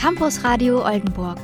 Campus 0.00 0.44
Radio 0.44 0.84
Oldenburg. 0.84 1.38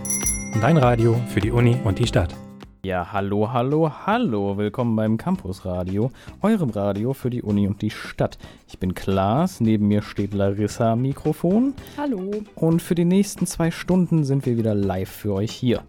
Dein 0.61 0.77
Radio 0.77 1.21
für 1.29 1.41
die 1.41 1.51
Uni 1.51 1.77
und 1.83 1.99
die 1.99 2.07
Stadt. 2.07 2.37
Ja, 2.85 3.13
hallo, 3.13 3.53
hallo, 3.53 3.91
hallo. 4.07 4.57
Willkommen 4.57 4.95
beim 4.95 5.17
Campus 5.17 5.65
Radio, 5.65 6.13
eurem 6.41 6.71
Radio 6.71 7.15
für 7.15 7.31
die 7.31 7.43
Uni 7.43 7.67
und 7.67 7.83
die 7.83 7.91
Stadt. 7.91 8.39
Ich 8.69 8.79
bin 8.79 8.95
Klaas, 8.95 9.61
neben 9.61 9.89
mir 9.89 10.03
steht 10.03 10.35
Larissa 10.35 10.93
am 10.93 11.03
Mikrofon. 11.03 11.75
Hallo. 11.99 12.31
Und 12.55 12.81
für 12.81 12.95
die 12.95 13.05
nächsten 13.05 13.49
zwei 13.49 13.73
Stunden 13.73 14.23
sind 14.23 14.47
wir 14.47 14.57
wieder 14.57 14.77
live 14.77 15.11
für 15.11 15.35
euch 15.35 15.51
hier. 15.51 15.83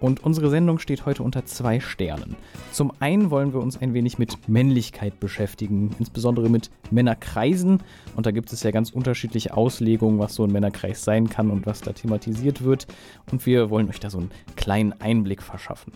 Und 0.00 0.24
unsere 0.24 0.50
Sendung 0.50 0.78
steht 0.78 1.06
heute 1.06 1.22
unter 1.22 1.44
zwei 1.46 1.80
Sternen. 1.80 2.36
Zum 2.72 2.92
einen 3.00 3.30
wollen 3.30 3.52
wir 3.52 3.60
uns 3.60 3.80
ein 3.80 3.94
wenig 3.94 4.18
mit 4.18 4.48
Männlichkeit 4.48 5.20
beschäftigen, 5.20 5.94
insbesondere 5.98 6.48
mit 6.48 6.70
Männerkreisen. 6.90 7.82
Und 8.14 8.26
da 8.26 8.30
gibt 8.30 8.52
es 8.52 8.62
ja 8.62 8.70
ganz 8.70 8.90
unterschiedliche 8.90 9.56
Auslegungen, 9.56 10.18
was 10.18 10.34
so 10.34 10.44
ein 10.44 10.52
Männerkreis 10.52 11.04
sein 11.04 11.30
kann 11.30 11.50
und 11.50 11.66
was 11.66 11.80
da 11.80 11.92
thematisiert 11.92 12.62
wird. 12.64 12.86
Und 13.30 13.46
wir 13.46 13.70
wollen 13.70 13.88
euch 13.88 14.00
da 14.00 14.10
so 14.10 14.18
einen 14.18 14.30
kleinen 14.56 14.92
Einblick 15.00 15.42
verschaffen. 15.42 15.92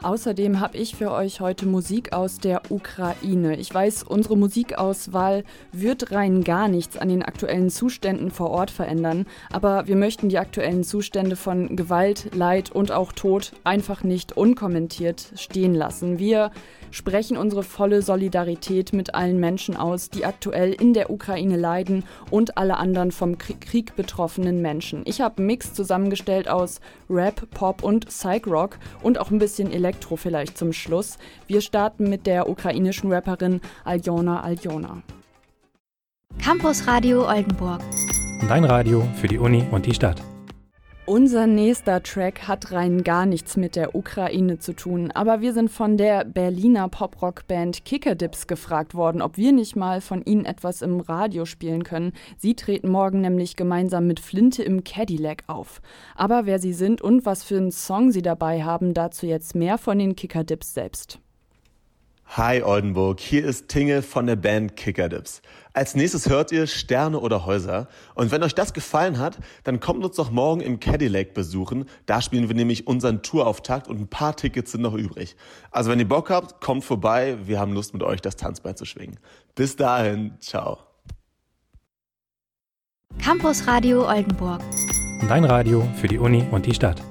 Außerdem 0.00 0.60
habe 0.60 0.78
ich 0.78 0.94
für 0.94 1.10
euch 1.10 1.40
heute 1.40 1.66
Musik 1.66 2.12
aus 2.12 2.38
der 2.38 2.62
Ukraine. 2.70 3.56
Ich 3.56 3.74
weiß, 3.74 4.04
unsere 4.04 4.36
Musikauswahl 4.36 5.42
wird 5.72 6.12
rein 6.12 6.44
gar 6.44 6.68
nichts 6.68 6.96
an 6.96 7.08
den 7.08 7.24
aktuellen 7.24 7.68
Zuständen 7.68 8.30
vor 8.30 8.50
Ort 8.50 8.70
verändern, 8.70 9.26
aber 9.50 9.88
wir 9.88 9.96
möchten 9.96 10.28
die 10.28 10.38
aktuellen 10.38 10.84
Zustände 10.84 11.34
von 11.34 11.74
Gewalt, 11.74 12.32
Leid 12.32 12.70
und 12.70 12.92
auch 12.92 13.10
Tod 13.10 13.52
einfach 13.64 14.04
nicht 14.04 14.36
unkommentiert 14.36 15.32
stehen 15.34 15.74
lassen. 15.74 16.20
Wir 16.20 16.52
sprechen 16.90 17.36
unsere 17.36 17.62
volle 17.62 18.02
Solidarität 18.02 18.92
mit 18.92 19.14
allen 19.14 19.40
Menschen 19.40 19.76
aus, 19.76 20.10
die 20.10 20.24
aktuell 20.24 20.72
in 20.72 20.94
der 20.94 21.10
Ukraine 21.10 21.56
leiden 21.56 22.04
und 22.30 22.58
alle 22.58 22.76
anderen 22.76 23.12
vom 23.12 23.38
Krieg 23.38 23.96
betroffenen 23.96 24.62
Menschen. 24.62 25.02
Ich 25.06 25.20
habe 25.20 25.38
einen 25.38 25.46
Mix 25.46 25.74
zusammengestellt 25.74 26.48
aus 26.48 26.80
Rap, 27.08 27.48
Pop 27.50 27.82
und 27.82 28.06
Psych 28.06 28.46
Rock 28.46 28.78
und 29.02 29.18
auch 29.18 29.30
ein 29.30 29.38
bisschen 29.38 29.72
Elektro 29.72 30.16
vielleicht 30.16 30.58
zum 30.58 30.72
Schluss. 30.72 31.18
Wir 31.46 31.60
starten 31.60 32.08
mit 32.08 32.26
der 32.26 32.48
ukrainischen 32.48 33.12
Rapperin 33.12 33.60
Aljona 33.84 34.42
Aljona. 34.42 35.02
Campus 36.42 36.86
Radio 36.86 37.28
Oldenburg. 37.28 37.80
Dein 38.48 38.64
Radio 38.64 39.06
für 39.16 39.26
die 39.26 39.38
Uni 39.38 39.64
und 39.70 39.86
die 39.86 39.94
Stadt. 39.94 40.22
Unser 41.08 41.46
nächster 41.46 42.02
Track 42.02 42.48
hat 42.48 42.70
rein 42.70 43.02
gar 43.02 43.24
nichts 43.24 43.56
mit 43.56 43.76
der 43.76 43.94
Ukraine 43.94 44.58
zu 44.58 44.74
tun, 44.74 45.10
aber 45.10 45.40
wir 45.40 45.54
sind 45.54 45.70
von 45.70 45.96
der 45.96 46.26
Berliner 46.26 46.90
Poprock-Band 46.90 47.86
Kickerdips 47.86 48.46
gefragt 48.46 48.94
worden, 48.94 49.22
ob 49.22 49.38
wir 49.38 49.52
nicht 49.52 49.74
mal 49.74 50.02
von 50.02 50.22
ihnen 50.22 50.44
etwas 50.44 50.82
im 50.82 51.00
Radio 51.00 51.46
spielen 51.46 51.82
können. 51.82 52.12
Sie 52.36 52.54
treten 52.54 52.90
morgen 52.90 53.22
nämlich 53.22 53.56
gemeinsam 53.56 54.06
mit 54.06 54.20
Flinte 54.20 54.62
im 54.62 54.84
Cadillac 54.84 55.44
auf. 55.46 55.80
Aber 56.14 56.44
wer 56.44 56.58
sie 56.58 56.74
sind 56.74 57.00
und 57.00 57.24
was 57.24 57.42
für 57.42 57.56
einen 57.56 57.72
Song 57.72 58.12
sie 58.12 58.20
dabei 58.20 58.62
haben, 58.62 58.92
dazu 58.92 59.24
jetzt 59.24 59.54
mehr 59.54 59.78
von 59.78 59.98
den 59.98 60.14
Kickerdips 60.14 60.74
selbst. 60.74 61.20
Hi 62.36 62.62
Oldenburg, 62.62 63.20
hier 63.20 63.42
ist 63.42 63.68
Tinge 63.68 64.02
von 64.02 64.26
der 64.26 64.36
Band 64.36 64.76
Kickerdips. 64.76 65.40
Als 65.72 65.94
nächstes 65.94 66.28
hört 66.28 66.52
ihr 66.52 66.66
Sterne 66.66 67.20
oder 67.20 67.46
Häuser. 67.46 67.88
Und 68.14 68.30
wenn 68.30 68.42
euch 68.42 68.54
das 68.54 68.74
gefallen 68.74 69.18
hat, 69.18 69.38
dann 69.64 69.80
kommt 69.80 70.04
uns 70.04 70.16
doch 70.16 70.30
morgen 70.30 70.60
im 70.60 70.78
Cadillac 70.78 71.32
besuchen. 71.32 71.86
Da 72.04 72.20
spielen 72.20 72.48
wir 72.48 72.54
nämlich 72.54 72.86
unseren 72.86 73.22
Tourauftakt 73.22 73.88
und 73.88 73.98
ein 73.98 74.08
paar 74.08 74.36
Tickets 74.36 74.72
sind 74.72 74.82
noch 74.82 74.92
übrig. 74.92 75.36
Also 75.70 75.90
wenn 75.90 75.98
ihr 75.98 76.08
Bock 76.08 76.28
habt, 76.28 76.60
kommt 76.60 76.84
vorbei. 76.84 77.38
Wir 77.46 77.58
haben 77.58 77.72
Lust 77.72 77.94
mit 77.94 78.02
euch 78.02 78.20
das 78.20 78.36
Tanzbein 78.36 78.76
zu 78.76 78.84
schwingen. 78.84 79.18
Bis 79.54 79.76
dahin, 79.76 80.32
ciao. 80.40 80.80
Campus 83.22 83.66
Radio 83.66 84.06
Oldenburg. 84.06 84.60
Dein 85.28 85.44
Radio 85.44 85.88
für 85.98 86.08
die 86.08 86.18
Uni 86.18 86.44
und 86.50 86.66
die 86.66 86.74
Stadt. 86.74 87.02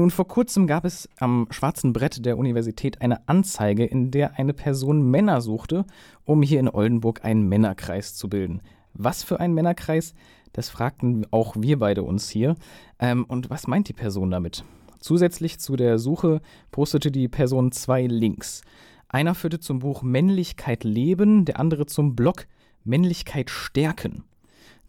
Nun, 0.00 0.10
vor 0.10 0.26
kurzem 0.26 0.66
gab 0.66 0.86
es 0.86 1.10
am 1.18 1.46
schwarzen 1.50 1.92
Brett 1.92 2.24
der 2.24 2.38
Universität 2.38 3.02
eine 3.02 3.28
Anzeige, 3.28 3.84
in 3.84 4.10
der 4.10 4.38
eine 4.38 4.54
Person 4.54 5.10
Männer 5.10 5.42
suchte, 5.42 5.84
um 6.24 6.40
hier 6.40 6.58
in 6.58 6.70
Oldenburg 6.70 7.22
einen 7.22 7.46
Männerkreis 7.50 8.14
zu 8.14 8.30
bilden. 8.30 8.62
Was 8.94 9.22
für 9.22 9.40
ein 9.40 9.52
Männerkreis? 9.52 10.14
Das 10.54 10.70
fragten 10.70 11.26
auch 11.32 11.54
wir 11.58 11.78
beide 11.78 12.02
uns 12.02 12.30
hier. 12.30 12.54
Ähm, 12.98 13.26
und 13.28 13.50
was 13.50 13.66
meint 13.66 13.88
die 13.88 13.92
Person 13.92 14.30
damit? 14.30 14.64
Zusätzlich 15.00 15.60
zu 15.60 15.76
der 15.76 15.98
Suche 15.98 16.40
postete 16.70 17.10
die 17.10 17.28
Person 17.28 17.70
zwei 17.70 18.06
Links. 18.06 18.62
Einer 19.06 19.34
führte 19.34 19.60
zum 19.60 19.80
Buch 19.80 20.00
Männlichkeit 20.00 20.82
leben, 20.82 21.44
der 21.44 21.60
andere 21.60 21.84
zum 21.84 22.16
Blog 22.16 22.46
Männlichkeit 22.84 23.50
stärken. 23.50 24.24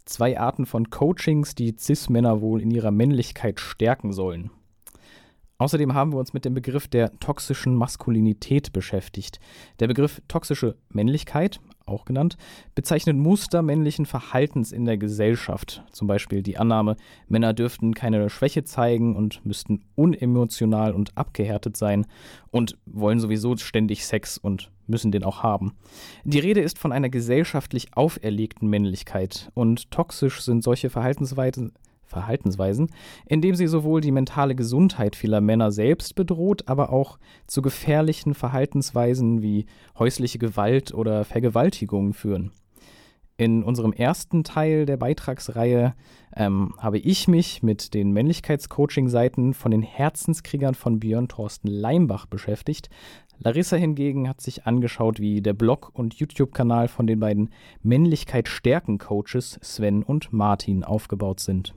Zwei 0.06 0.40
Arten 0.40 0.66
von 0.66 0.90
Coachings, 0.90 1.54
die 1.54 1.76
CIS-Männer 1.78 2.40
wohl 2.40 2.62
in 2.62 2.72
ihrer 2.72 2.92
Männlichkeit 2.92 3.60
stärken 3.60 4.14
sollen. 4.14 4.52
Außerdem 5.62 5.94
haben 5.94 6.12
wir 6.12 6.18
uns 6.18 6.34
mit 6.34 6.44
dem 6.44 6.56
Begriff 6.56 6.88
der 6.88 7.20
toxischen 7.20 7.76
Maskulinität 7.76 8.74
beschäftigt. 8.74 9.40
Der 9.80 9.88
Begriff 9.88 10.20
toxische 10.28 10.76
Männlichkeit, 10.90 11.60
auch 11.86 12.06
genannt, 12.06 12.36
bezeichnet 12.74 13.16
Muster 13.16 13.62
männlichen 13.62 14.08
Verhaltens 14.08 14.72
in 14.72 14.86
der 14.86 14.98
Gesellschaft. 14.98 15.84
Zum 15.92 16.08
Beispiel 16.08 16.42
die 16.42 16.58
Annahme, 16.58 16.96
Männer 17.28 17.54
dürften 17.54 17.94
keine 17.94 18.32
Schwäche 18.32 18.64
zeigen 18.64 19.16
und 19.16 19.46
müssten 19.46 19.84
unemotional 19.94 20.96
und 20.96 21.16
abgehärtet 21.16 21.78
sein 21.78 22.08
und 22.50 22.76
wollen 22.88 23.20
sowieso 23.20 23.56
ständig 23.56 24.08
Sex 24.08 24.40
und 24.40 24.72
müssen 24.88 25.12
den 25.12 25.24
auch 25.24 25.44
haben. 25.44 25.74
Die 26.24 26.40
Rede 26.40 26.62
ist 26.62 26.80
von 26.80 26.92
einer 26.92 27.10
gesellschaftlich 27.10 27.96
auferlegten 27.96 28.68
Männlichkeit 28.68 29.52
und 29.54 29.92
toxisch 29.92 30.42
sind 30.42 30.64
solche 30.64 30.90
Verhaltensweisen 30.90 31.74
Verhaltensweisen, 32.12 32.92
indem 33.26 33.56
sie 33.56 33.68
sowohl 33.68 34.02
die 34.02 34.12
mentale 34.12 34.54
Gesundheit 34.54 35.16
vieler 35.16 35.42
Männer 35.42 35.72
selbst 35.72 36.14
bedroht, 36.14 36.68
aber 36.68 36.92
auch 36.92 37.18
zu 37.48 37.64
gefährlichen 37.64 38.36
Verhaltensweisen 38.36 39.42
wie 39.42 39.66
häusliche 39.98 40.38
Gewalt 40.38 40.94
oder 40.94 41.26
Vergewaltigungen 41.26 42.14
führen. 42.14 42.52
In 43.42 43.64
unserem 43.64 43.92
ersten 43.92 44.44
Teil 44.44 44.86
der 44.86 44.98
Beitragsreihe 44.98 45.96
ähm, 46.36 46.76
habe 46.78 47.00
ich 47.00 47.28
mich 47.28 47.64
mit 47.64 47.96
den 47.96 48.12
Männlichkeitscoaching-Seiten 48.12 49.56
von 49.56 49.72
den 49.72 49.82
Herzenskriegern 49.82 50.76
von 50.76 51.00
Björn 51.00 51.28
Thorsten 51.28 51.68
Leimbach 51.68 52.28
beschäftigt. 52.28 52.92
Larissa 53.40 53.78
hingegen 53.78 54.30
hat 54.30 54.42
sich 54.42 54.68
angeschaut, 54.68 55.20
wie 55.20 55.42
der 55.42 55.54
Blog 55.54 55.90
und 55.94 56.14
YouTube-Kanal 56.14 56.88
von 56.88 57.08
den 57.08 57.20
beiden 57.20 57.50
Männlichkeit-Stärken-Coaches 57.82 59.58
Sven 59.64 60.04
und 60.04 60.32
Martin 60.32 60.84
aufgebaut 60.84 61.40
sind. 61.40 61.74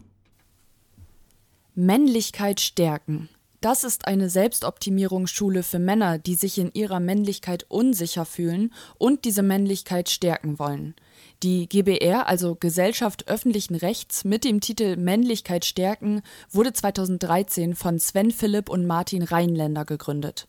Männlichkeit 1.76 2.60
stärken. 2.60 3.28
Das 3.60 3.82
ist 3.82 4.06
eine 4.06 4.30
Selbstoptimierungsschule 4.30 5.64
für 5.64 5.80
Männer, 5.80 6.18
die 6.18 6.36
sich 6.36 6.58
in 6.58 6.70
ihrer 6.72 7.00
Männlichkeit 7.00 7.66
unsicher 7.68 8.24
fühlen 8.24 8.72
und 8.96 9.24
diese 9.24 9.42
Männlichkeit 9.42 10.08
stärken 10.08 10.60
wollen. 10.60 10.94
Die 11.42 11.68
GBR, 11.68 12.28
also 12.28 12.54
Gesellschaft 12.54 13.26
öffentlichen 13.26 13.74
Rechts, 13.74 14.24
mit 14.24 14.44
dem 14.44 14.60
Titel 14.60 14.96
Männlichkeit 14.96 15.64
stärken, 15.64 16.22
wurde 16.50 16.72
2013 16.72 17.74
von 17.74 17.98
Sven 17.98 18.30
Philipp 18.30 18.68
und 18.68 18.86
Martin 18.86 19.22
Rheinländer 19.22 19.84
gegründet. 19.84 20.46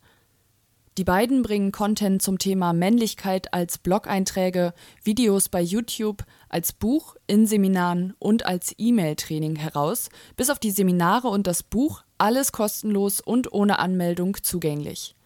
Die 0.98 1.04
beiden 1.04 1.42
bringen 1.42 1.74
Content 1.74 2.22
zum 2.22 2.38
Thema 2.38 2.72
Männlichkeit 2.72 3.54
als 3.54 3.78
Blog-Einträge, 3.78 4.74
Videos 5.04 5.50
bei 5.50 5.62
YouTube, 5.62 6.24
als 6.48 6.72
Buch, 6.72 7.18
in 7.28 7.46
Seminaren 7.48 8.14
und 8.18 8.46
als 8.46 8.74
E-Mail-Training 8.78 9.58
heraus, 9.58 10.08
bis 10.38 10.50
auf 10.50 10.58
die 10.58 10.72
Seminare 10.72 11.28
und 11.28 11.48
das 11.48 11.64
Buch 11.64 12.04
alles 12.18 12.54
kostenlos 12.54 13.20
und 13.20 13.52
ohne 13.52 13.80
Anmeldung 13.80 14.38
zugänglich. 14.42 15.18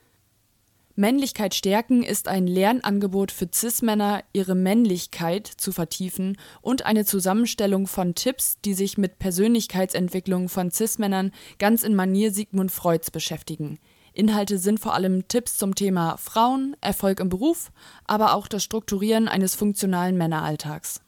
Männlichkeit 0.96 1.54
stärken 1.54 2.02
ist 2.02 2.28
ein 2.28 2.48
Lernangebot 2.48 3.32
für 3.32 3.48
Cis-Männer, 3.54 4.24
ihre 4.34 4.56
Männlichkeit 4.56 5.46
zu 5.46 5.72
vertiefen 5.72 6.36
und 6.62 6.88
eine 6.88 7.06
Zusammenstellung 7.06 7.86
von 7.86 8.16
Tipps, 8.16 8.58
die 8.66 8.74
sich 8.74 8.98
mit 8.98 9.20
Persönlichkeitsentwicklung 9.20 10.50
von 10.50 10.72
Cis-Männern 10.72 11.32
ganz 11.60 11.84
in 11.84 11.94
Manier 11.94 12.34
Sigmund 12.34 12.72
Freuds 12.72 13.12
beschäftigen– 13.12 13.78
Inhalte 14.20 14.58
sind 14.58 14.80
vor 14.80 14.94
allem 14.94 15.28
Tipps 15.30 15.58
zum 15.58 15.74
Thema 15.74 16.18
Frauen, 16.18 16.76
Erfolg 16.82 17.20
im 17.22 17.30
Beruf, 17.30 17.72
aber 18.06 18.34
auch 18.34 18.48
das 18.48 18.64
Strukturieren 18.64 19.28
eines 19.28 19.56
funktionalen 19.56 20.18
Männeralltags. 20.18 21.02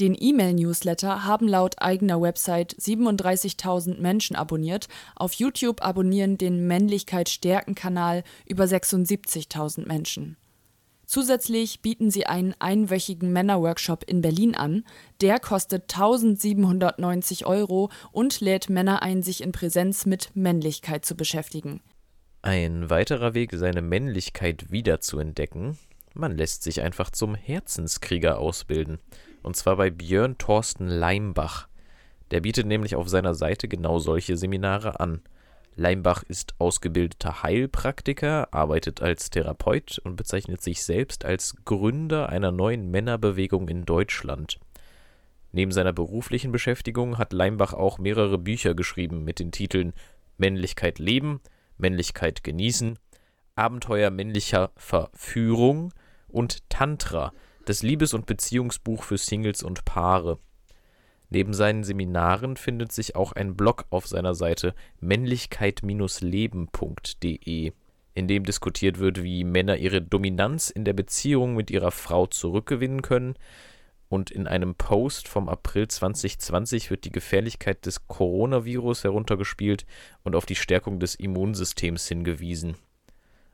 Den 0.00 0.16
E-Mail-Newsletter 0.18 1.24
haben 1.24 1.46
laut 1.46 1.80
eigener 1.80 2.20
Website 2.20 2.74
37.000 2.74 4.00
Menschen 4.00 4.34
abonniert, 4.34 4.88
auf 5.14 5.34
YouTube 5.34 5.82
abonnieren 5.82 6.36
den 6.36 6.66
Männlichkeit 6.66 7.28
stärken 7.28 7.76
Kanal 7.76 8.24
über 8.44 8.64
76.000 8.64 9.86
Menschen. 9.86 10.36
Zusätzlich 11.12 11.82
bieten 11.82 12.10
sie 12.10 12.24
einen 12.24 12.54
einwöchigen 12.58 13.34
Männerworkshop 13.34 14.02
in 14.04 14.22
Berlin 14.22 14.54
an. 14.54 14.82
Der 15.20 15.40
kostet 15.40 15.82
1790 15.92 17.44
Euro 17.44 17.90
und 18.12 18.40
lädt 18.40 18.70
Männer 18.70 19.02
ein, 19.02 19.22
sich 19.22 19.42
in 19.42 19.52
Präsenz 19.52 20.06
mit 20.06 20.30
Männlichkeit 20.34 21.04
zu 21.04 21.14
beschäftigen. 21.14 21.82
Ein 22.40 22.88
weiterer 22.88 23.34
Weg, 23.34 23.50
seine 23.52 23.82
Männlichkeit 23.82 24.72
wiederzuentdecken, 24.72 25.76
man 26.14 26.34
lässt 26.34 26.62
sich 26.62 26.80
einfach 26.80 27.10
zum 27.10 27.34
Herzenskrieger 27.34 28.38
ausbilden. 28.38 28.98
Und 29.42 29.54
zwar 29.54 29.76
bei 29.76 29.90
Björn 29.90 30.38
Thorsten 30.38 30.88
Leimbach. 30.88 31.68
Der 32.30 32.40
bietet 32.40 32.66
nämlich 32.66 32.96
auf 32.96 33.10
seiner 33.10 33.34
Seite 33.34 33.68
genau 33.68 33.98
solche 33.98 34.38
Seminare 34.38 34.98
an. 34.98 35.20
Leimbach 35.74 36.22
ist 36.22 36.54
ausgebildeter 36.58 37.42
Heilpraktiker, 37.42 38.52
arbeitet 38.52 39.00
als 39.00 39.30
Therapeut 39.30 39.98
und 40.04 40.16
bezeichnet 40.16 40.60
sich 40.60 40.82
selbst 40.82 41.24
als 41.24 41.56
Gründer 41.64 42.28
einer 42.28 42.52
neuen 42.52 42.90
Männerbewegung 42.90 43.68
in 43.68 43.84
Deutschland. 43.84 44.58
Neben 45.52 45.72
seiner 45.72 45.92
beruflichen 45.92 46.52
Beschäftigung 46.52 47.18
hat 47.18 47.32
Leimbach 47.32 47.72
auch 47.72 47.98
mehrere 47.98 48.38
Bücher 48.38 48.74
geschrieben 48.74 49.24
mit 49.24 49.38
den 49.38 49.52
Titeln 49.52 49.92
Männlichkeit 50.38 50.98
leben, 50.98 51.40
Männlichkeit 51.76 52.42
genießen, 52.42 52.98
Abenteuer 53.54 54.10
männlicher 54.10 54.72
Verführung 54.76 55.92
und 56.28 56.68
Tantra, 56.70 57.32
das 57.66 57.82
Liebes- 57.82 58.14
und 58.14 58.26
Beziehungsbuch 58.26 59.02
für 59.02 59.18
Singles 59.18 59.62
und 59.62 59.84
Paare. 59.84 60.38
Neben 61.34 61.54
seinen 61.54 61.82
Seminaren 61.82 62.58
findet 62.58 62.92
sich 62.92 63.16
auch 63.16 63.32
ein 63.32 63.56
Blog 63.56 63.86
auf 63.88 64.06
seiner 64.06 64.34
Seite 64.34 64.74
männlichkeit-leben.de, 65.00 67.72
in 68.12 68.28
dem 68.28 68.44
diskutiert 68.44 68.98
wird, 68.98 69.22
wie 69.22 69.42
Männer 69.42 69.78
ihre 69.78 70.02
Dominanz 70.02 70.68
in 70.68 70.84
der 70.84 70.92
Beziehung 70.92 71.54
mit 71.54 71.70
ihrer 71.70 71.90
Frau 71.90 72.26
zurückgewinnen 72.26 73.00
können. 73.00 73.36
Und 74.10 74.30
in 74.30 74.46
einem 74.46 74.74
Post 74.74 75.26
vom 75.26 75.48
April 75.48 75.88
2020 75.88 76.90
wird 76.90 77.06
die 77.06 77.12
Gefährlichkeit 77.12 77.86
des 77.86 78.06
Coronavirus 78.08 79.04
heruntergespielt 79.04 79.86
und 80.24 80.36
auf 80.36 80.44
die 80.44 80.54
Stärkung 80.54 81.00
des 81.00 81.14
Immunsystems 81.14 82.06
hingewiesen. 82.08 82.76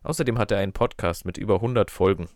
Außerdem 0.02 0.36
hat 0.36 0.50
er 0.50 0.58
einen 0.58 0.72
Podcast 0.72 1.24
mit 1.24 1.38
über 1.38 1.54
100 1.54 1.92
Folgen. 1.92 2.28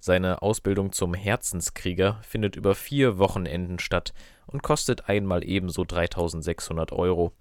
Seine 0.00 0.40
Ausbildung 0.40 0.92
zum 0.92 1.12
Herzenskrieger 1.12 2.20
findet 2.22 2.56
über 2.56 2.74
vier 2.74 3.18
Wochenenden 3.18 3.78
statt 3.78 4.14
und 4.46 4.62
kostet 4.62 5.08
einmal 5.08 5.44
ebenso 5.44 5.84
3600 5.84 6.90
Euro. 6.92 7.32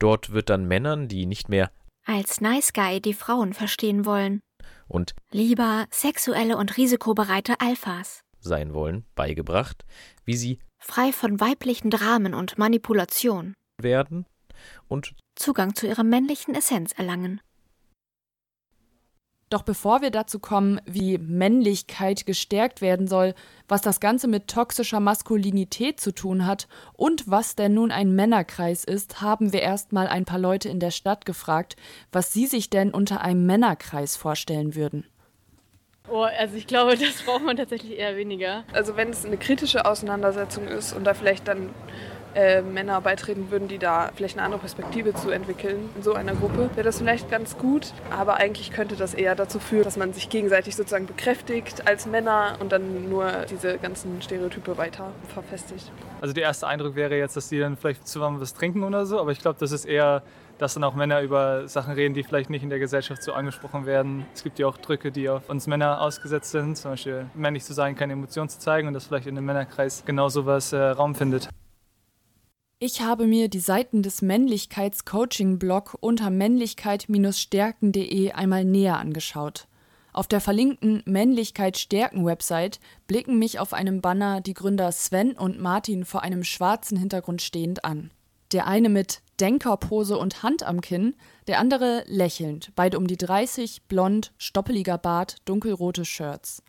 Dort 0.00 0.32
wird 0.32 0.50
dann 0.50 0.66
Männern, 0.66 1.08
die 1.08 1.24
nicht 1.26 1.48
mehr 1.48 1.70
als 2.04 2.40
Nice 2.40 2.72
Guy 2.72 3.00
die 3.00 3.14
Frauen 3.14 3.52
verstehen 3.52 4.04
wollen 4.04 4.40
und 4.88 5.14
lieber 5.30 5.86
sexuelle 5.90 6.56
und 6.56 6.76
risikobereite 6.76 7.60
Alphas 7.60 8.22
sein 8.40 8.74
wollen, 8.74 9.04
beigebracht, 9.14 9.84
wie 10.24 10.36
sie 10.36 10.58
frei 10.78 11.12
von 11.12 11.40
weiblichen 11.40 11.90
Dramen 11.90 12.34
und 12.34 12.58
Manipulation 12.58 13.54
werden 13.80 14.26
und 14.88 15.14
Zugang 15.36 15.74
zu 15.74 15.86
ihrer 15.86 16.04
männlichen 16.04 16.54
Essenz 16.54 16.92
erlangen. 16.92 17.40
Doch 19.50 19.62
bevor 19.62 20.02
wir 20.02 20.10
dazu 20.10 20.38
kommen, 20.38 20.80
wie 20.84 21.16
Männlichkeit 21.16 22.26
gestärkt 22.26 22.82
werden 22.82 23.06
soll, 23.06 23.34
was 23.66 23.80
das 23.80 23.98
Ganze 23.98 24.28
mit 24.28 24.48
toxischer 24.48 25.00
Maskulinität 25.00 26.00
zu 26.00 26.12
tun 26.12 26.46
hat 26.46 26.68
und 26.92 27.30
was 27.30 27.54
denn 27.54 27.72
nun 27.72 27.90
ein 27.90 28.14
Männerkreis 28.14 28.84
ist, 28.84 29.22
haben 29.22 29.52
wir 29.52 29.62
erstmal 29.62 30.06
ein 30.06 30.26
paar 30.26 30.38
Leute 30.38 30.68
in 30.68 30.80
der 30.80 30.90
Stadt 30.90 31.24
gefragt, 31.24 31.76
was 32.12 32.32
sie 32.32 32.46
sich 32.46 32.68
denn 32.68 32.92
unter 32.92 33.22
einem 33.22 33.46
Männerkreis 33.46 34.16
vorstellen 34.16 34.74
würden. 34.74 35.06
Oh, 36.10 36.22
also 36.22 36.56
ich 36.56 36.66
glaube, 36.66 36.96
das 36.96 37.22
braucht 37.22 37.44
man 37.44 37.56
tatsächlich 37.56 37.98
eher 37.98 38.16
weniger. 38.16 38.64
Also 38.72 38.96
wenn 38.96 39.10
es 39.10 39.24
eine 39.24 39.36
kritische 39.36 39.84
Auseinandersetzung 39.84 40.66
ist 40.66 40.92
und 40.92 41.04
da 41.04 41.14
vielleicht 41.14 41.48
dann 41.48 41.70
äh, 42.38 42.62
Männer 42.62 43.00
beitreten 43.00 43.50
würden, 43.50 43.66
die 43.66 43.78
da 43.78 44.10
vielleicht 44.14 44.36
eine 44.36 44.44
andere 44.44 44.60
Perspektive 44.60 45.12
zu 45.12 45.30
entwickeln 45.30 45.90
in 45.96 46.02
so 46.04 46.14
einer 46.14 46.34
Gruppe, 46.34 46.70
wäre 46.74 46.84
das 46.84 46.98
vielleicht 46.98 47.28
ganz 47.30 47.58
gut. 47.58 47.92
Aber 48.10 48.36
eigentlich 48.36 48.70
könnte 48.70 48.94
das 48.94 49.12
eher 49.12 49.34
dazu 49.34 49.58
führen, 49.58 49.82
dass 49.82 49.96
man 49.96 50.12
sich 50.12 50.28
gegenseitig 50.28 50.76
sozusagen 50.76 51.06
bekräftigt 51.06 51.88
als 51.88 52.06
Männer 52.06 52.56
und 52.60 52.70
dann 52.70 53.10
nur 53.10 53.28
diese 53.50 53.78
ganzen 53.78 54.22
Stereotype 54.22 54.78
weiter 54.78 55.10
verfestigt. 55.34 55.90
Also 56.20 56.32
der 56.32 56.44
erste 56.44 56.68
Eindruck 56.68 56.94
wäre 56.94 57.16
jetzt, 57.16 57.36
dass 57.36 57.48
die 57.48 57.58
dann 57.58 57.76
vielleicht 57.76 58.06
zusammen 58.06 58.40
was 58.40 58.54
trinken 58.54 58.84
oder 58.84 59.04
so, 59.04 59.18
aber 59.18 59.32
ich 59.32 59.40
glaube, 59.40 59.58
das 59.58 59.72
ist 59.72 59.84
eher 59.84 60.22
dass 60.58 60.74
dann 60.74 60.82
auch 60.82 60.96
Männer 60.96 61.22
über 61.22 61.68
Sachen 61.68 61.94
reden, 61.94 62.14
die 62.14 62.24
vielleicht 62.24 62.50
nicht 62.50 62.64
in 62.64 62.68
der 62.68 62.80
Gesellschaft 62.80 63.22
so 63.22 63.32
angesprochen 63.32 63.86
werden. 63.86 64.26
Es 64.34 64.42
gibt 64.42 64.58
ja 64.58 64.66
auch 64.66 64.76
Drücke, 64.76 65.12
die 65.12 65.28
auf 65.28 65.48
uns 65.48 65.68
Männer 65.68 66.00
ausgesetzt 66.00 66.50
sind, 66.50 66.76
zum 66.76 66.90
Beispiel 66.90 67.26
männlich 67.34 67.62
zu 67.62 67.74
sein, 67.74 67.94
keine 67.94 68.14
Emotionen 68.14 68.48
zu 68.48 68.58
zeigen 68.58 68.88
und 68.88 68.94
dass 68.94 69.06
vielleicht 69.06 69.28
in 69.28 69.36
einem 69.36 69.46
Männerkreis 69.46 70.02
genau 70.04 70.28
sowas 70.28 70.72
äh, 70.72 70.78
Raum 70.78 71.14
findet. 71.14 71.48
Ich 72.80 73.00
habe 73.00 73.26
mir 73.26 73.48
die 73.48 73.58
Seiten 73.58 74.04
des 74.04 74.22
Männlichkeits-Coaching-Blog 74.22 75.96
unter 75.98 76.30
männlichkeit-stärken.de 76.30 78.30
einmal 78.30 78.64
näher 78.64 79.00
angeschaut. 79.00 79.66
Auf 80.12 80.28
der 80.28 80.40
verlinkten 80.40 81.02
Männlichkeit 81.04 81.76
Stärken 81.76 82.24
Website 82.24 82.78
blicken 83.08 83.36
mich 83.36 83.58
auf 83.58 83.72
einem 83.72 84.00
Banner 84.00 84.40
die 84.40 84.54
Gründer 84.54 84.92
Sven 84.92 85.32
und 85.32 85.60
Martin 85.60 86.04
vor 86.04 86.22
einem 86.22 86.44
schwarzen 86.44 86.96
Hintergrund 86.96 87.42
stehend 87.42 87.84
an. 87.84 88.12
Der 88.52 88.68
eine 88.68 88.90
mit 88.90 89.22
Denkerpose 89.40 90.16
und 90.16 90.44
Hand 90.44 90.62
am 90.62 90.80
Kinn, 90.80 91.16
der 91.48 91.58
andere 91.58 92.04
lächelnd, 92.06 92.70
beide 92.76 92.96
um 92.96 93.08
die 93.08 93.16
30, 93.16 93.88
blond, 93.88 94.32
stoppeliger 94.38 94.98
Bart, 94.98 95.38
dunkelrote 95.46 96.04
Shirts. 96.04 96.62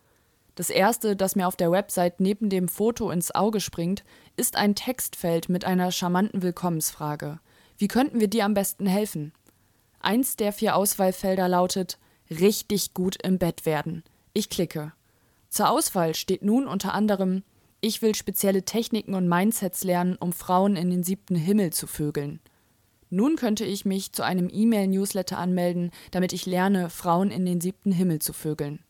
Das 0.59 0.69
erste, 0.69 1.15
das 1.15 1.37
mir 1.37 1.47
auf 1.47 1.55
der 1.55 1.71
Website 1.71 2.19
neben 2.19 2.49
dem 2.49 2.67
Foto 2.67 3.11
ins 3.11 3.33
Auge 3.33 3.61
springt, 3.61 4.03
ist 4.35 4.57
ein 4.57 4.75
Textfeld 4.75 5.47
mit 5.47 5.63
einer 5.63 5.89
charmanten 5.89 6.41
Willkommensfrage. 6.41 7.39
Wie 7.77 7.87
könnten 7.87 8.19
wir 8.19 8.27
dir 8.27 8.43
am 8.43 8.55
besten 8.55 8.85
helfen? 8.85 9.31
Eins 10.01 10.35
der 10.35 10.51
vier 10.51 10.75
Auswahlfelder 10.75 11.47
lautet 11.47 11.97
richtig 12.29 12.93
gut 12.93 13.15
im 13.23 13.37
Bett 13.37 13.65
werden. 13.65 14.03
Ich 14.33 14.49
klicke. 14.49 14.91
Zur 15.47 15.69
Auswahl 15.69 16.13
steht 16.13 16.43
nun 16.43 16.67
unter 16.67 16.93
anderem 16.93 17.43
ich 17.79 18.01
will 18.01 18.13
spezielle 18.13 18.63
Techniken 18.63 19.13
und 19.13 19.29
Mindsets 19.29 19.85
lernen, 19.85 20.17
um 20.19 20.33
Frauen 20.33 20.75
in 20.75 20.89
den 20.89 21.03
siebten 21.03 21.35
Himmel 21.35 21.71
zu 21.71 21.87
vögeln. 21.87 22.41
Nun 23.09 23.37
könnte 23.37 23.63
ich 23.63 23.85
mich 23.85 24.11
zu 24.11 24.23
einem 24.23 24.49
E-Mail-Newsletter 24.51 25.37
anmelden, 25.37 25.91
damit 26.11 26.33
ich 26.33 26.45
lerne, 26.45 26.89
Frauen 26.89 27.31
in 27.31 27.45
den 27.45 27.61
siebten 27.61 27.93
Himmel 27.93 28.19
zu 28.19 28.33
vögeln. 28.33 28.83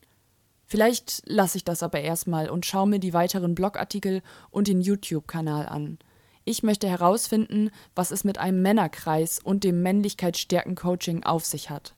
Vielleicht 0.70 1.24
lasse 1.26 1.58
ich 1.58 1.64
das 1.64 1.82
aber 1.82 2.00
erstmal 2.00 2.48
und 2.48 2.64
schaue 2.64 2.88
mir 2.88 3.00
die 3.00 3.14
weiteren 3.14 3.56
Blogartikel 3.56 4.22
und 4.52 4.68
den 4.68 4.82
YouTube-Kanal 4.82 5.66
an. 5.66 5.98
Ich 6.46 6.62
möchte 6.62 6.88
herausfinden, 6.88 7.72
was 7.96 8.12
es 8.12 8.24
mit 8.24 8.38
einem 8.38 8.62
Männerkreis 8.62 9.40
und 9.40 9.64
dem 9.64 9.82
Männlichkeitsstärken-Coaching 9.82 11.24
auf 11.24 11.44
sich 11.44 11.72
hat. 11.72 11.96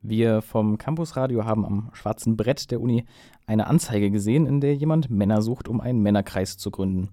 Wir 0.00 0.40
vom 0.40 0.78
Campusradio 0.78 1.44
haben 1.44 1.66
am 1.66 1.90
schwarzen 1.92 2.38
Brett 2.38 2.70
der 2.70 2.80
Uni 2.80 3.04
eine 3.46 3.66
Anzeige 3.66 4.10
gesehen, 4.10 4.46
in 4.46 4.62
der 4.62 4.74
jemand 4.74 5.10
Männer 5.10 5.42
sucht, 5.42 5.68
um 5.68 5.78
einen 5.82 6.00
Männerkreis 6.00 6.56
zu 6.56 6.70
gründen. 6.70 7.10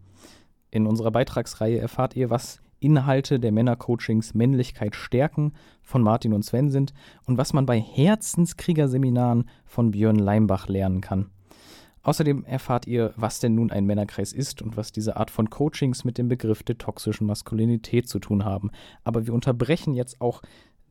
In 0.71 0.87
unserer 0.87 1.11
Beitragsreihe 1.11 1.79
erfahrt 1.79 2.15
ihr, 2.15 2.29
was 2.29 2.61
Inhalte 2.79 3.39
der 3.39 3.51
Männercoachings 3.51 4.33
Männlichkeit 4.33 4.95
stärken 4.95 5.53
von 5.81 6.01
Martin 6.01 6.33
und 6.33 6.43
Sven 6.43 6.69
sind 6.69 6.93
und 7.25 7.37
was 7.37 7.53
man 7.53 7.65
bei 7.65 7.79
Herzenskriegerseminaren 7.79 9.49
von 9.65 9.91
Björn 9.91 10.17
Leimbach 10.17 10.67
lernen 10.67 11.01
kann. 11.01 11.29
Außerdem 12.01 12.45
erfahrt 12.45 12.87
ihr, 12.87 13.13
was 13.17 13.39
denn 13.39 13.55
nun 13.55 13.71
ein 13.71 13.85
Männerkreis 13.85 14.31
ist 14.31 14.61
und 14.61 14.77
was 14.77 14.91
diese 14.91 15.17
Art 15.17 15.29
von 15.31 15.49
Coachings 15.49 16.05
mit 16.05 16.17
dem 16.17 16.29
Begriff 16.29 16.63
der 16.63 16.77
toxischen 16.77 17.27
Maskulinität 17.27 18.07
zu 18.07 18.19
tun 18.19 18.45
haben. 18.45 18.71
Aber 19.03 19.27
wir 19.27 19.33
unterbrechen 19.33 19.93
jetzt 19.93 20.21
auch 20.21 20.41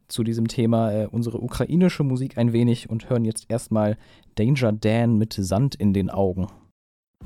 zu 0.08 0.22
diesem 0.22 0.48
Thema 0.48 0.92
äh, 0.92 1.06
unsere 1.10 1.40
ukrainische 1.40 2.02
Musik 2.02 2.38
ein 2.38 2.52
wenig 2.52 2.90
und 2.90 3.10
hören 3.10 3.24
jetzt 3.24 3.46
erstmal 3.48 3.96
Danger 4.36 4.72
Dan 4.72 5.16
mit 5.18 5.34
Sand 5.34 5.74
in 5.74 5.92
den 5.92 6.10
Augen. 6.10 6.46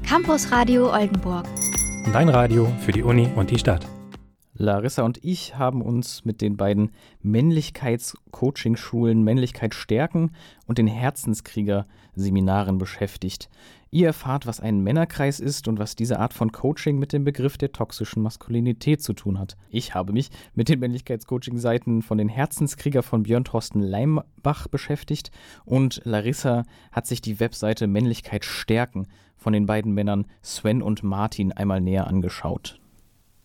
Campus 0.05 0.51
Radio 0.51 0.93
Oldenburg. 0.93 1.47
Dein 2.13 2.29
Radio 2.29 2.67
für 2.81 2.93
die 2.93 3.03
Uni 3.03 3.29
und 3.37 3.51
die 3.51 3.59
Stadt. 3.59 3.87
Larissa 4.55 5.03
und 5.03 5.25
ich 5.25 5.57
haben 5.57 5.81
uns 5.81 6.27
mit 6.27 6.43
den 6.43 6.59
beiden 6.59 6.91
Männlichkeits-Coaching-Schulen 7.23 9.25
Männlichkeit 9.25 9.75
stärken 9.75 10.33
und 10.67 10.77
den 10.77 10.89
Herzenskrieger-Seminaren 10.89 12.77
beschäftigt. 12.77 13.49
Ihr 13.91 14.09
erfahrt, 14.09 14.47
was 14.47 14.61
ein 14.61 14.81
Männerkreis 14.81 15.41
ist 15.41 15.69
und 15.69 15.79
was 15.79 15.97
diese 15.97 16.19
Art 16.19 16.35
von 16.35 16.53
Coaching 16.53 16.99
mit 16.99 17.15
dem 17.15 17.25
Begriff 17.25 17.57
der 17.57 17.73
toxischen 17.73 18.23
Maskulinität 18.23 19.03
zu 19.03 19.15
tun 19.15 19.39
hat. 19.39 19.57
Ich 19.71 19.95
habe 19.95 20.13
mich 20.13 20.29
mit 20.55 20.69
den 20.69 20.81
Männlichkeits-Coaching-Seiten 20.81 22.03
von 22.03 22.19
den 22.19 22.29
Herzenskrieger 22.29 23.03
von 23.03 23.23
Björn 23.23 23.45
Thorsten 23.45 23.81
Leimbach 23.81 24.69
beschäftigt 24.69 25.31
und 25.65 26.03
Larissa 26.05 26.65
hat 26.91 27.07
sich 27.07 27.23
die 27.23 27.41
Webseite 27.41 27.87
Männlichkeit 27.87 28.45
stärken 28.45 29.09
von 29.37 29.55
den 29.55 29.65
beiden 29.67 29.93
Männern 29.93 30.27
Sven 30.43 30.83
und 30.83 31.03
Martin 31.03 31.53
einmal 31.53 31.81
näher 31.81 32.07
angeschaut. 32.07 32.82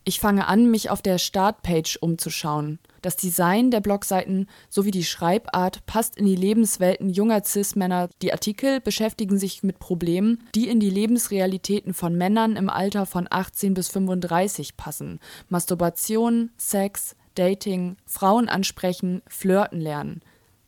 Ich 0.08 0.20
fange 0.20 0.48
an, 0.48 0.70
mich 0.70 0.88
auf 0.88 1.02
der 1.02 1.18
Startpage 1.18 1.98
umzuschauen. 2.00 2.78
Das 3.02 3.16
Design 3.16 3.70
der 3.70 3.80
Blogseiten 3.80 4.48
sowie 4.70 4.90
die 4.90 5.04
Schreibart 5.04 5.84
passt 5.84 6.16
in 6.16 6.24
die 6.24 6.34
Lebenswelten 6.34 7.10
junger 7.10 7.44
Cis-Männer. 7.44 8.08
Die 8.22 8.32
Artikel 8.32 8.80
beschäftigen 8.80 9.38
sich 9.38 9.62
mit 9.62 9.78
Problemen, 9.78 10.48
die 10.54 10.70
in 10.70 10.80
die 10.80 10.88
Lebensrealitäten 10.88 11.92
von 11.92 12.16
Männern 12.16 12.56
im 12.56 12.70
Alter 12.70 13.04
von 13.04 13.26
18 13.28 13.74
bis 13.74 13.88
35 13.88 14.78
passen. 14.78 15.20
Masturbation, 15.50 16.52
Sex, 16.56 17.14
Dating, 17.34 17.98
Frauen 18.06 18.48
ansprechen, 18.48 19.20
Flirten 19.28 19.78
lernen. 19.78 20.22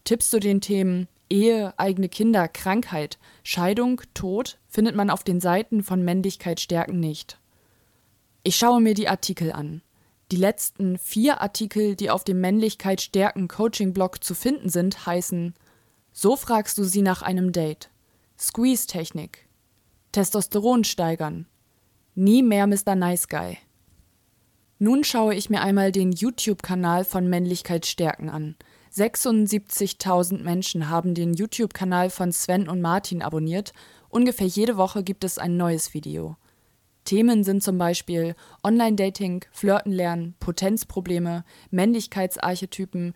Tipps 0.04 0.28
zu 0.28 0.38
den 0.38 0.61
Themen 0.61 1.09
Ehe, 1.30 1.73
eigene 1.78 2.11
Kinder, 2.11 2.47
Krankheit, 2.47 3.16
Scheidung, 3.42 4.02
Tod 4.12 4.59
findet 4.68 4.97
man 4.97 5.09
auf 5.09 5.25
den 5.25 5.40
Seiten 5.40 5.82
von 5.82 6.04
Männlichkeit 6.04 6.61
stärken 6.61 7.00
nicht. 7.00 7.39
Ich 8.42 8.56
schaue 8.56 8.80
mir 8.80 8.94
die 8.94 9.09
Artikel 9.09 9.52
an. 9.52 9.82
Die 10.30 10.37
letzten 10.37 10.97
vier 10.97 11.42
Artikel, 11.42 11.94
die 11.94 12.09
auf 12.11 12.25
dem 12.25 12.40
Männlichkeit 12.40 13.02
stärken 13.02 13.49
Coaching-Blog 13.49 14.25
zu 14.25 14.35
finden 14.35 14.70
sind, 14.70 15.04
heißen 15.04 15.54
So 16.12 16.37
fragst 16.37 16.78
du 16.78 16.85
sie 16.85 17.02
nach 17.02 17.20
einem 17.20 17.52
Date, 17.52 17.90
Squeeze-Technik, 18.38 19.47
Testosteron 20.12 20.85
steigern, 20.85 21.47
Nie 22.14 22.42
mehr 22.42 22.66
Mr. 22.66 22.94
Nice 22.94 23.28
Guy. 23.28 23.59
Nun 24.78 25.04
schaue 25.04 25.35
ich 25.35 25.50
mir 25.50 25.61
einmal 25.61 25.92
den 25.92 26.11
YouTube-Kanal 26.11 27.04
von 27.04 27.28
Männlichkeit 27.28 27.85
stärken 27.85 28.30
an. 28.30 28.56
76.000 28.94 30.42
Menschen 30.42 30.88
haben 30.88 31.14
den 31.14 31.35
YouTube-Kanal 31.35 32.09
von 32.09 32.32
Sven 32.32 32.68
und 32.68 32.80
Martin 32.80 33.20
abonniert. 33.20 33.75
Ungefähr 34.09 34.47
jede 34.47 34.78
Woche 34.78 35.02
gibt 35.04 35.25
es 35.25 35.37
ein 35.37 35.59
neues 35.59 35.92
Video. 35.92 36.37
Themen 37.04 37.45
sind 37.45 37.62
zum 37.62 37.78
Beispiel 37.78 38.35
Online-Dating, 38.62 39.45
Flirten 39.52 39.92
lernen, 39.92 40.35
Potenzprobleme, 40.40 41.45
Männlichkeitsarchetypen. 41.71 43.14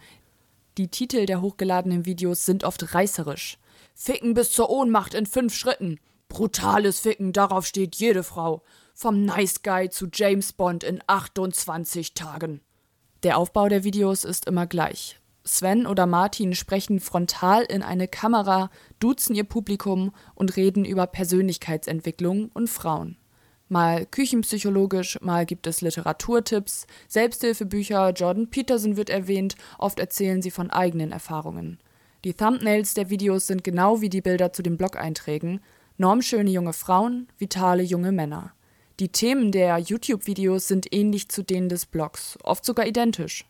Die 0.78 0.88
Titel 0.88 1.26
der 1.26 1.40
hochgeladenen 1.40 2.06
Videos 2.06 2.46
sind 2.46 2.64
oft 2.64 2.94
reißerisch. 2.94 3.58
Ficken 3.94 4.34
bis 4.34 4.50
zur 4.50 4.70
Ohnmacht 4.70 5.14
in 5.14 5.26
fünf 5.26 5.54
Schritten. 5.54 6.00
Brutales 6.28 7.00
Ficken, 7.00 7.32
darauf 7.32 7.66
steht 7.66 7.94
jede 7.96 8.24
Frau. 8.24 8.62
Vom 8.94 9.24
Nice 9.24 9.62
Guy 9.62 9.90
zu 9.90 10.08
James 10.12 10.52
Bond 10.52 10.82
in 10.82 11.00
28 11.06 12.14
Tagen. 12.14 12.60
Der 13.22 13.38
Aufbau 13.38 13.68
der 13.68 13.84
Videos 13.84 14.24
ist 14.24 14.46
immer 14.46 14.66
gleich. 14.66 15.20
Sven 15.46 15.86
oder 15.86 16.06
Martin 16.06 16.54
sprechen 16.54 17.00
frontal 17.00 17.64
in 17.64 17.82
eine 17.82 18.08
Kamera, 18.08 18.70
duzen 18.98 19.34
ihr 19.34 19.44
Publikum 19.44 20.12
und 20.34 20.56
reden 20.56 20.84
über 20.84 21.06
Persönlichkeitsentwicklung 21.06 22.50
und 22.54 22.68
Frauen. 22.68 23.18
Mal 23.68 24.04
küchenpsychologisch, 24.06 25.18
mal 25.22 25.46
gibt 25.46 25.66
es 25.66 25.80
Literaturtipps, 25.80 26.86
Selbsthilfebücher, 27.08 28.10
Jordan 28.10 28.50
Peterson 28.50 28.96
wird 28.96 29.08
erwähnt, 29.08 29.56
oft 29.78 29.98
erzählen 29.98 30.42
sie 30.42 30.50
von 30.50 30.70
eigenen 30.70 31.12
Erfahrungen. 31.12 31.78
Die 32.24 32.34
Thumbnails 32.34 32.94
der 32.94 33.10
Videos 33.10 33.46
sind 33.46 33.64
genau 33.64 34.00
wie 34.00 34.10
die 34.10 34.20
Bilder 34.20 34.52
zu 34.52 34.62
den 34.62 34.76
Blog-Einträgen, 34.76 35.60
normschöne 35.96 36.50
junge 36.50 36.72
Frauen, 36.72 37.28
vitale 37.38 37.82
junge 37.82 38.12
Männer. 38.12 38.52
Die 39.00 39.08
Themen 39.08 39.50
der 39.50 39.78
YouTube-Videos 39.78 40.68
sind 40.68 40.92
ähnlich 40.94 41.28
zu 41.28 41.42
denen 41.42 41.68
des 41.68 41.86
Blogs, 41.86 42.38
oft 42.42 42.64
sogar 42.64 42.86
identisch. 42.86 43.44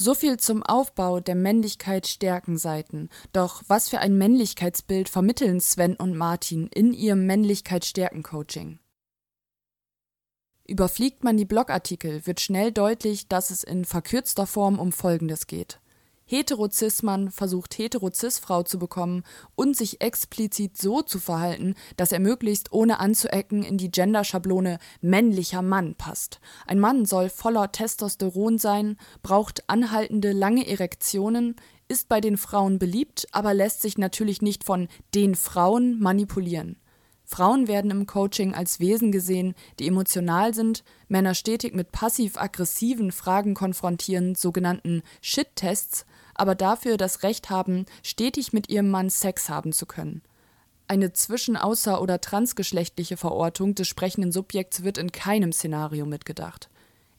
So 0.00 0.14
viel 0.14 0.36
zum 0.36 0.62
Aufbau 0.62 1.18
der 1.18 1.34
Männlichkeit-Stärken-Seiten. 1.34 3.08
Doch 3.32 3.64
was 3.66 3.88
für 3.88 3.98
ein 3.98 4.16
Männlichkeitsbild 4.16 5.08
vermitteln 5.08 5.60
Sven 5.60 5.96
und 5.96 6.16
Martin 6.16 6.68
in 6.68 6.92
ihrem 6.92 7.26
Männlichkeit-Stärken-Coaching? 7.26 8.78
Überfliegt 10.68 11.24
man 11.24 11.36
die 11.36 11.46
Blogartikel, 11.46 12.24
wird 12.28 12.40
schnell 12.40 12.70
deutlich, 12.70 13.26
dass 13.26 13.50
es 13.50 13.64
in 13.64 13.84
verkürzter 13.84 14.46
Form 14.46 14.78
um 14.78 14.92
Folgendes 14.92 15.48
geht. 15.48 15.80
Heterozis-Mann 16.28 17.30
versucht 17.30 17.78
Heterozis-Frau 17.78 18.62
zu 18.62 18.78
bekommen 18.78 19.22
und 19.54 19.74
sich 19.74 20.02
explizit 20.02 20.76
so 20.76 21.00
zu 21.00 21.18
verhalten, 21.18 21.74
dass 21.96 22.12
er 22.12 22.20
möglichst 22.20 22.70
ohne 22.72 23.00
anzuecken 23.00 23.62
in 23.62 23.78
die 23.78 23.90
Genderschablone 23.90 24.78
männlicher 25.00 25.62
Mann 25.62 25.94
passt. 25.94 26.40
Ein 26.66 26.80
Mann 26.80 27.06
soll 27.06 27.30
voller 27.30 27.72
Testosteron 27.72 28.58
sein, 28.58 28.98
braucht 29.22 29.68
anhaltende 29.70 30.32
lange 30.32 30.68
Erektionen, 30.68 31.56
ist 31.88 32.10
bei 32.10 32.20
den 32.20 32.36
Frauen 32.36 32.78
beliebt, 32.78 33.26
aber 33.32 33.54
lässt 33.54 33.80
sich 33.80 33.96
natürlich 33.96 34.42
nicht 34.42 34.64
von 34.64 34.88
den 35.14 35.34
Frauen 35.34 35.98
manipulieren. 35.98 36.76
Frauen 37.30 37.68
werden 37.68 37.90
im 37.90 38.06
Coaching 38.06 38.54
als 38.54 38.80
Wesen 38.80 39.12
gesehen, 39.12 39.54
die 39.78 39.86
emotional 39.86 40.54
sind, 40.54 40.82
Männer 41.08 41.34
stetig 41.34 41.74
mit 41.74 41.92
passiv-aggressiven 41.92 43.12
Fragen 43.12 43.52
konfrontieren, 43.52 44.34
sogenannten 44.34 45.02
Shit-Tests, 45.20 46.06
aber 46.34 46.54
dafür 46.54 46.96
das 46.96 47.22
Recht 47.22 47.50
haben, 47.50 47.84
stetig 48.02 48.54
mit 48.54 48.70
ihrem 48.70 48.90
Mann 48.90 49.10
Sex 49.10 49.50
haben 49.50 49.72
zu 49.74 49.84
können. 49.84 50.22
Eine 50.88 51.12
zwischen-, 51.12 51.58
außer- 51.58 52.00
oder 52.00 52.22
transgeschlechtliche 52.22 53.18
Verortung 53.18 53.74
des 53.74 53.88
sprechenden 53.88 54.32
Subjekts 54.32 54.82
wird 54.82 54.96
in 54.96 55.12
keinem 55.12 55.52
Szenario 55.52 56.06
mitgedacht. 56.06 56.70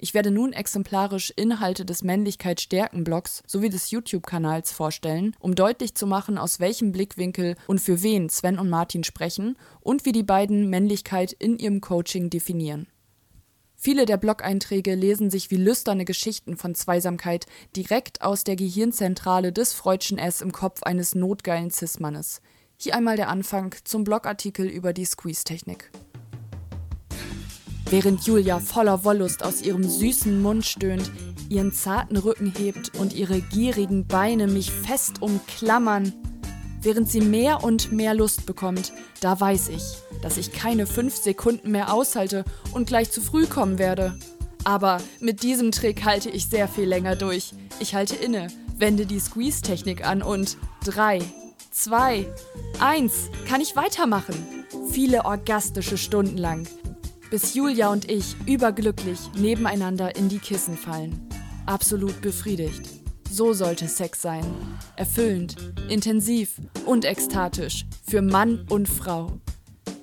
Ich 0.02 0.14
werde 0.14 0.32
nun 0.32 0.54
exemplarisch 0.54 1.34
Inhalte 1.36 1.84
des 1.84 2.04
Männlichkeit-Stärken-Blogs 2.04 3.44
sowie 3.46 3.68
des 3.68 3.92
YouTube-Kanals 3.92 4.72
vorstellen, 4.72 5.36
um 5.40 5.56
deutlich 5.56 5.94
zu 5.94 6.08
machen, 6.08 6.38
aus 6.38 6.62
welchem 6.62 6.94
Blickwinkel 6.94 7.58
und 7.68 7.82
für 7.82 8.02
wen 8.02 8.30
Sven 8.30 8.60
und 8.60 8.70
Martin 8.70 9.04
sprechen 9.04 9.58
und 9.82 10.06
wie 10.06 10.14
die 10.14 10.24
beiden 10.24 10.70
Männlichkeit 10.70 11.34
in 11.34 11.60
ihrem 11.60 11.82
Coaching 11.82 12.30
definieren. 12.30 12.88
Viele 13.76 14.06
der 14.06 14.16
Blog-Einträge 14.16 14.96
lesen 14.96 15.30
sich 15.30 15.52
wie 15.52 15.58
lüsterne 15.58 16.06
Geschichten 16.06 16.56
von 16.56 16.76
Zweisamkeit 16.76 17.46
direkt 17.76 18.22
aus 18.22 18.46
der 18.46 18.56
Gehirnzentrale 18.56 19.52
des 19.52 19.74
Freudschen 19.74 20.18
S 20.18 20.40
im 20.40 20.54
Kopf 20.54 20.82
eines 20.84 21.14
notgeilen 21.14 21.72
Cis-Mannes. 21.72 22.42
Hier 22.78 22.96
einmal 22.96 23.18
der 23.18 23.28
Anfang 23.28 23.76
zum 23.84 24.06
Blogartikel 24.06 24.66
über 24.66 24.94
die 24.94 25.06
Squeeze-Technik. 25.06 25.92
Während 27.92 28.22
Julia 28.28 28.60
voller 28.60 29.04
Wollust 29.04 29.44
aus 29.44 29.64
ihrem 29.64 29.84
süßen 29.84 30.44
Mund 30.44 30.64
stöhnt, 30.64 31.12
ihren 31.50 31.74
zarten 31.74 32.18
Rücken 32.18 32.54
hebt 32.56 32.96
und 33.00 33.14
ihre 33.14 33.42
gierigen 33.42 34.06
Beine 34.06 34.46
mich 34.46 34.70
fest 34.70 35.24
umklammern, 35.24 36.14
während 36.84 37.10
sie 37.10 37.22
mehr 37.22 37.64
und 37.64 37.92
mehr 37.92 38.14
Lust 38.14 38.46
bekommt, 38.46 38.94
da 39.22 39.40
weiß 39.40 39.70
ich, 39.70 39.82
dass 40.22 40.38
ich 40.38 40.52
keine 40.52 40.86
fünf 40.86 41.16
Sekunden 41.16 41.72
mehr 41.72 41.92
aushalte 41.92 42.46
und 42.74 42.88
gleich 42.88 43.10
zu 43.10 43.22
früh 43.22 43.48
kommen 43.48 43.80
werde. 43.80 44.16
Aber 44.66 45.00
mit 45.20 45.42
diesem 45.42 45.72
Trick 45.72 46.06
halte 46.06 46.30
ich 46.30 46.48
sehr 46.48 46.68
viel 46.68 46.88
länger 46.88 47.16
durch. 47.16 47.54
Ich 47.80 47.96
halte 47.96 48.16
inne, 48.16 48.50
wende 48.78 49.08
die 49.08 49.20
Squeeze-Technik 49.20 50.06
an 50.06 50.22
und 50.22 50.58
drei, 50.86 51.22
zwei, 51.72 52.28
eins, 52.80 53.32
kann 53.48 53.62
ich 53.62 53.76
weitermachen. 53.76 54.36
Viele 54.92 55.26
orgastische 55.26 55.98
Stunden 55.98 56.38
lang, 56.38 56.68
bis 57.30 57.54
Julia 57.54 57.92
und 57.92 58.10
ich 58.10 58.36
überglücklich 58.46 59.20
nebeneinander 59.36 60.16
in 60.16 60.30
die 60.30 60.40
Kissen 60.40 60.78
fallen. 60.78 61.28
Absolut 61.66 62.22
befriedigt. 62.22 62.90
So 63.32 63.54
sollte 63.54 63.88
Sex 63.88 64.22
sein. 64.22 64.44
Erfüllend, 64.96 65.56
intensiv 65.88 66.60
und 66.86 67.06
ekstatisch 67.06 67.86
für 68.08 68.22
Mann 68.22 68.66
und 68.70 68.88
Frau. 68.90 69.32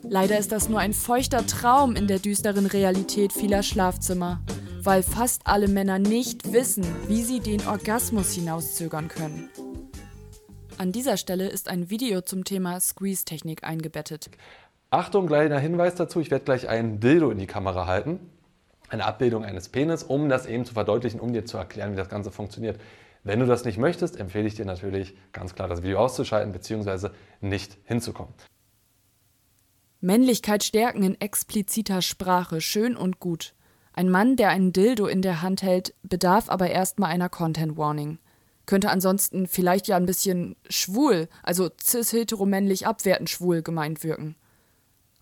Leider 0.08 0.38
ist 0.38 0.52
das 0.52 0.68
nur 0.68 0.78
ein 0.78 0.92
feuchter 0.92 1.44
Traum 1.46 1.96
in 1.96 2.06
der 2.06 2.20
düsteren 2.20 2.66
Realität 2.66 3.32
vieler 3.32 3.64
Schlafzimmer, 3.64 4.40
weil 4.80 5.02
fast 5.02 5.42
alle 5.44 5.66
Männer 5.66 5.98
nicht 5.98 6.52
wissen, 6.52 6.86
wie 7.08 7.24
sie 7.24 7.40
den 7.40 7.66
Orgasmus 7.66 8.32
hinauszögern 8.32 9.08
können. 9.08 9.50
An 10.78 10.92
dieser 10.92 11.16
Stelle 11.16 11.48
ist 11.48 11.68
ein 11.68 11.90
Video 11.90 12.20
zum 12.20 12.44
Thema 12.44 12.78
Squeeze-Technik 12.78 13.64
eingebettet. 13.64 14.30
Achtung, 14.90 15.26
kleiner 15.26 15.58
Hinweis 15.58 15.96
dazu, 15.96 16.20
ich 16.20 16.30
werde 16.30 16.44
gleich 16.44 16.68
ein 16.68 17.00
Dildo 17.00 17.30
in 17.30 17.38
die 17.38 17.46
Kamera 17.46 17.86
halten. 17.86 18.20
Eine 18.88 19.04
Abbildung 19.04 19.44
eines 19.44 19.68
Penis, 19.68 20.04
um 20.04 20.28
das 20.28 20.46
eben 20.46 20.64
zu 20.64 20.74
verdeutlichen, 20.74 21.18
um 21.18 21.32
dir 21.32 21.44
zu 21.44 21.56
erklären, 21.56 21.92
wie 21.92 21.96
das 21.96 22.08
Ganze 22.08 22.30
funktioniert. 22.30 22.80
Wenn 23.24 23.40
du 23.40 23.46
das 23.46 23.64
nicht 23.64 23.78
möchtest, 23.78 24.16
empfehle 24.16 24.46
ich 24.46 24.54
dir 24.54 24.64
natürlich 24.64 25.16
ganz 25.32 25.56
klar 25.56 25.66
das 25.66 25.82
Video 25.82 25.98
auszuschalten 25.98 26.52
bzw. 26.52 27.08
nicht 27.40 27.76
hinzukommen. 27.84 28.32
Männlichkeit 30.00 30.62
stärken 30.62 31.02
in 31.02 31.20
expliziter 31.20 32.00
Sprache, 32.00 32.60
schön 32.60 32.96
und 32.96 33.18
gut. 33.18 33.54
Ein 33.92 34.08
Mann, 34.08 34.36
der 34.36 34.50
einen 34.50 34.72
Dildo 34.72 35.06
in 35.06 35.22
der 35.22 35.42
Hand 35.42 35.62
hält, 35.62 35.94
bedarf 36.04 36.48
aber 36.48 36.70
erstmal 36.70 37.10
einer 37.10 37.28
Content 37.28 37.76
Warning. 37.76 38.20
Könnte 38.66 38.90
ansonsten 38.90 39.48
vielleicht 39.48 39.88
ja 39.88 39.96
ein 39.96 40.06
bisschen 40.06 40.54
schwul, 40.68 41.28
also 41.42 41.70
cis-heteromännlich 41.82 42.86
abwertend 42.86 43.30
schwul 43.30 43.62
gemeint 43.62 44.04
wirken. 44.04 44.36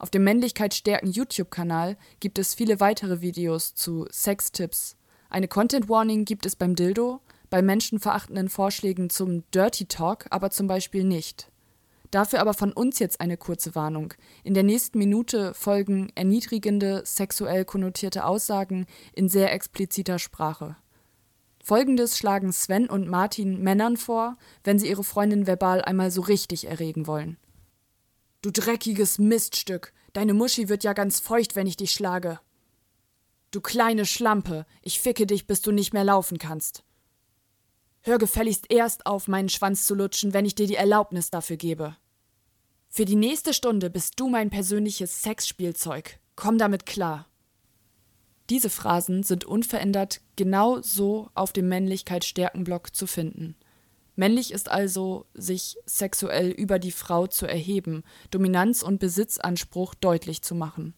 Auf 0.05 0.11
dem 0.11 0.25
Männlichkeit 0.25 0.75
stärken 0.75 1.11
YouTube-Kanal 1.11 1.97
gibt 2.21 2.39
es 2.39 2.53
viele 2.53 2.79
weitere 2.79 3.23
Videos 3.23 3.75
zu 3.75 4.07
Sextipps. 4.11 4.99
Eine 5.31 5.49
Content 5.49 5.89
Warning 5.89 6.27
gibt 6.27 6.45
es 6.45 6.57
beim 6.57 6.77
Dildo, 6.77 7.21
bei 7.49 7.63
menschenverachtenden 7.63 8.51
Vorschlägen 8.51 9.09
zum 9.09 9.51
Dirty 9.53 9.87
Talk 9.87 10.27
aber 10.29 10.51
zum 10.51 10.67
Beispiel 10.67 11.05
nicht. 11.05 11.51
Dafür 12.11 12.43
aber 12.43 12.53
von 12.53 12.71
uns 12.75 12.99
jetzt 12.99 13.19
eine 13.23 13.39
kurze 13.39 13.75
Warnung. 13.75 14.13
In 14.43 14.53
der 14.53 14.63
nächsten 14.63 14.99
Minute 14.99 15.55
folgen 15.55 16.13
erniedrigende, 16.15 17.01
sexuell 17.07 17.65
konnotierte 17.65 18.27
Aussagen 18.27 18.85
in 19.15 19.31
sehr 19.31 19.55
expliziter 19.55 20.19
Sprache. 20.19 20.77
Folgendes 21.63 22.19
schlagen 22.19 22.53
Sven 22.53 22.91
und 22.91 23.09
Martin 23.09 23.63
Männern 23.63 23.97
vor, 23.97 24.37
wenn 24.65 24.79
sie 24.79 24.91
ihre 24.91 25.03
Freundin 25.03 25.47
verbal 25.47 25.81
einmal 25.81 26.11
so 26.11 26.21
richtig 26.21 26.67
erregen 26.67 27.07
wollen. 27.07 27.39
Du 28.45 28.51
dreckiges 28.51 29.19
Miststück, 29.19 29.95
deine 30.13 30.35
Muschi 30.35 30.69
wird 30.69 30.85
ja 30.85 30.93
ganz 30.93 31.19
feucht, 31.19 31.57
wenn 31.57 31.67
ich 31.67 31.79
dich 31.79 31.93
schlage. 31.93 32.41
Du 33.51 33.63
kleine 33.63 34.05
Schlampe, 34.05 34.67
ich 34.83 35.01
ficke 35.01 35.27
dich, 35.27 35.47
bis 35.47 35.63
du 35.63 35.73
nicht 35.73 35.95
mehr 35.95 36.05
laufen 36.05 36.37
kannst. 36.37 36.85
Hör 38.03 38.19
gefälligst 38.19 38.67
erst 38.69 39.07
auf, 39.07 39.29
meinen 39.29 39.49
Schwanz 39.49 39.87
zu 39.87 39.95
lutschen, 39.95 40.35
wenn 40.35 40.45
ich 40.45 40.55
dir 40.55 40.67
die 40.67 40.75
Erlaubnis 40.75 41.31
dafür 41.31 41.57
gebe. 41.57 41.97
Für 42.91 43.07
die 43.07 43.17
nächste 43.17 43.55
Stunde 43.55 43.89
bist 43.89 44.21
du 44.21 44.29
mein 44.29 44.51
persönliches 44.51 45.23
Sexspielzeug. 45.23 46.21
Komm 46.37 46.59
damit 46.59 46.85
klar. 46.85 47.27
Diese 48.51 48.69
Phrasen 48.69 49.23
sind 49.23 49.47
unverändert 49.47 50.21
genau 50.37 50.83
so 50.83 51.31
auf 51.33 51.55
dem 51.55 51.71
Männlichkeit-Stärken-Block 51.71 52.95
zu 52.95 53.07
finden. 53.07 53.57
Männlich 54.17 54.53
ist 54.53 54.71
also, 54.71 55.27
sich 55.35 55.77
sexuell 55.87 56.51
über 56.51 56.79
die 56.79 56.93
Frau 56.93 57.27
zu 57.27 57.47
erheben, 57.47 58.05
Dominanz 58.31 58.83
und 58.83 59.01
Besitzanspruch 59.01 59.95
deutlich 59.95 60.43
zu 60.43 60.55
machen. 60.55 60.95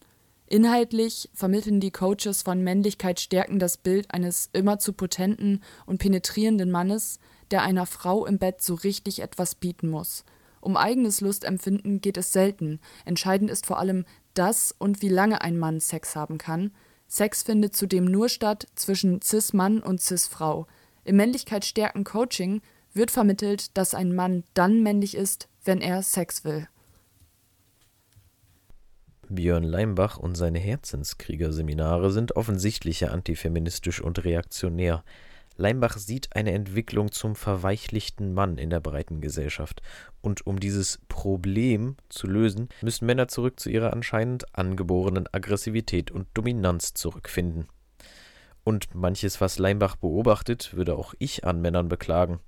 Inhaltlich 0.49 1.29
vermitteln 1.35 1.81
die 1.81 1.91
Coaches 1.91 2.43
von 2.43 2.63
Männlichkeit 2.63 3.19
stärken 3.19 3.59
das 3.59 3.79
Bild 3.79 4.13
eines 4.13 4.49
immer 4.53 4.79
zu 4.79 4.93
potenten 4.93 5.63
und 5.87 5.99
penetrierenden 5.99 6.71
Mannes, 6.71 7.19
der 7.51 7.63
einer 7.63 7.87
Frau 7.87 8.27
im 8.27 8.39
Bett 8.39 8.63
so 8.63 8.75
richtig 8.75 9.21
etwas 9.23 9.57
bieten 9.57 9.89
muss. 9.89 10.25
Um 10.61 10.77
eigenes 10.77 11.21
Lustempfinden 11.21 12.01
geht 12.01 12.17
es 12.17 12.33
selten. 12.33 12.81
Entscheidend 13.05 13.51
ist 13.51 13.67
vor 13.67 13.79
allem 13.79 14.05
das 14.35 14.75
und 14.79 15.03
wie 15.03 15.09
lange 15.09 15.41
ein 15.41 15.59
Mann 15.59 15.81
Sex 15.81 16.15
haben 16.15 16.39
kann. 16.39 16.73
Sex 17.09 17.43
findet 17.43 17.75
zudem 17.75 18.05
nur 18.05 18.29
statt 18.29 18.67
zwischen 18.75 19.23
Cis-Mann 19.23 19.81
und 19.81 20.01
Cis-Frau. 20.01 20.67
Im 21.05 21.17
Männlichkeit 21.17 21.65
stärken 21.65 22.05
Coaching 22.05 22.63
wird 22.97 23.11
vermittelt, 23.11 23.77
dass 23.77 23.95
ein 23.95 24.15
Mann 24.15 24.45
dann 24.55 24.83
männlich 24.83 25.17
ist, 25.17 25.49
wenn 25.65 25.81
er 25.81 26.03
Sex 26.03 26.45
will. 26.45 26.69
Björn 29.29 29.65
Leimbach 29.65 30.19
und 30.19 30.37
seine 30.37 30.59
Herzenskriegerseminare 30.59 32.11
sind 32.11 32.37
offensichtlich 32.37 33.09
antifeministisch 33.09 34.01
und 34.01 34.25
reaktionär. 34.25 35.03
Leimbach 35.57 35.97
sieht 35.97 36.37
eine 36.37 36.53
Entwicklung 36.53 37.11
zum 37.11 37.35
verweichlichten 37.35 38.35
Mann 38.35 38.59
in 38.59 38.71
der 38.71 38.81
breiten 38.81 39.21
Gesellschaft. 39.21 39.83
Und 40.21 40.47
um 40.47 40.61
dieses 40.61 41.01
Problem 41.09 41.97
zu 42.09 42.27
lösen, 42.27 42.69
müssen 42.83 43.07
Männer 43.07 43.27
zurück 43.29 43.59
zu 43.59 43.71
ihrer 43.71 43.93
anscheinend 43.93 44.55
angeborenen 44.57 45.27
Aggressivität 45.33 46.11
und 46.11 46.29
Dominanz 46.35 46.95
zurückfinden. 46.95 47.67
Und 48.65 48.95
manches, 48.95 49.41
was 49.41 49.59
Leimbach 49.59 49.97
beobachtet, 49.97 50.75
würde 50.75 50.97
auch 50.97 51.15
ich 51.19 51.45
an 51.45 51.61
Männern 51.63 51.89
beklagen. 51.89 52.41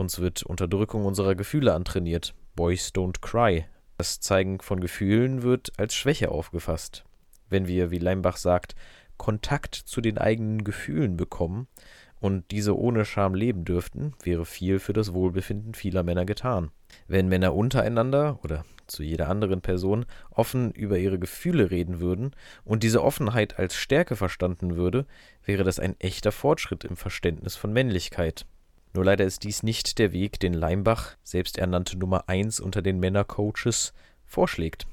Uns 0.00 0.18
wird 0.18 0.42
Unterdrückung 0.44 1.04
unserer 1.04 1.34
Gefühle 1.34 1.74
antrainiert. 1.74 2.34
Boys 2.56 2.88
don't 2.88 3.20
cry. 3.20 3.66
Das 3.98 4.18
Zeigen 4.18 4.58
von 4.60 4.80
Gefühlen 4.80 5.42
wird 5.42 5.78
als 5.78 5.94
Schwäche 5.94 6.30
aufgefasst. 6.30 7.04
Wenn 7.50 7.66
wir, 7.66 7.90
wie 7.90 7.98
Leimbach 7.98 8.38
sagt, 8.38 8.74
Kontakt 9.18 9.74
zu 9.74 10.00
den 10.00 10.16
eigenen 10.16 10.64
Gefühlen 10.64 11.18
bekommen 11.18 11.68
und 12.18 12.50
diese 12.50 12.78
ohne 12.78 13.04
Scham 13.04 13.34
leben 13.34 13.66
dürften, 13.66 14.14
wäre 14.22 14.46
viel 14.46 14.78
für 14.78 14.94
das 14.94 15.12
Wohlbefinden 15.12 15.74
vieler 15.74 16.02
Männer 16.02 16.24
getan. 16.24 16.70
Wenn 17.06 17.28
Männer 17.28 17.54
untereinander 17.54 18.38
oder 18.42 18.64
zu 18.86 19.02
jeder 19.02 19.28
anderen 19.28 19.60
Person 19.60 20.06
offen 20.30 20.72
über 20.72 20.96
ihre 20.96 21.18
Gefühle 21.18 21.70
reden 21.70 22.00
würden 22.00 22.34
und 22.64 22.84
diese 22.84 23.04
Offenheit 23.04 23.58
als 23.58 23.74
Stärke 23.74 24.16
verstanden 24.16 24.76
würde, 24.76 25.04
wäre 25.44 25.62
das 25.62 25.78
ein 25.78 25.94
echter 26.00 26.32
Fortschritt 26.32 26.84
im 26.84 26.96
Verständnis 26.96 27.54
von 27.54 27.74
Männlichkeit. 27.74 28.46
Nur 28.92 29.04
leider 29.04 29.24
ist 29.24 29.44
dies 29.44 29.62
nicht 29.62 29.98
der 29.98 30.12
Weg, 30.12 30.40
den 30.40 30.52
Leimbach, 30.52 31.16
selbsternannte 31.22 31.96
Nummer 31.96 32.28
1 32.28 32.60
unter 32.60 32.82
den 32.82 32.98
Männercoaches, 32.98 33.92
vorschlägt. 34.24 34.86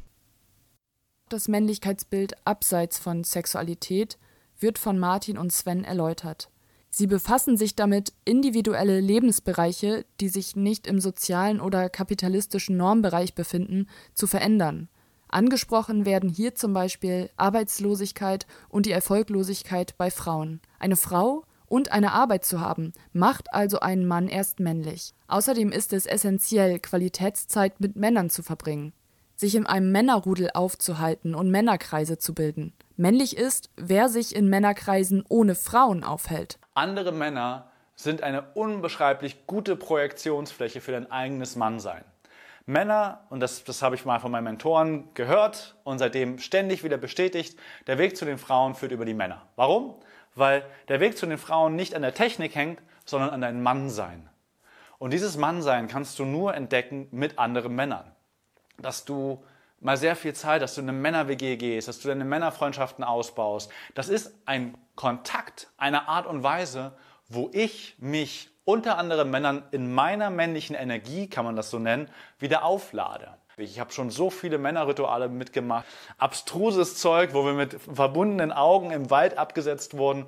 Das 1.29 1.47
Männlichkeitsbild 1.47 2.35
abseits 2.45 2.99
von 2.99 3.23
Sexualität 3.23 4.17
wird 4.59 4.77
von 4.77 4.97
Martin 4.97 5.37
und 5.37 5.51
Sven 5.51 5.83
erläutert. 5.83 6.49
Sie 6.89 7.07
befassen 7.07 7.57
sich 7.57 7.75
damit, 7.75 8.13
individuelle 8.23 8.99
Lebensbereiche, 8.99 10.05
die 10.19 10.29
sich 10.29 10.55
nicht 10.55 10.87
im 10.87 10.99
sozialen 10.99 11.59
oder 11.59 11.89
kapitalistischen 11.89 12.77
Normbereich 12.77 13.35
befinden, 13.35 13.87
zu 14.13 14.25
verändern. 14.25 14.89
Angesprochen 15.27 16.05
werden 16.05 16.29
hier 16.29 16.55
zum 16.55 16.73
Beispiel 16.73 17.29
Arbeitslosigkeit 17.35 18.47
und 18.69 18.85
die 18.85 18.91
Erfolglosigkeit 18.91 19.97
bei 19.97 20.09
Frauen. 20.09 20.61
Eine 20.79 20.95
Frau 20.95 21.43
und 21.67 21.91
eine 21.91 22.11
Arbeit 22.13 22.45
zu 22.45 22.61
haben, 22.61 22.93
macht 23.13 23.53
also 23.53 23.79
einen 23.79 24.05
Mann 24.05 24.27
erst 24.27 24.59
männlich. 24.59 25.13
Außerdem 25.27 25.71
ist 25.71 25.93
es 25.93 26.05
essentiell, 26.05 26.79
Qualitätszeit 26.79 27.79
mit 27.79 27.95
Männern 27.95 28.29
zu 28.29 28.43
verbringen, 28.43 28.93
sich 29.35 29.55
in 29.55 29.65
einem 29.65 29.91
Männerrudel 29.91 30.49
aufzuhalten 30.53 31.35
und 31.35 31.51
Männerkreise 31.51 32.17
zu 32.17 32.33
bilden. 32.33 32.73
Männlich 32.95 33.37
ist, 33.37 33.69
wer 33.75 34.09
sich 34.09 34.35
in 34.35 34.49
Männerkreisen 34.49 35.23
ohne 35.29 35.55
Frauen 35.55 36.03
aufhält. 36.03 36.57
Andere 36.73 37.11
Männer 37.11 37.71
sind 37.95 38.23
eine 38.23 38.43
unbeschreiblich 38.53 39.47
gute 39.47 39.75
Projektionsfläche 39.75 40.81
für 40.81 40.91
dein 40.91 41.11
eigenes 41.11 41.55
Mannsein. 41.55 42.03
Männer, 42.69 43.21
und 43.29 43.39
das, 43.39 43.63
das 43.63 43.81
habe 43.81 43.95
ich 43.95 44.03
mal 44.03 44.19
von 44.19 44.29
meinen 44.29 44.43
Mentoren 44.43 45.07
gehört 45.13 45.75
und 45.85 45.99
seitdem 45.99 46.37
ständig 46.37 46.83
wieder 46.83 46.97
bestätigt, 46.97 47.57
der 47.87 47.97
Weg 47.97 48.17
zu 48.17 48.25
den 48.25 48.37
Frauen 48.37 48.75
führt 48.75 48.91
über 48.91 49.05
die 49.05 49.13
Männer. 49.13 49.41
Warum? 49.55 49.95
Weil 50.37 50.63
der 50.87 50.99
Weg 50.99 51.17
zu 51.17 51.25
den 51.25 51.37
Frauen 51.37 51.75
nicht 51.75 51.95
an 51.95 52.01
der 52.01 52.13
Technik 52.13 52.55
hängt, 52.55 52.81
sondern 53.05 53.31
an 53.31 53.41
deinem 53.41 53.63
Mannsein. 53.63 54.29
Und 54.99 55.11
dieses 55.11 55.37
Mannsein 55.37 55.87
kannst 55.87 56.17
du 56.19 56.25
nur 56.25 56.55
entdecken 56.55 57.07
mit 57.11 57.37
anderen 57.39 57.75
Männern. 57.75 58.11
Dass 58.77 59.05
du 59.05 59.43
mal 59.79 59.97
sehr 59.97 60.15
viel 60.15 60.33
Zeit, 60.33 60.61
dass 60.61 60.75
du 60.75 60.81
in 60.81 60.89
eine 60.89 60.97
Männer-WG 60.97 61.57
gehst, 61.57 61.87
dass 61.87 61.99
du 61.99 62.07
deine 62.07 62.25
Männerfreundschaften 62.25 63.03
ausbaust. 63.03 63.71
Das 63.95 64.09
ist 64.09 64.33
ein 64.45 64.75
Kontakt, 64.95 65.69
eine 65.77 66.07
Art 66.07 66.25
und 66.25 66.43
Weise, 66.43 66.93
wo 67.29 67.49
ich 67.53 67.95
mich 67.99 68.49
unter 68.65 68.97
anderem 68.97 69.29
Männern 69.29 69.63
in 69.71 69.93
meiner 69.93 70.29
männlichen 70.29 70.75
Energie, 70.75 71.29
kann 71.29 71.45
man 71.45 71.55
das 71.55 71.69
so 71.69 71.79
nennen, 71.79 72.09
wieder 72.39 72.63
auflade. 72.63 73.37
Ich 73.59 73.79
habe 73.79 73.91
schon 73.91 74.11
so 74.11 74.29
viele 74.29 74.59
Männerrituale 74.59 75.29
mitgemacht. 75.29 75.87
Abstruses 76.19 76.95
Zeug, 76.97 77.33
wo 77.33 77.43
wir 77.43 77.53
mit 77.53 77.73
verbundenen 77.73 78.51
Augen 78.51 78.91
im 78.91 79.09
Wald 79.09 79.39
abgesetzt 79.39 79.97
wurden, 79.97 80.27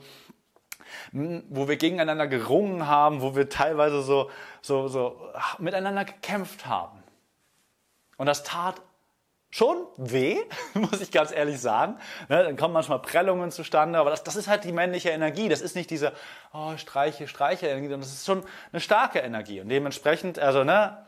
wo 1.11 1.67
wir 1.67 1.77
gegeneinander 1.77 2.25
gerungen 2.25 2.87
haben, 2.87 3.21
wo 3.21 3.35
wir 3.35 3.47
teilweise 3.47 4.01
so, 4.01 4.31
so, 4.63 4.87
so 4.87 5.21
miteinander 5.59 6.05
gekämpft 6.05 6.65
haben. 6.65 7.03
Und 8.17 8.25
das 8.25 8.41
tat 8.41 8.81
schon 9.51 9.77
weh, 9.97 10.37
muss 10.73 10.99
ich 10.99 11.11
ganz 11.11 11.31
ehrlich 11.31 11.61
sagen. 11.61 11.97
Ne, 12.29 12.43
dann 12.43 12.57
kommen 12.57 12.73
manchmal 12.73 12.97
Prellungen 12.97 13.51
zustande, 13.51 13.99
aber 13.99 14.09
das, 14.09 14.23
das 14.23 14.37
ist 14.37 14.47
halt 14.47 14.63
die 14.63 14.71
männliche 14.71 15.09
Energie. 15.09 15.49
Das 15.49 15.61
ist 15.61 15.75
nicht 15.75 15.91
diese 15.91 16.13
oh, 16.51 16.75
Streiche, 16.77 17.27
Streiche 17.27 17.67
Energie, 17.67 17.89
sondern 17.89 18.01
das 18.01 18.13
ist 18.13 18.25
schon 18.25 18.43
eine 18.71 18.81
starke 18.81 19.19
Energie. 19.19 19.61
Und 19.61 19.69
dementsprechend, 19.69 20.39
also 20.39 20.63
ne, 20.63 21.05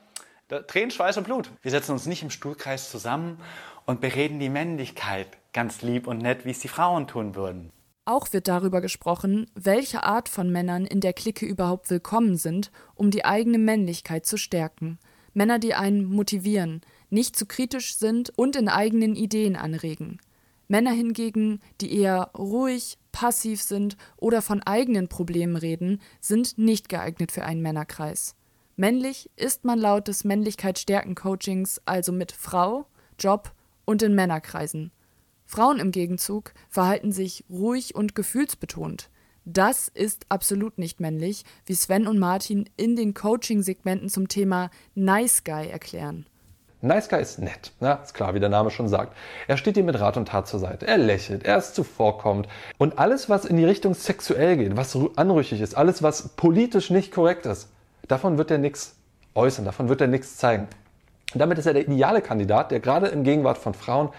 Tränen, 0.67 0.91
Schweiß 0.91 1.17
und 1.17 1.23
Blut. 1.23 1.49
Wir 1.61 1.71
setzen 1.71 1.93
uns 1.93 2.05
nicht 2.05 2.23
im 2.23 2.29
Stuhlkreis 2.29 2.91
zusammen 2.91 3.37
und 3.85 4.01
bereden 4.01 4.39
die 4.39 4.49
Männlichkeit 4.49 5.27
ganz 5.53 5.81
lieb 5.81 6.07
und 6.07 6.17
nett, 6.17 6.45
wie 6.45 6.51
es 6.51 6.59
die 6.59 6.67
Frauen 6.67 7.07
tun 7.07 7.35
würden. 7.35 7.71
Auch 8.03 8.33
wird 8.33 8.47
darüber 8.47 8.81
gesprochen, 8.81 9.49
welche 9.55 10.03
Art 10.03 10.27
von 10.27 10.51
Männern 10.51 10.85
in 10.85 10.99
der 10.99 11.13
Clique 11.13 11.45
überhaupt 11.45 11.89
willkommen 11.89 12.35
sind, 12.35 12.71
um 12.95 13.11
die 13.11 13.23
eigene 13.23 13.59
Männlichkeit 13.59 14.25
zu 14.25 14.37
stärken. 14.37 14.99
Männer, 15.33 15.59
die 15.59 15.73
einen 15.73 16.03
motivieren, 16.03 16.81
nicht 17.09 17.37
zu 17.37 17.45
kritisch 17.45 17.95
sind 17.95 18.31
und 18.37 18.55
in 18.55 18.67
eigenen 18.67 19.15
Ideen 19.15 19.55
anregen. 19.55 20.19
Männer 20.67 20.91
hingegen, 20.91 21.61
die 21.79 21.97
eher 21.97 22.31
ruhig, 22.37 22.97
passiv 23.11 23.61
sind 23.61 23.97
oder 24.17 24.41
von 24.41 24.63
eigenen 24.63 25.07
Problemen 25.07 25.55
reden, 25.55 26.01
sind 26.19 26.57
nicht 26.57 26.89
geeignet 26.89 27.31
für 27.31 27.43
einen 27.43 27.61
Männerkreis. 27.61 28.35
Männlich 28.81 29.29
ist 29.35 29.63
man 29.63 29.77
laut 29.77 30.07
des 30.07 30.23
Männlichkeit-Stärken-Coachings 30.23 31.81
also 31.85 32.11
mit 32.11 32.31
Frau, 32.31 32.87
Job 33.19 33.51
und 33.85 34.01
in 34.01 34.15
Männerkreisen. 34.15 34.89
Frauen 35.45 35.77
im 35.77 35.91
Gegenzug 35.91 36.55
verhalten 36.67 37.11
sich 37.11 37.45
ruhig 37.47 37.93
und 37.93 38.15
gefühlsbetont. 38.15 39.11
Das 39.45 39.87
ist 39.87 40.25
absolut 40.29 40.79
nicht 40.79 40.99
männlich, 40.99 41.45
wie 41.67 41.75
Sven 41.75 42.07
und 42.07 42.17
Martin 42.17 42.67
in 42.75 42.95
den 42.95 43.13
Coaching-Segmenten 43.13 44.09
zum 44.09 44.27
Thema 44.27 44.71
Nice 44.95 45.43
Guy 45.43 45.69
erklären. 45.69 46.25
Nice 46.81 47.07
Guy 47.07 47.21
ist 47.21 47.37
nett, 47.37 47.73
ja, 47.81 47.93
ist 47.93 48.15
klar, 48.15 48.33
wie 48.33 48.39
der 48.39 48.49
Name 48.49 48.71
schon 48.71 48.87
sagt. 48.87 49.15
Er 49.47 49.57
steht 49.57 49.75
dir 49.75 49.83
mit 49.83 49.99
Rat 49.99 50.17
und 50.17 50.29
Tat 50.29 50.47
zur 50.47 50.59
Seite. 50.59 50.87
Er 50.87 50.97
lächelt, 50.97 51.43
er 51.43 51.59
ist 51.59 51.75
zuvorkommend. 51.75 52.47
Und 52.79 52.97
alles, 52.97 53.29
was 53.29 53.45
in 53.45 53.57
die 53.57 53.65
Richtung 53.65 53.93
sexuell 53.93 54.57
geht, 54.57 54.75
was 54.75 54.97
anrüchig 55.17 55.61
ist, 55.61 55.77
alles, 55.77 56.01
was 56.01 56.29
politisch 56.29 56.89
nicht 56.89 57.11
korrekt 57.11 57.45
ist, 57.45 57.69
Davon 58.07 58.37
wird 58.37 58.51
er 58.51 58.57
nichts 58.57 58.95
äußern, 59.35 59.65
davon 59.65 59.89
wird 59.89 60.01
er 60.01 60.07
nichts 60.07 60.37
zeigen. 60.37 60.67
Und 61.33 61.39
damit 61.39 61.57
ist 61.57 61.65
er 61.65 61.73
der 61.73 61.87
ideale 61.87 62.21
Kandidat, 62.21 62.71
der 62.71 62.79
gerade 62.79 63.07
in 63.07 63.23
Gegenwart 63.23 63.57
von 63.57 63.73
Frauen 63.73 64.09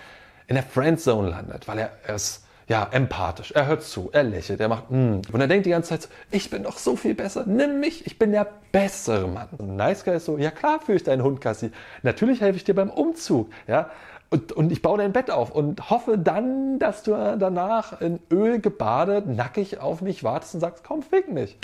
in 0.47 0.55
der 0.55 0.65
Friendzone 0.65 1.29
landet, 1.29 1.69
weil 1.69 1.79
er, 1.79 1.91
er 2.07 2.15
ist 2.15 2.45
ja 2.69 2.89
empathisch, 2.91 3.53
er 3.53 3.67
hört 3.67 3.83
zu, 3.83 4.11
er 4.13 4.23
lächelt, 4.23 4.61
er 4.61 4.69
macht 4.69 4.91
mm. 4.91 5.21
und 5.33 5.41
er 5.41 5.49
denkt 5.49 5.67
die 5.67 5.71
ganze 5.71 5.91
Zeit, 5.91 6.03
so, 6.03 6.09
ich 6.31 6.49
bin 6.49 6.63
doch 6.63 6.79
so 6.79 6.97
viel 6.97 7.15
besser, 7.15 7.45
nimm 7.47 7.81
mich, 7.81 8.07
ich 8.07 8.19
bin 8.19 8.33
der 8.33 8.47
bessere 8.71 9.29
Mann. 9.29 9.49
Und 9.59 9.77
Nice 9.77 10.05
Guy 10.05 10.17
ist 10.17 10.25
so, 10.25 10.39
ja 10.39 10.51
klar 10.51 10.81
führe 10.81 10.97
ich 10.97 11.05
deinen 11.05 11.23
Hund 11.23 11.41
Kassi, 11.41 11.71
natürlich 12.03 12.41
helfe 12.41 12.57
ich 12.57 12.65
dir 12.65 12.75
beim 12.75 12.91
Umzug, 12.91 13.51
ja. 13.67 13.91
Und, 14.31 14.51
und 14.53 14.73
ich 14.73 14.81
baue 14.81 14.97
dein 14.97 15.13
Bett 15.13 15.31
auf 15.31 15.51
und 15.51 15.91
hoffe 15.91 16.17
dann, 16.17 16.79
dass 16.79 17.03
du 17.03 17.11
danach 17.39 18.01
in 18.01 18.19
Öl 18.31 18.61
gebadet, 18.61 19.27
nackig 19.27 19.79
auf 19.79 20.01
mich 20.01 20.25
wartest 20.25 20.55
und 20.55 20.61
sagst, 20.61 20.85
komm, 20.85 21.03
fick 21.03 21.31
mich. 21.31 21.59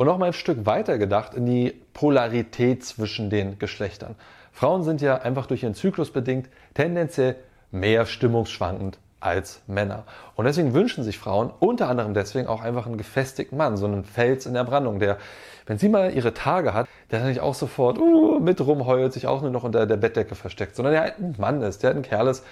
Und 0.00 0.06
noch 0.06 0.16
mal 0.16 0.28
ein 0.28 0.32
Stück 0.32 0.64
weiter 0.64 0.96
gedacht 0.96 1.34
in 1.34 1.44
die 1.44 1.78
Polarität 1.92 2.82
zwischen 2.82 3.28
den 3.28 3.58
Geschlechtern. 3.58 4.14
Frauen 4.50 4.82
sind 4.82 5.02
ja 5.02 5.18
einfach 5.18 5.44
durch 5.44 5.62
ihren 5.62 5.74
Zyklus 5.74 6.10
bedingt 6.10 6.48
tendenziell 6.72 7.36
mehr 7.70 8.06
stimmungsschwankend 8.06 8.96
als 9.20 9.60
Männer. 9.66 10.04
Und 10.36 10.46
deswegen 10.46 10.72
wünschen 10.72 11.04
sich 11.04 11.18
Frauen 11.18 11.50
unter 11.60 11.90
anderem 11.90 12.14
deswegen 12.14 12.48
auch 12.48 12.62
einfach 12.62 12.86
einen 12.86 12.96
gefestigten 12.96 13.58
Mann, 13.58 13.76
so 13.76 13.84
einen 13.84 14.04
Fels 14.04 14.46
in 14.46 14.54
der 14.54 14.64
Brandung, 14.64 15.00
der, 15.00 15.18
wenn 15.66 15.76
sie 15.76 15.90
mal 15.90 16.14
ihre 16.14 16.32
Tage 16.32 16.72
hat, 16.72 16.88
der 17.10 17.22
nicht 17.26 17.40
auch 17.40 17.54
sofort 17.54 17.98
uh, 17.98 18.40
mit 18.40 18.58
rumheult, 18.58 19.12
sich 19.12 19.26
auch 19.26 19.42
nur 19.42 19.50
noch 19.50 19.64
unter 19.64 19.84
der 19.84 19.98
Bettdecke 19.98 20.34
versteckt, 20.34 20.76
sondern 20.76 20.94
der 20.94 21.02
halt 21.02 21.18
ein 21.18 21.34
Mann 21.36 21.60
ist, 21.60 21.82
der 21.82 21.88
halt 21.88 21.98
ein 21.98 22.08
Kerl 22.08 22.28
ist, 22.28 22.42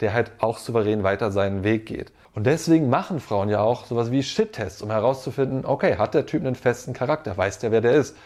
der 0.00 0.12
halt 0.12 0.32
auch 0.38 0.58
souverän 0.58 1.02
weiter 1.02 1.30
seinen 1.30 1.64
Weg 1.64 1.86
geht. 1.86 2.12
Und 2.34 2.44
deswegen 2.44 2.88
machen 2.88 3.20
Frauen 3.20 3.48
ja 3.48 3.60
auch 3.60 3.86
sowas 3.86 4.10
wie 4.10 4.22
Shit-Tests, 4.22 4.82
um 4.82 4.90
herauszufinden, 4.90 5.64
okay, 5.64 5.96
hat 5.96 6.14
der 6.14 6.26
Typ 6.26 6.42
einen 6.42 6.54
festen 6.54 6.92
Charakter, 6.92 7.36
weiß 7.36 7.58
der, 7.58 7.72
wer 7.72 7.80
der 7.80 7.94
ist. 7.94 8.16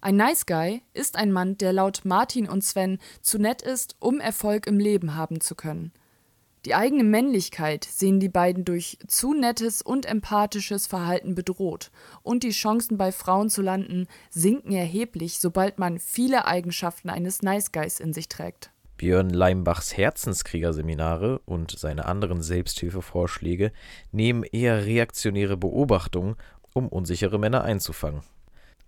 Ein 0.00 0.16
Nice 0.16 0.46
Guy 0.46 0.82
ist 0.94 1.16
ein 1.16 1.32
Mann, 1.32 1.58
der 1.58 1.72
laut 1.72 2.02
Martin 2.04 2.48
und 2.48 2.62
Sven 2.62 2.98
zu 3.22 3.38
nett 3.38 3.62
ist, 3.62 3.96
um 3.98 4.20
Erfolg 4.20 4.66
im 4.66 4.78
Leben 4.78 5.16
haben 5.16 5.40
zu 5.40 5.54
können. 5.54 5.92
Die 6.64 6.74
eigene 6.74 7.04
Männlichkeit 7.04 7.84
sehen 7.84 8.18
die 8.18 8.28
beiden 8.28 8.64
durch 8.64 8.98
zu 9.06 9.34
nettes 9.34 9.82
und 9.82 10.04
empathisches 10.04 10.88
Verhalten 10.88 11.34
bedroht, 11.34 11.92
und 12.22 12.42
die 12.42 12.50
Chancen 12.50 12.98
bei 12.98 13.12
Frauen 13.12 13.50
zu 13.50 13.62
landen 13.62 14.08
sinken 14.30 14.72
erheblich, 14.72 15.38
sobald 15.38 15.78
man 15.78 16.00
viele 16.00 16.46
Eigenschaften 16.46 17.08
eines 17.08 17.42
Nice 17.42 17.70
Guys 17.70 18.00
in 18.00 18.12
sich 18.12 18.28
trägt. 18.28 18.70
Björn 18.96 19.30
Leimbachs 19.30 19.96
Herzenskriegerseminare 19.96 21.40
und 21.40 21.78
seine 21.78 22.06
anderen 22.06 22.42
Selbsthilfevorschläge 22.42 23.72
nehmen 24.12 24.42
eher 24.42 24.86
reaktionäre 24.86 25.56
Beobachtungen, 25.56 26.36
um 26.72 26.88
unsichere 26.88 27.38
Männer 27.38 27.62
einzufangen. 27.62 28.22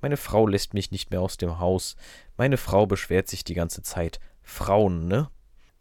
Meine 0.00 0.16
Frau 0.16 0.46
lässt 0.46 0.74
mich 0.74 0.90
nicht 0.90 1.10
mehr 1.10 1.20
aus 1.20 1.36
dem 1.36 1.58
Haus. 1.58 1.96
Meine 2.36 2.56
Frau 2.56 2.86
beschwert 2.86 3.28
sich 3.28 3.44
die 3.44 3.54
ganze 3.54 3.82
Zeit. 3.82 4.20
Frauen, 4.42 5.08
ne? 5.08 5.28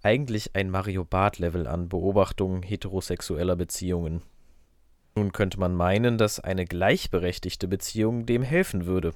eigentlich 0.03 0.55
ein 0.55 0.69
Mario 0.69 1.03
Barth-Level 1.03 1.67
an 1.67 1.89
Beobachtungen 1.89 2.63
heterosexueller 2.63 3.55
Beziehungen. 3.55 4.21
Nun 5.15 5.31
könnte 5.31 5.59
man 5.59 5.75
meinen, 5.75 6.17
dass 6.17 6.39
eine 6.39 6.65
gleichberechtigte 6.65 7.67
Beziehung 7.67 8.25
dem 8.25 8.43
helfen 8.43 8.85
würde. 8.85 9.13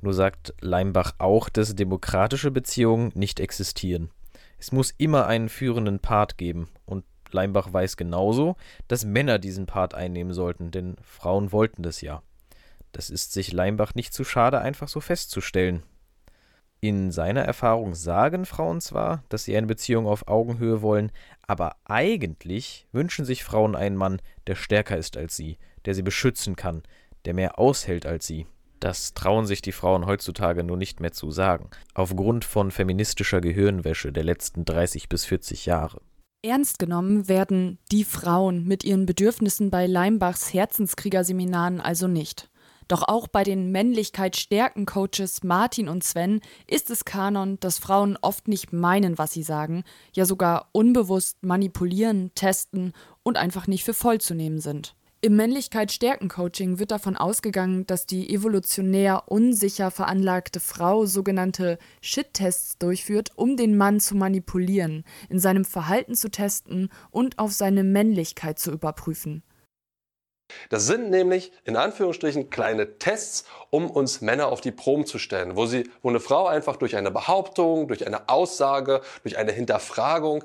Nur 0.00 0.14
sagt 0.14 0.54
Leimbach 0.60 1.14
auch, 1.18 1.48
dass 1.48 1.76
demokratische 1.76 2.50
Beziehungen 2.50 3.12
nicht 3.14 3.38
existieren. 3.38 4.10
Es 4.60 4.72
muss 4.72 4.92
immer 4.98 5.26
einen 5.26 5.48
führenden 5.48 6.00
Part 6.00 6.36
geben, 6.36 6.68
und 6.84 7.04
Leimbach 7.32 7.72
weiß 7.72 7.96
genauso, 7.96 8.56
dass 8.88 9.06
Männer 9.06 9.38
diesen 9.38 9.64
Part 9.64 9.94
einnehmen 9.94 10.34
sollten, 10.34 10.70
denn 10.70 10.96
Frauen 11.02 11.50
wollten 11.50 11.82
das 11.82 12.02
ja. 12.02 12.22
Das 12.92 13.08
ist 13.08 13.32
sich 13.32 13.52
Leimbach 13.52 13.94
nicht 13.94 14.12
zu 14.12 14.22
schade, 14.22 14.60
einfach 14.60 14.88
so 14.88 15.00
festzustellen. 15.00 15.82
In 16.82 17.10
seiner 17.10 17.42
Erfahrung 17.42 17.94
sagen 17.94 18.44
Frauen 18.44 18.82
zwar, 18.82 19.24
dass 19.30 19.44
sie 19.44 19.56
eine 19.56 19.66
Beziehung 19.66 20.06
auf 20.06 20.28
Augenhöhe 20.28 20.82
wollen, 20.82 21.10
aber 21.46 21.76
eigentlich 21.84 22.86
wünschen 22.92 23.24
sich 23.24 23.44
Frauen 23.44 23.74
einen 23.74 23.96
Mann, 23.96 24.20
der 24.46 24.56
stärker 24.56 24.98
ist 24.98 25.16
als 25.16 25.36
sie, 25.36 25.56
der 25.86 25.94
sie 25.94 26.02
beschützen 26.02 26.54
kann, 26.54 26.82
der 27.24 27.32
mehr 27.32 27.58
aushält 27.58 28.04
als 28.04 28.26
sie. 28.26 28.46
Das 28.80 29.12
trauen 29.12 29.46
sich 29.46 29.60
die 29.60 29.72
Frauen 29.72 30.06
heutzutage 30.06 30.64
nur 30.64 30.78
nicht 30.78 31.00
mehr 31.00 31.12
zu 31.12 31.30
sagen, 31.30 31.68
aufgrund 31.94 32.46
von 32.46 32.70
feministischer 32.70 33.42
Gehirnwäsche 33.42 34.10
der 34.10 34.24
letzten 34.24 34.64
30 34.64 35.10
bis 35.10 35.26
40 35.26 35.66
Jahre. 35.66 36.00
Ernst 36.42 36.78
genommen 36.78 37.28
werden 37.28 37.78
die 37.92 38.04
Frauen 38.04 38.66
mit 38.66 38.82
ihren 38.82 39.04
Bedürfnissen 39.04 39.70
bei 39.70 39.86
Leimbachs 39.86 40.54
Herzenskriegerseminaren 40.54 41.82
also 41.82 42.08
nicht. 42.08 42.50
Doch 42.88 43.06
auch 43.06 43.28
bei 43.28 43.44
den 43.44 43.70
Männlichkeit-Stärken-Coaches 43.70 45.44
Martin 45.44 45.88
und 45.88 46.02
Sven 46.02 46.40
ist 46.66 46.90
es 46.90 47.04
Kanon, 47.04 47.60
dass 47.60 47.78
Frauen 47.78 48.18
oft 48.20 48.48
nicht 48.48 48.72
meinen, 48.72 49.18
was 49.18 49.32
sie 49.32 49.42
sagen, 49.42 49.84
ja 50.12 50.24
sogar 50.24 50.70
unbewusst 50.72 51.42
manipulieren, 51.42 52.32
testen 52.34 52.94
und 53.22 53.36
einfach 53.36 53.66
nicht 53.66 53.84
für 53.84 53.94
voll 53.94 54.20
zu 54.20 54.34
nehmen 54.34 54.60
sind. 54.60 54.96
Im 55.22 55.36
Männlichkeit-Stärken-Coaching 55.36 56.78
wird 56.78 56.92
davon 56.92 57.14
ausgegangen, 57.14 57.86
dass 57.86 58.06
die 58.06 58.32
evolutionär 58.32 59.24
unsicher 59.26 59.90
veranlagte 59.90 60.60
Frau 60.60 61.04
sogenannte 61.04 61.78
Shit-Tests 62.00 62.78
durchführt, 62.78 63.32
um 63.36 63.58
den 63.58 63.76
Mann 63.76 64.00
zu 64.00 64.16
manipulieren, 64.16 65.04
in 65.28 65.38
seinem 65.38 65.66
Verhalten 65.66 66.14
zu 66.14 66.30
testen 66.30 66.90
und 67.10 67.38
auf 67.38 67.52
seine 67.52 67.84
Männlichkeit 67.84 68.58
zu 68.58 68.70
überprüfen. 68.70 69.42
Das 70.70 70.86
sind 70.86 71.10
nämlich 71.10 71.52
in 71.64 71.76
Anführungsstrichen 71.76 72.48
kleine 72.48 72.96
Tests, 72.96 73.44
um 73.68 73.90
uns 73.90 74.22
Männer 74.22 74.48
auf 74.48 74.62
die 74.62 74.72
Proben 74.72 75.04
zu 75.04 75.18
stellen, 75.18 75.54
wo, 75.54 75.66
sie, 75.66 75.90
wo 76.00 76.08
eine 76.08 76.20
Frau 76.20 76.46
einfach 76.46 76.76
durch 76.76 76.96
eine 76.96 77.10
Behauptung, 77.10 77.88
durch 77.88 78.06
eine 78.06 78.30
Aussage, 78.30 79.02
durch 79.22 79.36
eine 79.36 79.52
Hinterfragung 79.52 80.44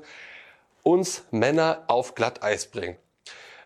uns 0.82 1.24
Männer 1.30 1.84
auf 1.86 2.14
Glatteis 2.14 2.66
bringt. 2.66 2.98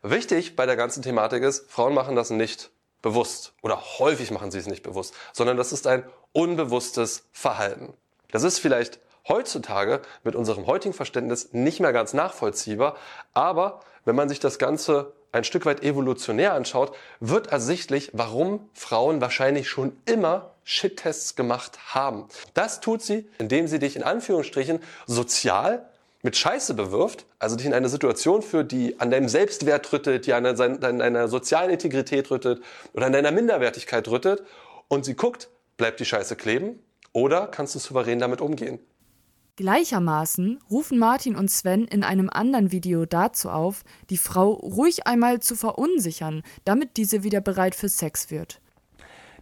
Wichtig 0.02 0.56
bei 0.56 0.64
der 0.64 0.76
ganzen 0.76 1.02
Thematik 1.02 1.42
ist, 1.42 1.70
Frauen 1.70 1.92
machen 1.92 2.16
das 2.16 2.30
nicht 2.30 2.70
bewusst 3.02 3.52
oder 3.62 3.80
häufig 3.98 4.30
machen 4.30 4.50
sie 4.50 4.58
es 4.58 4.66
nicht 4.66 4.82
bewusst, 4.82 5.14
sondern 5.32 5.56
das 5.56 5.72
ist 5.72 5.86
ein 5.86 6.04
unbewusstes 6.32 7.24
Verhalten. 7.32 7.92
Das 8.30 8.42
ist 8.42 8.58
vielleicht 8.58 8.98
heutzutage 9.28 10.00
mit 10.24 10.34
unserem 10.34 10.66
heutigen 10.66 10.94
Verständnis 10.94 11.52
nicht 11.52 11.80
mehr 11.80 11.92
ganz 11.92 12.14
nachvollziehbar, 12.14 12.96
aber 13.34 13.80
wenn 14.04 14.16
man 14.16 14.28
sich 14.28 14.40
das 14.40 14.58
Ganze 14.58 15.12
ein 15.32 15.44
Stück 15.44 15.66
weit 15.66 15.82
evolutionär 15.82 16.54
anschaut, 16.54 16.96
wird 17.20 17.48
ersichtlich, 17.48 18.10
warum 18.14 18.68
Frauen 18.72 19.20
wahrscheinlich 19.20 19.68
schon 19.68 19.96
immer 20.06 20.50
Shit-Tests 20.64 21.36
gemacht 21.36 21.78
haben. 21.94 22.26
Das 22.54 22.80
tut 22.80 23.02
sie, 23.02 23.28
indem 23.38 23.68
sie 23.68 23.78
dich 23.78 23.96
in 23.96 24.02
Anführungsstrichen 24.02 24.80
sozial 25.06 25.89
mit 26.22 26.36
Scheiße 26.36 26.74
bewirft, 26.74 27.26
also 27.38 27.56
dich 27.56 27.66
in 27.66 27.74
eine 27.74 27.88
Situation 27.88 28.42
führt, 28.42 28.72
die 28.72 29.00
an 29.00 29.10
deinem 29.10 29.28
Selbstwert 29.28 29.92
rüttet, 29.92 30.26
die 30.26 30.34
an 30.34 30.44
deiner 30.44 31.28
sozialen 31.28 31.70
Integrität 31.70 32.30
rüttet 32.30 32.62
oder 32.92 33.06
an 33.06 33.12
deiner 33.12 33.30
Minderwertigkeit 33.30 34.06
rüttet 34.08 34.42
und 34.88 35.04
sie 35.04 35.14
guckt, 35.14 35.48
bleibt 35.76 36.00
die 36.00 36.04
Scheiße 36.04 36.36
kleben 36.36 36.78
oder 37.12 37.46
kannst 37.46 37.74
du 37.74 37.78
souverän 37.78 38.18
damit 38.18 38.40
umgehen? 38.40 38.78
Gleichermaßen 39.56 40.58
rufen 40.70 40.98
Martin 40.98 41.36
und 41.36 41.50
Sven 41.50 41.84
in 41.84 42.02
einem 42.02 42.30
anderen 42.30 42.72
Video 42.72 43.04
dazu 43.04 43.50
auf, 43.50 43.82
die 44.08 44.16
Frau 44.16 44.52
ruhig 44.52 45.06
einmal 45.06 45.40
zu 45.40 45.54
verunsichern, 45.54 46.42
damit 46.64 46.96
diese 46.96 47.24
wieder 47.24 47.42
bereit 47.42 47.74
für 47.74 47.90
Sex 47.90 48.30
wird. 48.30 48.60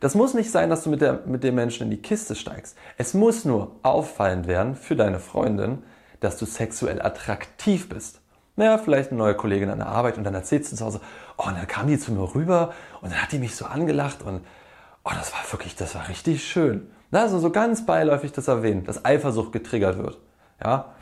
Das 0.00 0.14
muss 0.14 0.34
nicht 0.34 0.50
sein, 0.50 0.70
dass 0.70 0.84
du 0.84 0.90
mit, 0.90 1.00
der, 1.00 1.24
mit 1.26 1.44
dem 1.44 1.54
Menschen 1.54 1.84
in 1.84 1.90
die 1.90 2.02
Kiste 2.02 2.34
steigst. 2.34 2.76
Es 2.96 3.14
muss 3.14 3.44
nur 3.44 3.76
auffallend 3.82 4.46
werden 4.46 4.74
für 4.76 4.96
deine 4.96 5.20
Freundin, 5.20 5.82
dass 6.20 6.36
du 6.36 6.46
sexuell 6.46 7.00
attraktiv 7.02 7.88
bist. 7.88 8.20
Naja, 8.56 8.78
vielleicht 8.78 9.10
eine 9.10 9.18
neue 9.18 9.34
Kollegin 9.34 9.70
an 9.70 9.78
der 9.78 9.86
Arbeit 9.86 10.18
und 10.18 10.24
dann 10.24 10.34
erzählst 10.34 10.72
du 10.72 10.76
zu 10.76 10.84
Hause, 10.84 11.00
oh, 11.36 11.46
und 11.46 11.56
dann 11.56 11.68
kam 11.68 11.86
die 11.86 11.98
zu 11.98 12.12
mir 12.12 12.34
rüber 12.34 12.72
und 13.00 13.12
dann 13.12 13.22
hat 13.22 13.30
die 13.30 13.38
mich 13.38 13.54
so 13.54 13.66
angelacht 13.66 14.22
und 14.22 14.40
oh, 15.04 15.10
das 15.14 15.32
war 15.32 15.40
wirklich, 15.52 15.76
das 15.76 15.94
war 15.94 16.08
richtig 16.08 16.44
schön. 16.44 16.90
Also 17.12 17.38
so 17.38 17.50
ganz 17.50 17.86
beiläufig 17.86 18.32
das 18.32 18.48
erwähnen, 18.48 18.84
dass 18.84 19.04
Eifersucht 19.04 19.52
getriggert 19.52 19.98
wird. 19.98 20.18
Ja? 20.62 20.94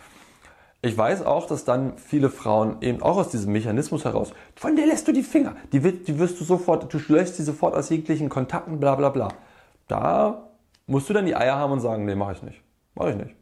Ich 0.83 0.97
weiß 0.97 1.25
auch, 1.25 1.47
dass 1.47 1.65
dann 1.65 1.97
viele 1.97 2.29
Frauen 2.29 2.83
eben 2.83 3.03
auch 3.03 3.17
aus 3.17 3.31
diesem 3.31 3.53
Mechanismus 3.53 4.05
heraus, 4.05 4.33
von 4.55 4.77
der 4.77 4.87
lässt 4.87 5.09
du 5.09 5.13
die 5.13 5.23
Finger, 5.23 5.57
die, 5.73 5.81
die 5.81 6.19
wirst 6.19 6.39
du 6.39 6.45
sofort, 6.45 6.93
du 6.93 6.99
löst 7.09 7.37
sie 7.37 7.43
sofort 7.43 7.75
aus 7.75 7.89
jeglichen 7.89 8.29
Kontakten, 8.29 8.79
bla 8.79 8.95
bla 8.95 9.09
bla. 9.09 9.29
Da 9.89 10.51
musst 10.87 11.09
du 11.09 11.15
dann 11.15 11.27
die 11.27 11.35
Eier 11.35 11.57
haben 11.57 11.73
und 11.73 11.81
sagen, 11.81 12.05
nee, 12.05 12.15
mach 12.15 12.33
ich 12.33 12.43
nicht. 12.43 12.61
Mach 12.95 13.09
ich 13.09 13.17
nicht. 13.17 13.35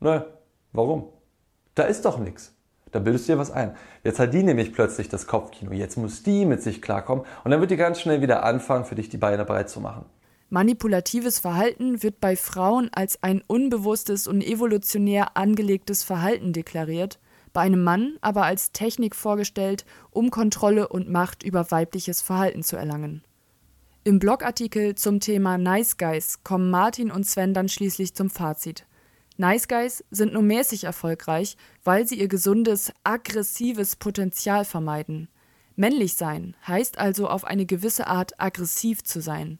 Ne, 0.00 0.26
warum? 0.74 1.08
Da 1.74 1.84
ist 1.84 2.04
doch 2.04 2.18
nichts. 2.18 2.54
Da 2.92 3.00
bildest 3.00 3.28
du 3.28 3.32
dir 3.32 3.38
was 3.38 3.50
ein. 3.50 3.74
Jetzt 4.04 4.20
hat 4.20 4.34
die 4.34 4.42
nämlich 4.42 4.72
plötzlich 4.72 5.08
das 5.08 5.26
Kopfkino. 5.26 5.72
Jetzt 5.72 5.96
muss 5.96 6.22
die 6.22 6.44
mit 6.44 6.62
sich 6.62 6.80
klarkommen 6.80 7.24
und 7.42 7.50
dann 7.50 7.60
wird 7.60 7.70
die 7.70 7.76
ganz 7.76 8.00
schnell 8.00 8.20
wieder 8.20 8.44
anfangen, 8.44 8.84
für 8.84 8.94
dich 8.94 9.08
die 9.08 9.16
Beine 9.16 9.44
breit 9.44 9.68
zu 9.68 9.80
machen. 9.80 10.04
Manipulatives 10.50 11.40
Verhalten 11.40 12.04
wird 12.04 12.20
bei 12.20 12.36
Frauen 12.36 12.90
als 12.92 13.20
ein 13.22 13.42
unbewusstes 13.46 14.28
und 14.28 14.42
evolutionär 14.42 15.36
angelegtes 15.36 16.04
Verhalten 16.04 16.52
deklariert, 16.52 17.18
bei 17.52 17.62
einem 17.62 17.82
Mann 17.82 18.18
aber 18.20 18.44
als 18.44 18.70
Technik 18.70 19.16
vorgestellt, 19.16 19.84
um 20.10 20.30
Kontrolle 20.30 20.86
und 20.86 21.08
Macht 21.08 21.42
über 21.42 21.72
weibliches 21.72 22.22
Verhalten 22.22 22.62
zu 22.62 22.76
erlangen. 22.76 23.24
Im 24.04 24.20
Blogartikel 24.20 24.94
zum 24.94 25.18
Thema 25.18 25.58
Nice 25.58 25.96
Guys 25.96 26.44
kommen 26.44 26.70
Martin 26.70 27.10
und 27.10 27.24
Sven 27.24 27.54
dann 27.54 27.68
schließlich 27.68 28.14
zum 28.14 28.30
Fazit. 28.30 28.86
Nice 29.36 29.66
Guys 29.66 30.04
sind 30.12 30.32
nur 30.32 30.42
mäßig 30.42 30.84
erfolgreich, 30.84 31.56
weil 31.82 32.06
sie 32.06 32.20
ihr 32.20 32.28
gesundes, 32.28 32.92
aggressives 33.02 33.96
Potenzial 33.96 34.64
vermeiden. 34.64 35.28
Männlich 35.74 36.14
sein 36.14 36.54
heißt 36.68 36.98
also 36.98 37.28
auf 37.28 37.44
eine 37.44 37.66
gewisse 37.66 38.06
Art 38.06 38.40
aggressiv 38.40 39.02
zu 39.02 39.20
sein. 39.20 39.58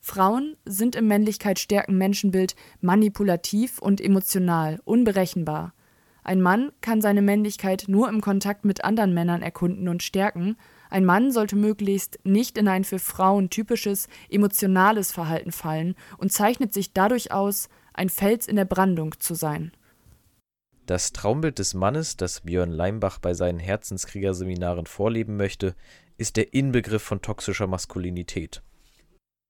Frauen 0.00 0.56
sind 0.64 0.94
im 0.94 1.08
Männlichkeit-stärken 1.08 1.98
Menschenbild 1.98 2.54
manipulativ 2.80 3.80
und 3.80 4.00
emotional, 4.00 4.80
unberechenbar. 4.84 5.74
Ein 6.22 6.40
Mann 6.40 6.70
kann 6.80 7.00
seine 7.00 7.22
Männlichkeit 7.22 7.86
nur 7.88 8.08
im 8.08 8.20
Kontakt 8.20 8.64
mit 8.64 8.84
anderen 8.84 9.12
Männern 9.12 9.42
erkunden 9.42 9.88
und 9.88 10.04
stärken. 10.04 10.56
Ein 10.88 11.04
Mann 11.04 11.32
sollte 11.32 11.56
möglichst 11.56 12.20
nicht 12.22 12.58
in 12.58 12.68
ein 12.68 12.84
für 12.84 13.00
Frauen 13.00 13.50
typisches 13.50 14.08
emotionales 14.30 15.10
Verhalten 15.10 15.50
fallen 15.50 15.96
und 16.18 16.32
zeichnet 16.32 16.72
sich 16.72 16.92
dadurch 16.92 17.32
aus, 17.32 17.68
ein 17.96 18.08
Fels 18.08 18.46
in 18.46 18.56
der 18.56 18.64
Brandung 18.64 19.18
zu 19.18 19.34
sein. 19.34 19.72
Das 20.86 21.12
Traumbild 21.12 21.58
des 21.58 21.74
Mannes, 21.74 22.16
das 22.16 22.42
Björn 22.42 22.70
Leimbach 22.70 23.18
bei 23.18 23.34
seinen 23.34 23.58
Herzenskriegerseminaren 23.58 24.86
vorleben 24.86 25.36
möchte, 25.36 25.74
ist 26.16 26.36
der 26.36 26.54
Inbegriff 26.54 27.02
von 27.02 27.22
toxischer 27.22 27.66
Maskulinität. 27.66 28.62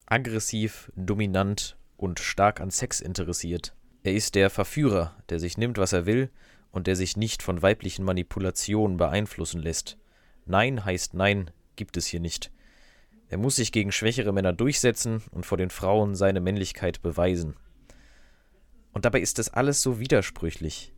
Aggressiv, 0.06 0.90
dominant 0.96 1.76
und 1.96 2.20
stark 2.20 2.60
an 2.60 2.70
Sex 2.70 3.00
interessiert. 3.00 3.74
Er 4.02 4.14
ist 4.14 4.34
der 4.34 4.50
Verführer, 4.50 5.16
der 5.28 5.40
sich 5.40 5.58
nimmt, 5.58 5.78
was 5.78 5.92
er 5.92 6.06
will 6.06 6.30
und 6.70 6.86
der 6.86 6.96
sich 6.96 7.16
nicht 7.16 7.42
von 7.42 7.60
weiblichen 7.60 8.04
Manipulationen 8.04 8.96
beeinflussen 8.96 9.60
lässt. 9.60 9.98
Nein 10.46 10.84
heißt 10.84 11.14
Nein, 11.14 11.50
gibt 11.74 11.96
es 11.96 12.06
hier 12.06 12.20
nicht. 12.20 12.52
Er 13.28 13.38
muss 13.38 13.56
sich 13.56 13.72
gegen 13.72 13.92
schwächere 13.92 14.32
Männer 14.32 14.52
durchsetzen 14.52 15.22
und 15.32 15.44
vor 15.44 15.58
den 15.58 15.70
Frauen 15.70 16.14
seine 16.14 16.40
Männlichkeit 16.40 17.02
beweisen. 17.02 17.56
Und 18.96 19.04
dabei 19.04 19.20
ist 19.20 19.38
es 19.38 19.50
alles 19.50 19.82
so 19.82 20.00
widersprüchlich. 20.00 20.94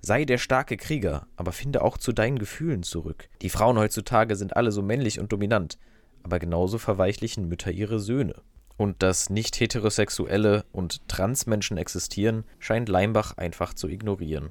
Sei 0.00 0.24
der 0.24 0.38
starke 0.38 0.78
Krieger, 0.78 1.26
aber 1.36 1.52
finde 1.52 1.82
auch 1.82 1.98
zu 1.98 2.14
deinen 2.14 2.38
Gefühlen 2.38 2.82
zurück. 2.82 3.28
Die 3.42 3.50
Frauen 3.50 3.76
heutzutage 3.76 4.36
sind 4.36 4.56
alle 4.56 4.72
so 4.72 4.80
männlich 4.80 5.20
und 5.20 5.32
dominant, 5.32 5.78
aber 6.22 6.38
genauso 6.38 6.78
verweichlichen 6.78 7.48
Mütter 7.48 7.70
ihre 7.70 8.00
Söhne. 8.00 8.36
Und 8.78 9.02
dass 9.02 9.28
nicht 9.28 9.60
heterosexuelle 9.60 10.64
und 10.72 11.06
Transmenschen 11.10 11.76
existieren, 11.76 12.44
scheint 12.58 12.88
Leimbach 12.88 13.36
einfach 13.36 13.74
zu 13.74 13.86
ignorieren. 13.86 14.48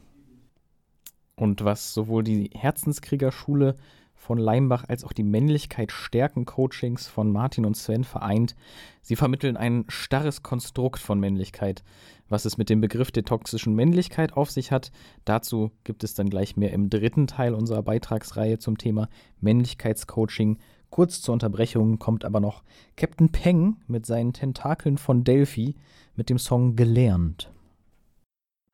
Und 1.33 1.65
was 1.65 1.95
sowohl 1.95 2.23
die 2.23 2.51
Herzenskriegerschule 2.53 3.77
von 4.21 4.37
Leimbach 4.37 4.85
als 4.87 5.03
auch 5.03 5.13
die 5.13 5.23
Männlichkeit 5.23 5.91
stärken 5.91 6.45
Coachings 6.45 7.07
von 7.07 7.31
Martin 7.31 7.65
und 7.65 7.75
Sven 7.75 8.03
vereint. 8.03 8.55
Sie 9.01 9.15
vermitteln 9.15 9.57
ein 9.57 9.85
starres 9.87 10.43
Konstrukt 10.43 10.99
von 10.99 11.19
Männlichkeit. 11.19 11.83
Was 12.31 12.45
es 12.45 12.57
mit 12.57 12.69
dem 12.69 12.79
Begriff 12.79 13.11
der 13.11 13.25
toxischen 13.25 13.75
Männlichkeit 13.75 14.37
auf 14.37 14.49
sich 14.49 14.71
hat, 14.71 14.93
dazu 15.25 15.71
gibt 15.83 16.05
es 16.05 16.13
dann 16.13 16.29
gleich 16.29 16.55
mehr 16.55 16.71
im 16.71 16.89
dritten 16.89 17.27
Teil 17.27 17.53
unserer 17.53 17.83
Beitragsreihe 17.83 18.57
zum 18.57 18.77
Thema 18.77 19.09
Männlichkeitscoaching. 19.41 20.57
Kurz 20.89 21.21
zur 21.21 21.33
Unterbrechung 21.33 21.99
kommt 21.99 22.23
aber 22.23 22.39
noch 22.39 22.63
Captain 22.95 23.33
Peng 23.33 23.75
mit 23.87 24.05
seinen 24.05 24.31
Tentakeln 24.31 24.97
von 24.97 25.25
Delphi 25.25 25.75
mit 26.15 26.29
dem 26.29 26.39
Song 26.39 26.77
Gelernt. 26.77 27.51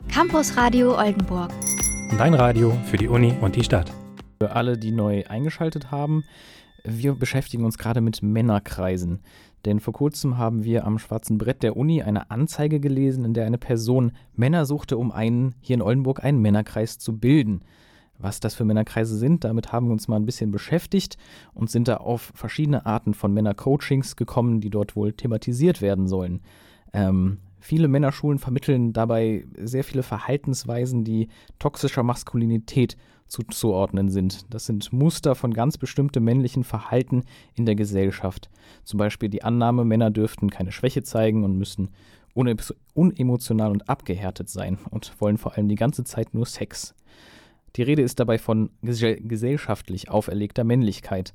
Campus 0.07 0.55
Radio 0.55 0.95
Oldenburg. 0.95 1.51
Dein 2.15 2.35
Radio 2.35 2.77
für 2.85 2.97
die 2.97 3.07
Uni 3.07 3.33
und 3.41 3.55
die 3.55 3.63
Stadt. 3.63 3.91
Für 4.39 4.51
alle, 4.51 4.77
die 4.77 4.91
neu 4.91 5.23
eingeschaltet 5.25 5.89
haben, 5.89 6.23
wir 6.83 7.15
beschäftigen 7.15 7.65
uns 7.65 7.77
gerade 7.77 8.01
mit 8.01 8.21
Männerkreisen. 8.21 9.19
Denn 9.65 9.79
vor 9.79 9.93
kurzem 9.93 10.37
haben 10.37 10.63
wir 10.63 10.85
am 10.85 10.99
schwarzen 10.99 11.37
Brett 11.37 11.63
der 11.63 11.75
Uni 11.75 12.01
eine 12.01 12.31
Anzeige 12.31 12.79
gelesen, 12.79 13.25
in 13.25 13.33
der 13.33 13.45
eine 13.45 13.57
Person 13.57 14.11
Männer 14.35 14.65
suchte, 14.65 14.97
um 14.97 15.11
einen 15.11 15.55
hier 15.61 15.75
in 15.75 15.81
Oldenburg 15.81 16.23
einen 16.23 16.41
Männerkreis 16.41 16.99
zu 16.99 17.17
bilden. 17.17 17.61
Was 18.19 18.39
das 18.39 18.55
für 18.55 18.65
Männerkreise 18.65 19.15
sind, 19.15 19.43
damit 19.43 19.71
haben 19.71 19.87
wir 19.87 19.93
uns 19.93 20.07
mal 20.07 20.15
ein 20.15 20.25
bisschen 20.25 20.51
beschäftigt 20.51 21.17
und 21.53 21.69
sind 21.69 21.87
da 21.87 21.97
auf 21.97 22.31
verschiedene 22.33 22.85
Arten 22.85 23.13
von 23.13 23.33
Männercoachings 23.33 24.15
gekommen, 24.15 24.59
die 24.59 24.69
dort 24.69 24.95
wohl 24.95 25.13
thematisiert 25.13 25.81
werden 25.81 26.07
sollen. 26.07 26.41
Ähm, 26.93 27.37
viele 27.59 27.87
Männerschulen 27.87 28.39
vermitteln 28.39 28.93
dabei 28.93 29.45
sehr 29.61 29.83
viele 29.83 30.03
Verhaltensweisen, 30.03 31.03
die 31.03 31.27
toxischer 31.59 32.03
Maskulinität 32.03 32.97
zuzuordnen 33.27 34.09
sind. 34.09 34.45
Das 34.53 34.65
sind 34.65 34.91
Muster 34.93 35.35
von 35.35 35.53
ganz 35.53 35.77
bestimmtem 35.77 36.23
männlichen 36.23 36.63
Verhalten 36.63 37.23
in 37.55 37.65
der 37.65 37.75
Gesellschaft. 37.75 38.49
Zum 38.83 38.97
Beispiel 38.97 39.29
die 39.29 39.43
Annahme, 39.43 39.85
Männer 39.85 40.11
dürften 40.11 40.49
keine 40.49 40.71
Schwäche 40.71 41.03
zeigen 41.03 41.43
und 41.43 41.57
müssen 41.57 41.89
unemotional 42.93 43.71
und 43.71 43.89
abgehärtet 43.89 44.49
sein 44.49 44.77
und 44.91 45.19
wollen 45.19 45.37
vor 45.37 45.55
allem 45.55 45.67
die 45.67 45.75
ganze 45.75 46.03
Zeit 46.03 46.33
nur 46.33 46.45
Sex. 46.45 46.93
Die 47.75 47.83
Rede 47.83 48.01
ist 48.01 48.19
dabei 48.19 48.37
von 48.37 48.69
gesellschaftlich 48.81 50.09
auferlegter 50.09 50.63
Männlichkeit. 50.63 51.33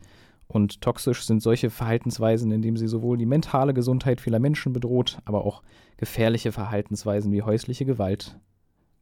Und 0.48 0.80
toxisch 0.80 1.24
sind 1.24 1.42
solche 1.42 1.70
Verhaltensweisen, 1.70 2.50
indem 2.52 2.76
sie 2.76 2.88
sowohl 2.88 3.16
die 3.16 3.26
mentale 3.26 3.72
Gesundheit 3.72 4.20
vieler 4.20 4.38
Menschen 4.38 4.72
bedroht, 4.72 5.18
aber 5.24 5.46
auch 5.46 5.62
gefährliche 5.96 6.52
Verhaltensweisen 6.52 7.32
wie 7.32 7.42
häusliche 7.42 7.84
Gewalt 7.84 8.38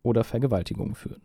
oder 0.03 0.22
Vergewaltigung 0.22 0.94
führen. 0.94 1.22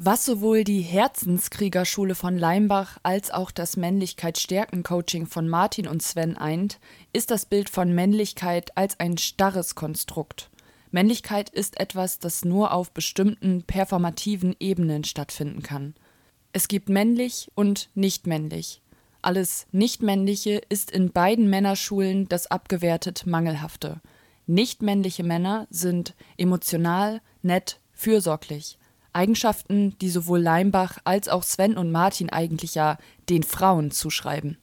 Was 0.00 0.24
sowohl 0.24 0.62
die 0.62 0.80
Herzenskriegerschule 0.80 2.14
von 2.14 2.38
Leimbach 2.38 2.98
als 3.02 3.32
auch 3.32 3.50
das 3.50 3.76
Männlichkeit-Stärken-Coaching 3.76 5.26
von 5.26 5.48
Martin 5.48 5.88
und 5.88 6.04
Sven 6.04 6.36
eint, 6.36 6.78
ist 7.12 7.32
das 7.32 7.46
Bild 7.46 7.68
von 7.68 7.92
Männlichkeit 7.92 8.70
als 8.76 9.00
ein 9.00 9.18
starres 9.18 9.74
Konstrukt. 9.74 10.50
Männlichkeit 10.92 11.50
ist 11.50 11.80
etwas, 11.80 12.20
das 12.20 12.44
nur 12.44 12.74
auf 12.74 12.92
bestimmten 12.92 13.64
performativen 13.64 14.54
Ebenen 14.60 15.02
stattfinden 15.02 15.64
kann. 15.64 15.94
Es 16.52 16.68
gibt 16.68 16.88
männlich 16.88 17.50
und 17.56 17.90
nicht 17.96 18.28
männlich. 18.28 18.80
Alles 19.20 19.66
Nichtmännliche 19.72 20.62
ist 20.68 20.92
in 20.92 21.10
beiden 21.10 21.50
Männerschulen 21.50 22.28
das 22.28 22.46
abgewertet 22.46 23.26
Mangelhafte. 23.26 24.00
Nichtmännliche 24.46 25.24
Männer 25.24 25.66
sind 25.70 26.14
emotional, 26.36 27.20
nett, 27.42 27.80
fürsorglich. 27.94 28.78
Eigenschaften, 29.12 29.96
die 30.00 30.10
sowohl 30.10 30.40
Leimbach 30.40 30.98
als 31.04 31.28
auch 31.28 31.42
Sven 31.42 31.76
und 31.76 31.90
Martin 31.90 32.30
eigentlich 32.30 32.74
ja 32.74 32.98
den 33.28 33.42
Frauen 33.42 33.90
zuschreiben. 33.90 34.58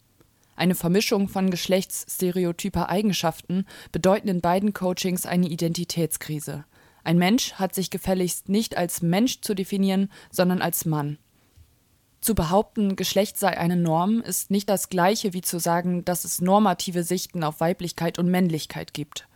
Eine 0.55 0.75
Vermischung 0.75 1.27
von 1.27 1.49
geschlechtsstereotyper 1.49 2.89
Eigenschaften 2.89 3.65
bedeuten 3.91 4.29
in 4.29 4.41
beiden 4.41 4.73
Coachings 4.73 5.25
eine 5.25 5.47
Identitätskrise. 5.47 6.63
Ein 7.03 7.17
Mensch 7.17 7.53
hat 7.53 7.75
sich 7.75 7.91
gefälligst 7.91 8.49
nicht 8.49 8.77
als 8.77 9.01
Mensch 9.01 9.41
zu 9.41 9.53
definieren, 9.53 10.09
sondern 10.31 10.61
als 10.61 10.85
Mann. 10.85 11.17
Zu 12.21 12.33
behaupten, 12.33 12.95
Geschlecht 12.95 13.37
sei 13.37 13.55
eine 13.55 13.75
Norm, 13.75 14.21
ist 14.21 14.49
nicht 14.49 14.69
das 14.69 14.89
gleiche 14.89 15.33
wie 15.33 15.41
zu 15.41 15.59
sagen, 15.59 16.05
dass 16.05 16.25
es 16.25 16.41
normative 16.41 17.03
Sichten 17.03 17.43
auf 17.43 17.59
Weiblichkeit 17.59 18.17
und 18.17 18.31
Männlichkeit 18.31 18.95
gibt. 18.95 19.27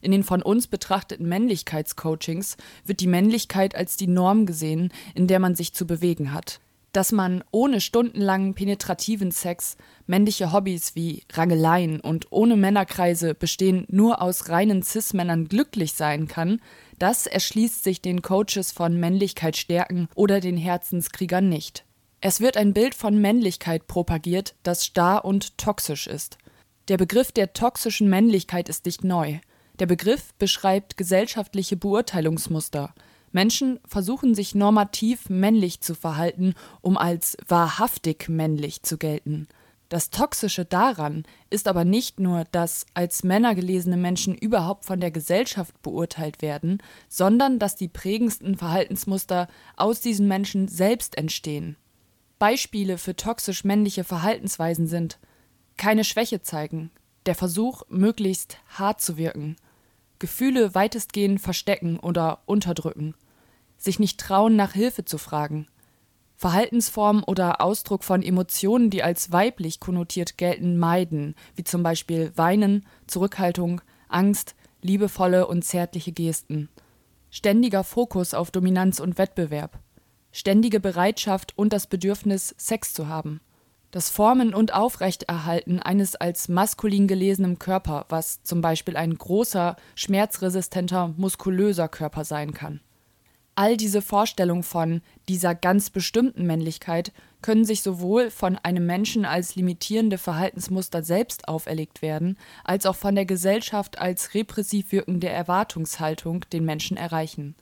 In 0.00 0.12
den 0.12 0.24
von 0.24 0.42
uns 0.42 0.66
betrachteten 0.66 1.28
Männlichkeitscoachings 1.28 2.56
wird 2.84 3.00
die 3.00 3.06
Männlichkeit 3.06 3.74
als 3.74 3.96
die 3.96 4.06
Norm 4.06 4.46
gesehen, 4.46 4.92
in 5.14 5.26
der 5.26 5.38
man 5.38 5.54
sich 5.54 5.74
zu 5.74 5.86
bewegen 5.86 6.32
hat. 6.32 6.60
Dass 6.92 7.12
man 7.12 7.44
ohne 7.50 7.80
stundenlangen 7.80 8.54
penetrativen 8.54 9.30
Sex, 9.30 9.76
männliche 10.06 10.52
Hobbys 10.52 10.94
wie 10.94 11.22
Rangeleien 11.32 12.00
und 12.00 12.28
ohne 12.30 12.56
Männerkreise 12.56 13.34
bestehen 13.34 13.84
nur 13.88 14.22
aus 14.22 14.48
reinen 14.48 14.82
Cis-Männern 14.82 15.48
glücklich 15.48 15.92
sein 15.92 16.28
kann, 16.28 16.60
das 16.98 17.26
erschließt 17.26 17.84
sich 17.84 18.00
den 18.00 18.22
Coaches 18.22 18.72
von 18.72 18.98
Männlichkeit 18.98 19.56
stärken 19.56 20.08
oder 20.14 20.40
den 20.40 20.56
Herzenskriegern 20.56 21.48
nicht. 21.48 21.84
Es 22.20 22.40
wird 22.40 22.56
ein 22.56 22.72
Bild 22.72 22.94
von 22.94 23.20
Männlichkeit 23.20 23.86
propagiert, 23.86 24.56
das 24.64 24.84
starr 24.84 25.24
und 25.24 25.56
toxisch 25.58 26.06
ist. 26.08 26.38
Der 26.88 26.96
Begriff 26.96 27.30
der 27.32 27.52
toxischen 27.52 28.08
Männlichkeit 28.08 28.68
ist 28.68 28.86
nicht 28.86 29.04
neu. 29.04 29.38
Der 29.78 29.86
Begriff 29.86 30.34
beschreibt 30.34 30.96
gesellschaftliche 30.96 31.76
Beurteilungsmuster. 31.76 32.94
Menschen 33.30 33.78
versuchen 33.86 34.34
sich 34.34 34.54
normativ 34.54 35.28
männlich 35.28 35.80
zu 35.80 35.94
verhalten, 35.94 36.54
um 36.80 36.96
als 36.96 37.36
wahrhaftig 37.46 38.28
männlich 38.28 38.82
zu 38.82 38.98
gelten. 38.98 39.46
Das 39.88 40.10
Toxische 40.10 40.64
daran 40.64 41.24
ist 41.48 41.68
aber 41.68 41.84
nicht 41.84 42.20
nur, 42.20 42.44
dass 42.50 42.86
als 42.92 43.22
Männer 43.22 43.54
gelesene 43.54 43.96
Menschen 43.96 44.34
überhaupt 44.34 44.84
von 44.84 45.00
der 45.00 45.10
Gesellschaft 45.10 45.80
beurteilt 45.82 46.42
werden, 46.42 46.82
sondern 47.08 47.58
dass 47.58 47.76
die 47.76 47.88
prägendsten 47.88 48.56
Verhaltensmuster 48.56 49.48
aus 49.76 50.00
diesen 50.00 50.28
Menschen 50.28 50.68
selbst 50.68 51.16
entstehen. 51.16 51.76
Beispiele 52.38 52.98
für 52.98 53.16
toxisch 53.16 53.64
männliche 53.64 54.04
Verhaltensweisen 54.04 54.86
sind 54.86 55.18
keine 55.76 56.04
Schwäche 56.04 56.42
zeigen, 56.42 56.90
der 57.24 57.34
Versuch, 57.34 57.82
möglichst 57.88 58.58
hart 58.68 59.00
zu 59.00 59.16
wirken, 59.16 59.56
Gefühle 60.18 60.74
weitestgehend 60.74 61.40
verstecken 61.40 61.98
oder 61.98 62.40
unterdrücken, 62.46 63.14
sich 63.76 63.98
nicht 63.98 64.18
trauen, 64.18 64.56
nach 64.56 64.72
Hilfe 64.72 65.04
zu 65.04 65.18
fragen, 65.18 65.66
Verhaltensformen 66.36 67.24
oder 67.24 67.60
Ausdruck 67.60 68.04
von 68.04 68.22
Emotionen, 68.22 68.90
die 68.90 69.02
als 69.02 69.32
weiblich 69.32 69.80
konnotiert 69.80 70.38
gelten, 70.38 70.78
meiden, 70.78 71.34
wie 71.56 71.64
zum 71.64 71.82
Beispiel 71.82 72.32
Weinen, 72.36 72.86
Zurückhaltung, 73.08 73.80
Angst, 74.08 74.54
liebevolle 74.80 75.48
und 75.48 75.64
zärtliche 75.64 76.12
Gesten, 76.12 76.68
ständiger 77.30 77.82
Fokus 77.82 78.34
auf 78.34 78.52
Dominanz 78.52 79.00
und 79.00 79.18
Wettbewerb, 79.18 79.80
ständige 80.30 80.78
Bereitschaft 80.78 81.58
und 81.58 81.72
das 81.72 81.88
Bedürfnis, 81.88 82.54
Sex 82.56 82.94
zu 82.94 83.08
haben, 83.08 83.40
das 83.90 84.10
Formen 84.10 84.54
und 84.54 84.74
Aufrechterhalten 84.74 85.80
eines 85.80 86.14
als 86.14 86.48
maskulin 86.48 87.08
gelesenen 87.08 87.58
Körper, 87.58 88.04
was 88.08 88.42
zum 88.42 88.60
Beispiel 88.60 88.96
ein 88.96 89.16
großer, 89.16 89.76
schmerzresistenter, 89.94 91.14
muskulöser 91.16 91.88
Körper 91.88 92.24
sein 92.24 92.52
kann. 92.52 92.80
All 93.54 93.76
diese 93.76 94.02
Vorstellungen 94.02 94.62
von 94.62 95.02
dieser 95.28 95.52
ganz 95.52 95.90
bestimmten 95.90 96.46
Männlichkeit 96.46 97.12
können 97.42 97.64
sich 97.64 97.82
sowohl 97.82 98.30
von 98.30 98.56
einem 98.56 98.86
Menschen 98.86 99.24
als 99.24 99.56
limitierende 99.56 100.16
Verhaltensmuster 100.16 101.02
selbst 101.02 101.48
auferlegt 101.48 102.00
werden, 102.00 102.38
als 102.62 102.86
auch 102.86 102.94
von 102.94 103.16
der 103.16 103.26
Gesellschaft 103.26 103.98
als 103.98 104.34
repressiv 104.34 104.92
wirkende 104.92 105.28
Erwartungshaltung 105.28 106.44
den 106.52 106.64
Menschen 106.64 106.96
erreichen. 106.96 107.56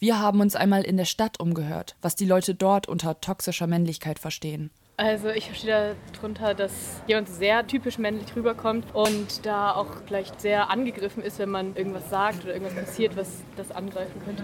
Wir 0.00 0.18
haben 0.18 0.40
uns 0.40 0.56
einmal 0.56 0.82
in 0.82 0.96
der 0.96 1.04
Stadt 1.04 1.38
umgehört, 1.38 1.94
was 2.02 2.16
die 2.16 2.26
Leute 2.26 2.56
dort 2.56 2.88
unter 2.88 3.20
toxischer 3.20 3.68
Männlichkeit 3.68 4.18
verstehen. 4.18 4.70
Also 5.00 5.28
ich 5.28 5.44
verstehe 5.46 5.94
darunter, 6.12 6.54
dass 6.54 7.00
jemand 7.06 7.28
sehr 7.28 7.64
typisch 7.64 7.98
männlich 7.98 8.34
rüberkommt 8.34 8.84
und 8.94 9.46
da 9.46 9.70
auch 9.70 9.86
vielleicht 10.08 10.40
sehr 10.40 10.70
angegriffen 10.70 11.22
ist, 11.22 11.38
wenn 11.38 11.50
man 11.50 11.76
irgendwas 11.76 12.10
sagt 12.10 12.42
oder 12.42 12.52
irgendwas 12.52 12.74
passiert, 12.74 13.16
was 13.16 13.44
das 13.56 13.70
angreifen 13.70 14.20
könnte. 14.24 14.42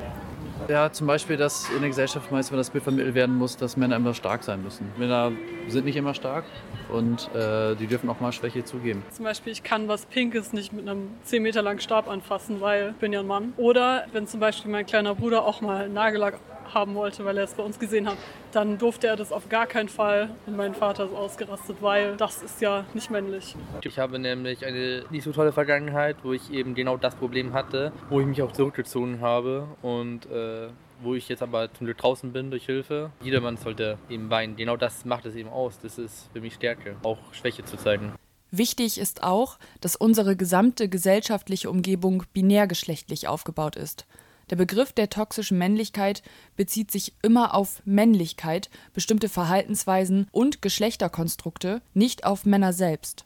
Ja, 0.68 0.92
zum 0.92 1.08
Beispiel, 1.08 1.36
dass 1.36 1.68
in 1.70 1.80
der 1.80 1.88
Gesellschaft 1.88 2.30
meist 2.30 2.52
das 2.52 2.70
Bild 2.70 2.84
vermittelt 2.84 3.16
werden 3.16 3.34
muss, 3.34 3.56
dass 3.56 3.76
Männer 3.76 3.96
immer 3.96 4.14
stark 4.14 4.44
sein 4.44 4.62
müssen. 4.62 4.92
Männer 4.96 5.32
sind 5.66 5.86
nicht 5.86 5.96
immer 5.96 6.14
stark 6.14 6.44
und 6.88 7.28
äh, 7.34 7.74
die 7.74 7.88
dürfen 7.88 8.08
auch 8.08 8.20
mal 8.20 8.30
Schwäche 8.30 8.64
zugeben. 8.64 9.02
Zum 9.10 9.24
Beispiel, 9.24 9.52
ich 9.52 9.64
kann 9.64 9.88
was 9.88 10.06
Pinkes 10.06 10.52
nicht 10.52 10.72
mit 10.72 10.88
einem 10.88 11.10
10 11.24 11.42
Meter 11.42 11.62
langen 11.62 11.80
Stab 11.80 12.08
anfassen, 12.08 12.60
weil 12.60 12.90
ich 12.90 12.96
bin 12.98 13.12
ja 13.12 13.20
ein 13.20 13.26
Mann. 13.26 13.54
Oder 13.56 14.06
wenn 14.12 14.28
zum 14.28 14.38
Beispiel 14.38 14.70
mein 14.70 14.86
kleiner 14.86 15.16
Bruder 15.16 15.44
auch 15.44 15.60
mal 15.60 15.88
Nagellack 15.88 16.38
haben 16.74 16.94
wollte, 16.94 17.24
weil 17.24 17.38
er 17.38 17.44
es 17.44 17.54
bei 17.54 17.62
uns 17.62 17.78
gesehen 17.78 18.08
hat, 18.08 18.16
dann 18.52 18.78
durfte 18.78 19.06
er 19.06 19.16
das 19.16 19.32
auf 19.32 19.48
gar 19.48 19.66
keinen 19.66 19.88
Fall. 19.88 20.30
Und 20.46 20.56
mein 20.56 20.74
Vater 20.74 21.04
ist 21.04 21.14
ausgerastet, 21.14 21.76
weil 21.80 22.16
das 22.16 22.42
ist 22.42 22.60
ja 22.60 22.84
nicht 22.94 23.10
männlich. 23.10 23.56
Ich 23.82 23.98
habe 23.98 24.18
nämlich 24.18 24.64
eine 24.64 25.04
nicht 25.10 25.24
so 25.24 25.32
tolle 25.32 25.52
Vergangenheit, 25.52 26.16
wo 26.22 26.32
ich 26.32 26.52
eben 26.52 26.74
genau 26.74 26.96
das 26.96 27.14
Problem 27.14 27.52
hatte, 27.52 27.92
wo 28.10 28.20
ich 28.20 28.26
mich 28.26 28.42
auch 28.42 28.52
zurückgezogen 28.52 29.20
habe 29.20 29.68
und 29.82 30.26
äh, 30.26 30.68
wo 31.00 31.14
ich 31.14 31.28
jetzt 31.28 31.42
aber 31.42 31.72
zum 31.72 31.86
Glück 31.86 31.98
draußen 31.98 32.32
bin 32.32 32.50
durch 32.50 32.66
Hilfe. 32.66 33.10
Jedermann 33.22 33.56
sollte 33.56 33.98
eben 34.08 34.30
weinen. 34.30 34.56
Genau 34.56 34.76
das 34.76 35.04
macht 35.04 35.26
es 35.26 35.34
eben 35.34 35.48
aus. 35.48 35.78
Das 35.80 35.98
ist 35.98 36.30
für 36.32 36.40
mich 36.40 36.54
Stärke, 36.54 36.96
auch 37.02 37.18
Schwäche 37.32 37.64
zu 37.64 37.76
zeigen. 37.76 38.12
Wichtig 38.50 38.98
ist 38.98 39.24
auch, 39.24 39.58
dass 39.80 39.96
unsere 39.96 40.36
gesamte 40.36 40.88
gesellschaftliche 40.88 41.68
Umgebung 41.68 42.22
binärgeschlechtlich 42.32 43.26
aufgebaut 43.26 43.74
ist. 43.74 44.06
Der 44.50 44.56
Begriff 44.56 44.92
der 44.92 45.10
toxischen 45.10 45.58
Männlichkeit 45.58 46.22
bezieht 46.56 46.90
sich 46.90 47.14
immer 47.22 47.54
auf 47.54 47.82
Männlichkeit, 47.84 48.70
bestimmte 48.92 49.28
Verhaltensweisen 49.28 50.28
und 50.32 50.62
Geschlechterkonstrukte, 50.62 51.80
nicht 51.94 52.24
auf 52.24 52.44
Männer 52.44 52.72
selbst. 52.72 53.24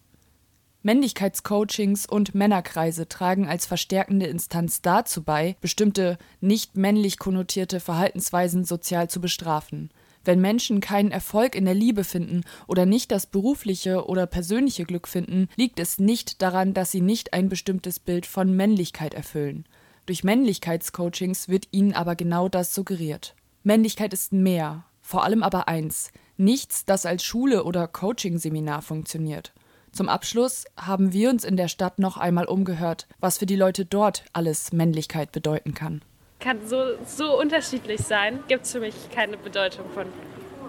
Männlichkeitscoachings 0.83 2.07
und 2.07 2.35
Männerkreise 2.37 3.09
tragen 3.09 3.49
als 3.49 3.67
verstärkende 3.67 4.27
Instanz 4.27 4.81
dazu 4.81 5.25
bei, 5.25 5.57
bestimmte 5.61 6.19
nicht 6.41 6.77
männlich 6.77 7.19
konnotierte 7.19 7.81
Verhaltensweisen 7.81 8.65
sozial 8.65 9.11
zu 9.11 9.21
bestrafen. 9.21 9.91
Wenn 10.25 10.41
Menschen 10.41 10.81
keinen 10.81 11.11
Erfolg 11.11 11.55
in 11.55 11.65
der 11.65 11.75
Liebe 11.75 12.05
finden 12.05 12.43
oder 12.67 12.87
nicht 12.87 13.11
das 13.11 13.27
berufliche 13.27 14.07
oder 14.07 14.27
persönliche 14.27 14.85
Glück 14.85 15.09
finden, 15.09 15.49
liegt 15.57 15.81
es 15.81 15.99
nicht 15.99 16.43
daran, 16.43 16.75
dass 16.75 16.91
sie 16.91 17.01
nicht 17.01 17.33
ein 17.33 17.49
bestimmtes 17.49 17.99
Bild 17.99 18.27
von 18.27 18.55
Männlichkeit 18.55 19.15
erfüllen. 19.15 19.65
Durch 20.09 20.25
Männlichkeitscoachings 20.25 21.51
wird 21.51 21.69
ihnen 21.71 21.93
aber 21.93 22.17
genau 22.17 22.49
das 22.49 22.75
suggeriert. 22.75 23.35
Männlichkeit 23.63 24.15
ist 24.15 24.33
mehr, 24.33 24.85
vor 25.03 25.23
allem 25.23 25.43
aber 25.43 25.69
eins, 25.69 26.13
nichts, 26.39 26.87
das 26.87 27.05
als 27.05 27.23
Schule 27.23 27.63
oder 27.65 27.87
Coachingseminar 27.87 28.81
funktioniert. 28.81 29.53
Zum 29.93 30.09
Abschluss 30.09 30.65
haben 30.79 31.13
wir 31.13 31.29
uns 31.29 31.45
in 31.45 31.59
der 31.59 31.69
Stadt 31.69 31.99
noch 31.99 32.17
einmal 32.17 32.47
umgehört, 32.47 33.07
was 33.21 33.37
für 33.37 33.45
die 33.45 33.55
Leute 33.55 33.85
dort 33.85 34.25
alles 34.33 34.73
Männlichkeit 34.73 35.31
bedeuten 35.31 35.75
kann. 35.75 36.01
Kann 36.41 36.67
so, 36.67 36.97
so 37.05 37.39
unterschiedlich 37.39 38.01
sein, 38.01 38.39
gibt 38.49 38.65
es 38.65 38.73
für 38.73 38.81
mich 38.81 38.95
keine 39.15 39.37
Bedeutung 39.37 39.91
von. 39.91 40.07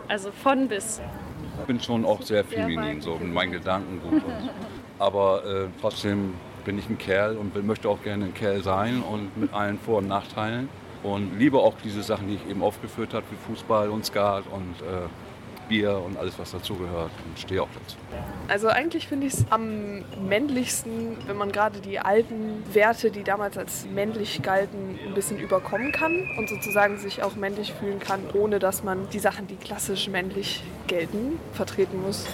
Also 0.10 0.34
von 0.34 0.68
bis. 0.68 1.00
Ich 1.62 1.66
bin 1.66 1.80
schon 1.80 2.04
auch 2.04 2.22
sehr 2.24 2.44
feminin, 2.44 3.00
so 3.00 3.16
mit 3.16 3.32
meinen 3.32 3.54
Gedankengut. 3.54 4.22
Aber 4.98 5.46
äh, 5.46 5.68
trotzdem 5.80 6.34
bin 6.70 6.78
ich 6.78 6.88
ein 6.88 7.00
Kerl 7.00 7.36
und 7.36 7.66
möchte 7.66 7.90
auch 7.90 8.04
gerne 8.04 8.26
ein 8.26 8.34
Kerl 8.36 8.62
sein 8.62 9.02
und 9.02 9.36
mit 9.36 9.52
allen 9.56 9.80
Vor- 9.80 9.98
und 9.98 10.08
Nachteilen. 10.08 10.70
Und 11.02 11.40
liebe 11.40 11.58
auch 11.58 11.74
diese 11.84 12.04
Sachen, 12.04 12.28
die 12.28 12.36
ich 12.36 12.48
eben 12.48 12.62
aufgeführt 12.62 13.16
habe, 13.16 13.26
wie 13.32 13.38
Fußball 13.52 13.90
und 13.90 14.06
Skat 14.06 14.44
und 14.52 14.76
äh, 14.84 15.08
Bier 15.68 16.00
und 16.06 16.16
alles, 16.20 16.38
was 16.38 16.52
dazugehört. 16.52 17.10
Und 17.26 17.40
stehe 17.40 17.64
auch 17.64 17.70
dazu. 17.74 17.98
Also 18.48 18.68
eigentlich 18.68 19.08
finde 19.08 19.26
ich 19.26 19.34
es 19.34 19.46
am 19.50 20.04
männlichsten, 20.28 21.18
wenn 21.26 21.38
man 21.38 21.52
gerade 21.52 21.80
die 21.80 21.98
alten 21.98 22.64
Werte, 22.72 23.10
die 23.10 23.24
damals 23.24 23.58
als 23.58 23.88
männlich 23.88 24.44
galten, 24.44 25.00
ein 25.08 25.16
bisschen 25.16 25.40
überkommen 25.40 25.92
kann 25.92 26.30
und 26.38 26.50
sozusagen 26.50 27.00
sich 27.00 27.24
auch 27.24 27.36
männlich 27.36 27.74
fühlen 27.74 27.98
kann, 28.00 28.20
ohne 28.36 28.60
dass 28.60 28.84
man 28.84 29.10
die 29.10 29.20
Sachen, 29.20 29.48
die 29.48 29.56
klassisch 29.56 30.08
männlich 30.08 30.64
gelten, 30.86 31.40
vertreten 31.54 32.00
muss. 32.00 32.28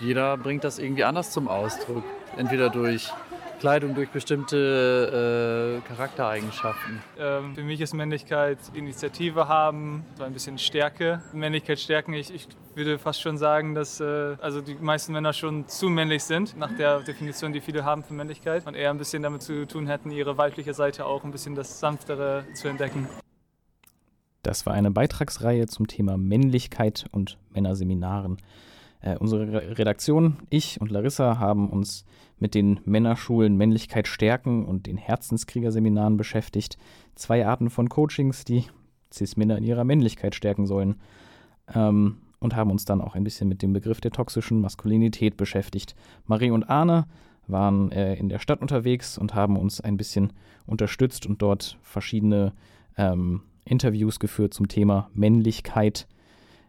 Jeder 0.00 0.36
bringt 0.36 0.64
das 0.64 0.80
irgendwie 0.80 1.04
anders 1.04 1.30
zum 1.30 1.46
Ausdruck. 1.46 2.02
Entweder 2.36 2.68
durch 2.68 3.12
Kleidung 3.58 3.94
durch 3.94 4.10
bestimmte 4.10 5.82
äh, 5.82 5.88
Charaktereigenschaften. 5.88 7.02
Ähm, 7.18 7.54
für 7.54 7.62
mich 7.62 7.80
ist 7.80 7.94
Männlichkeit 7.94 8.58
Initiative 8.74 9.48
haben, 9.48 10.04
so 10.16 10.24
ein 10.24 10.32
bisschen 10.32 10.58
Stärke. 10.58 11.22
Männlichkeit 11.32 11.80
stärken, 11.80 12.12
ich, 12.12 12.32
ich 12.32 12.48
würde 12.74 12.98
fast 12.98 13.20
schon 13.20 13.38
sagen, 13.38 13.74
dass 13.74 14.00
äh, 14.00 14.36
also 14.40 14.60
die 14.60 14.74
meisten 14.74 15.12
Männer 15.12 15.32
schon 15.32 15.66
zu 15.68 15.88
männlich 15.88 16.24
sind, 16.24 16.56
nach 16.56 16.76
der 16.76 17.00
Definition, 17.00 17.52
die 17.52 17.60
viele 17.60 17.84
haben 17.84 18.04
für 18.04 18.14
Männlichkeit. 18.14 18.66
Und 18.66 18.74
eher 18.74 18.90
ein 18.90 18.98
bisschen 18.98 19.22
damit 19.22 19.42
zu 19.42 19.66
tun 19.66 19.86
hätten, 19.86 20.10
ihre 20.10 20.36
weibliche 20.36 20.74
Seite 20.74 21.06
auch 21.06 21.24
ein 21.24 21.30
bisschen 21.30 21.54
das 21.54 21.80
Sanftere 21.80 22.44
zu 22.54 22.68
entdecken. 22.68 23.08
Das 24.42 24.64
war 24.64 24.74
eine 24.74 24.92
Beitragsreihe 24.92 25.66
zum 25.66 25.88
Thema 25.88 26.16
Männlichkeit 26.16 27.06
und 27.10 27.38
Männerseminaren. 27.50 28.36
Äh, 29.06 29.16
unsere 29.18 29.78
Redaktion, 29.78 30.36
ich 30.50 30.80
und 30.80 30.90
Larissa 30.90 31.38
haben 31.38 31.70
uns 31.70 32.04
mit 32.40 32.56
den 32.56 32.80
Männerschulen 32.84 33.56
Männlichkeit 33.56 34.08
stärken 34.08 34.66
und 34.66 34.88
den 34.88 34.96
Herzenskriegerseminaren 34.96 36.16
beschäftigt. 36.16 36.76
Zwei 37.14 37.46
Arten 37.46 37.70
von 37.70 37.88
Coachings, 37.88 38.44
die 38.44 38.64
Cis-Männer 39.12 39.58
in 39.58 39.64
ihrer 39.64 39.84
Männlichkeit 39.84 40.34
stärken 40.34 40.66
sollen. 40.66 40.96
Ähm, 41.72 42.16
und 42.40 42.56
haben 42.56 42.70
uns 42.70 42.84
dann 42.84 43.00
auch 43.00 43.14
ein 43.14 43.24
bisschen 43.24 43.48
mit 43.48 43.62
dem 43.62 43.72
Begriff 43.72 44.00
der 44.00 44.10
toxischen 44.10 44.60
Maskulinität 44.60 45.36
beschäftigt. 45.36 45.94
Marie 46.26 46.50
und 46.50 46.64
Arne 46.64 47.06
waren 47.46 47.92
äh, 47.92 48.14
in 48.16 48.28
der 48.28 48.40
Stadt 48.40 48.60
unterwegs 48.60 49.18
und 49.18 49.34
haben 49.34 49.56
uns 49.56 49.80
ein 49.80 49.96
bisschen 49.96 50.32
unterstützt 50.66 51.26
und 51.26 51.40
dort 51.40 51.78
verschiedene 51.80 52.52
ähm, 52.96 53.42
Interviews 53.64 54.18
geführt 54.18 54.52
zum 54.52 54.66
Thema 54.66 55.10
Männlichkeit 55.14 56.08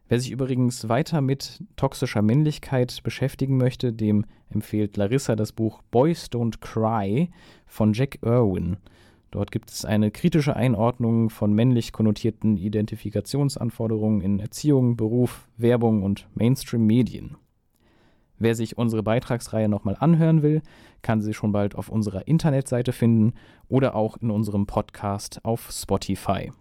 Wer 0.10 0.20
sich 0.22 0.32
übrigens 0.32 0.88
weiter 0.88 1.20
mit 1.20 1.64
toxischer 1.76 2.22
Männlichkeit 2.22 3.04
beschäftigen 3.04 3.58
möchte, 3.58 3.92
dem 3.92 4.26
empfiehlt 4.50 4.96
Larissa 4.96 5.36
das 5.36 5.52
Buch 5.52 5.82
Boys 5.92 6.28
Don't 6.32 6.60
Cry 6.62 7.30
von 7.66 7.92
Jack 7.92 8.20
Irwin. 8.22 8.78
Dort 9.32 9.52
gibt 9.52 9.70
es 9.70 9.84
eine 9.84 10.10
kritische 10.10 10.56
Einordnung 10.56 11.30
von 11.30 11.54
männlich 11.54 11.92
konnotierten 11.92 12.56
Identifikationsanforderungen 12.56 14.22
in 14.22 14.40
Erziehung, 14.40 14.96
Beruf, 14.96 15.50
Werbung 15.58 16.04
und 16.04 16.30
Mainstream-Medien. 16.34 17.36
Wer 18.40 18.56
sich 18.56 18.78
unsere 18.78 19.04
Beitragsreihe 19.04 19.68
nochmal 19.68 19.98
anhören 20.00 20.42
will, 20.42 20.62
kann 21.02 21.22
sie 21.22 21.34
schon 21.34 21.52
bald 21.52 21.76
auf 21.76 21.90
unserer 21.90 22.28
Internetseite 22.28 22.94
finden 22.94 23.34
oder 23.68 23.96
auch 23.96 24.16
in 24.18 24.32
unserem 24.32 24.68
Podcast 24.68 25.44
auf 25.44 25.70
Spotify. 25.72 26.52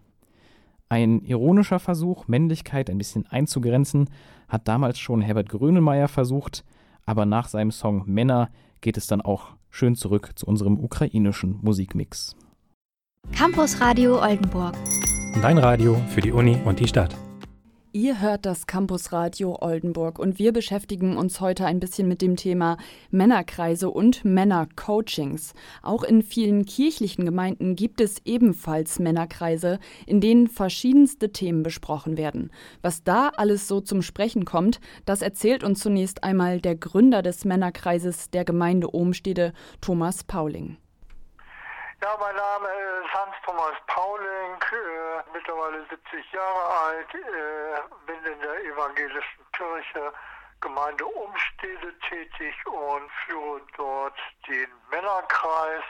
Ein 0.88 1.20
ironischer 1.22 1.80
Versuch, 1.80 2.28
Männlichkeit 2.28 2.90
ein 2.90 2.98
bisschen 2.98 3.26
einzugrenzen, 3.26 4.08
hat 4.48 4.68
damals 4.68 4.98
schon 4.98 5.20
Herbert 5.20 5.48
Grönemeyer 5.48 6.06
versucht, 6.06 6.64
aber 7.04 7.26
nach 7.26 7.48
seinem 7.48 7.72
Song 7.72 8.04
Männer 8.06 8.50
geht 8.80 8.96
es 8.96 9.06
dann 9.06 9.20
auch 9.20 9.48
schön 9.68 9.96
zurück 9.96 10.30
zu 10.36 10.46
unserem 10.46 10.78
ukrainischen 10.78 11.58
Musikmix. 11.60 12.36
Campus 13.32 13.80
Radio 13.80 14.22
Oldenburg. 14.22 14.76
Dein 15.42 15.58
Radio 15.58 15.96
für 16.08 16.20
die 16.20 16.32
Uni 16.32 16.56
und 16.64 16.78
die 16.78 16.86
Stadt. 16.86 17.16
Ihr 17.98 18.20
hört 18.20 18.44
das 18.44 18.66
Campusradio 18.66 19.56
Oldenburg 19.62 20.18
und 20.18 20.38
wir 20.38 20.52
beschäftigen 20.52 21.16
uns 21.16 21.40
heute 21.40 21.64
ein 21.64 21.80
bisschen 21.80 22.06
mit 22.06 22.20
dem 22.20 22.36
Thema 22.36 22.76
Männerkreise 23.10 23.88
und 23.88 24.22
Männercoachings. 24.22 25.54
Auch 25.80 26.02
in 26.02 26.20
vielen 26.20 26.66
kirchlichen 26.66 27.24
Gemeinden 27.24 27.74
gibt 27.74 28.02
es 28.02 28.20
ebenfalls 28.26 28.98
Männerkreise, 28.98 29.78
in 30.04 30.20
denen 30.20 30.46
verschiedenste 30.46 31.32
Themen 31.32 31.62
besprochen 31.62 32.18
werden. 32.18 32.52
Was 32.82 33.02
da 33.02 33.30
alles 33.34 33.66
so 33.66 33.80
zum 33.80 34.02
Sprechen 34.02 34.44
kommt, 34.44 34.78
das 35.06 35.22
erzählt 35.22 35.64
uns 35.64 35.80
zunächst 35.80 36.22
einmal 36.22 36.60
der 36.60 36.74
Gründer 36.74 37.22
des 37.22 37.46
Männerkreises 37.46 38.28
der 38.28 38.44
Gemeinde 38.44 38.94
Ohmstede, 38.94 39.54
Thomas 39.80 40.22
Pauling. 40.22 40.76
Ja, 42.02 42.14
mein 42.20 42.36
Name 42.36 42.68
ist 42.68 43.14
Hans-Thomas 43.14 43.72
Pauling, 43.86 44.60
äh, 44.60 44.95
mittlerweile 45.36 45.84
70 45.88 46.32
Jahre 46.32 46.64
alt, 46.86 47.14
äh, 47.14 47.80
bin 48.06 48.32
in 48.32 48.40
der 48.40 48.64
evangelischen 48.64 49.44
Kirche 49.52 50.12
Gemeinde 50.60 51.04
Umstede 51.04 51.92
tätig 52.08 52.54
und 52.66 53.10
führe 53.26 53.60
dort 53.76 54.18
den 54.48 54.68
Männerkreis. 54.90 55.84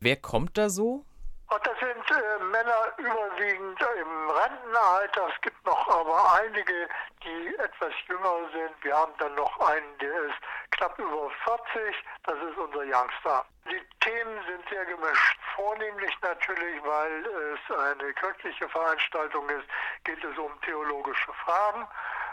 Wer 0.00 0.16
kommt 0.16 0.58
da 0.58 0.68
so? 0.68 1.04
Und 1.50 1.66
das 1.66 1.78
sind 1.78 2.10
äh, 2.10 2.44
Männer 2.44 2.92
überwiegend 2.98 3.80
im 3.80 4.30
Rentenalter. 4.30 5.28
Es 5.34 5.40
gibt 5.40 5.64
noch 5.64 5.88
aber 5.88 6.40
einige, 6.40 6.88
die 7.24 7.56
etwas 7.56 7.92
jünger 8.06 8.50
sind. 8.52 8.72
Wir 8.82 8.94
haben 8.94 9.12
dann 9.18 9.34
noch 9.34 9.58
einen, 9.60 9.98
der 9.98 10.22
ist 10.24 10.36
knapp 10.72 10.98
über 10.98 11.30
40. 11.44 11.96
Das 12.24 12.36
ist 12.36 12.58
unser 12.58 12.84
Youngster. 12.84 13.46
Die 13.64 13.82
Themen 14.00 14.44
sind 14.46 14.68
sehr 14.68 14.84
gemischt 14.84 15.38
vornehmlich 15.58 16.16
natürlich, 16.22 16.84
weil 16.84 17.26
es 17.26 17.76
eine 17.76 18.12
kirchliche 18.14 18.68
Veranstaltung 18.68 19.48
ist, 19.48 19.66
geht 20.04 20.22
es 20.22 20.38
um 20.38 20.52
theologische 20.62 21.32
Fragen, 21.44 21.86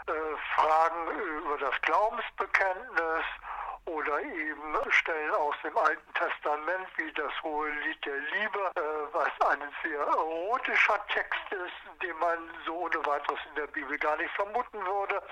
äh, 0.06 0.12
Fragen 0.54 1.10
über 1.38 1.58
das 1.58 1.74
Glaubensbekenntnis 1.82 3.24
oder 3.86 4.20
eben 4.20 4.76
Stellen 4.90 5.34
aus 5.34 5.54
dem 5.62 5.76
Alten 5.76 6.14
Testament 6.14 6.86
wie 6.96 7.12
das 7.12 7.32
Hohe 7.42 7.70
Lied 7.70 8.04
der 8.04 8.18
Liebe, 8.18 8.70
äh, 8.76 8.80
was 9.16 9.32
ein 9.48 9.62
sehr 9.82 9.98
erotischer 9.98 11.00
Text 11.08 11.40
ist, 11.50 12.02
den 12.02 12.14
man 12.18 12.38
so 12.66 12.74
ohne 12.74 13.06
weiteres 13.06 13.40
in 13.48 13.54
der 13.54 13.66
Bibel 13.68 13.96
gar 13.98 14.14
nicht 14.18 14.30
vermuten 14.34 14.84
würde. 14.84 15.22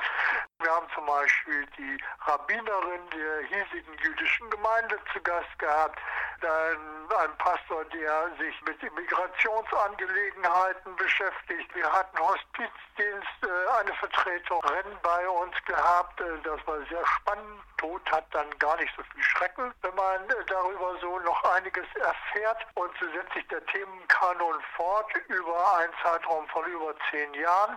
Wir 0.58 0.70
haben 0.70 0.86
zum 0.94 1.04
Beispiel 1.04 1.66
die 1.76 1.98
Rabbinerin 2.20 3.10
der 3.10 3.42
hiesigen 3.42 3.94
jüdischen 4.02 4.48
Gemeinde 4.48 4.98
zu 5.12 5.20
Gast 5.20 5.58
gehabt, 5.58 5.98
dann 6.40 6.94
ein 7.18 7.36
Pastor, 7.38 7.84
der 7.86 8.30
sich 8.38 8.62
mit 8.62 8.80
Immigrationsangelegenheiten 8.82 10.94
beschäftigt. 10.96 11.74
Wir 11.74 11.90
hatten 11.92 12.18
Hospizdienst, 12.18 13.28
äh, 13.42 13.66
eine 13.80 13.92
Vertreterin 13.94 14.98
bei 15.02 15.28
uns 15.28 15.56
gehabt. 15.66 16.20
Äh, 16.20 16.38
das 16.42 16.64
war 16.66 16.78
sehr 16.88 17.06
spannend. 17.18 17.60
Tod 17.76 18.00
hat 18.10 18.26
dann 18.32 18.50
gar 18.58 18.76
nicht 18.76 18.92
so 18.96 19.02
viel 19.02 19.22
Schrecken, 19.22 19.74
wenn 19.82 19.94
man 19.94 20.24
äh, 20.30 20.44
darüber 20.46 20.96
so 21.00 21.18
noch 21.20 21.44
einiges 21.54 21.86
erfährt. 21.96 22.66
Und 22.74 22.90
so 22.98 23.06
setzt 23.12 23.34
sich 23.34 23.46
der 23.48 23.64
Themenkanon 23.74 24.60
fort 24.76 25.10
über 25.28 25.78
einen 25.78 25.92
Zeitraum 26.02 26.46
von 26.48 26.64
über 26.64 26.94
zehn 27.10 27.34
Jahren. 27.34 27.76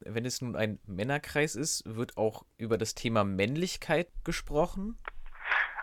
Wenn 0.00 0.26
es 0.26 0.42
nun 0.42 0.54
ein 0.54 0.78
Männerkreis 0.86 1.56
ist, 1.56 1.82
wird 1.86 2.16
auch 2.16 2.44
über 2.58 2.76
das 2.76 2.94
Thema 2.94 3.24
Männlichkeit 3.24 4.08
gesprochen? 4.24 5.02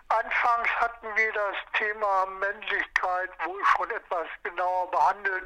Anfangs 0.08 0.68
hatten 0.78 1.06
wir 1.16 1.32
das 1.32 1.56
Thema 1.76 2.26
Männlichkeit 2.26 3.30
wohl 3.44 3.60
schon 3.76 3.90
etwas 3.90 4.28
genauer 4.44 4.90
behandelt, 4.90 5.44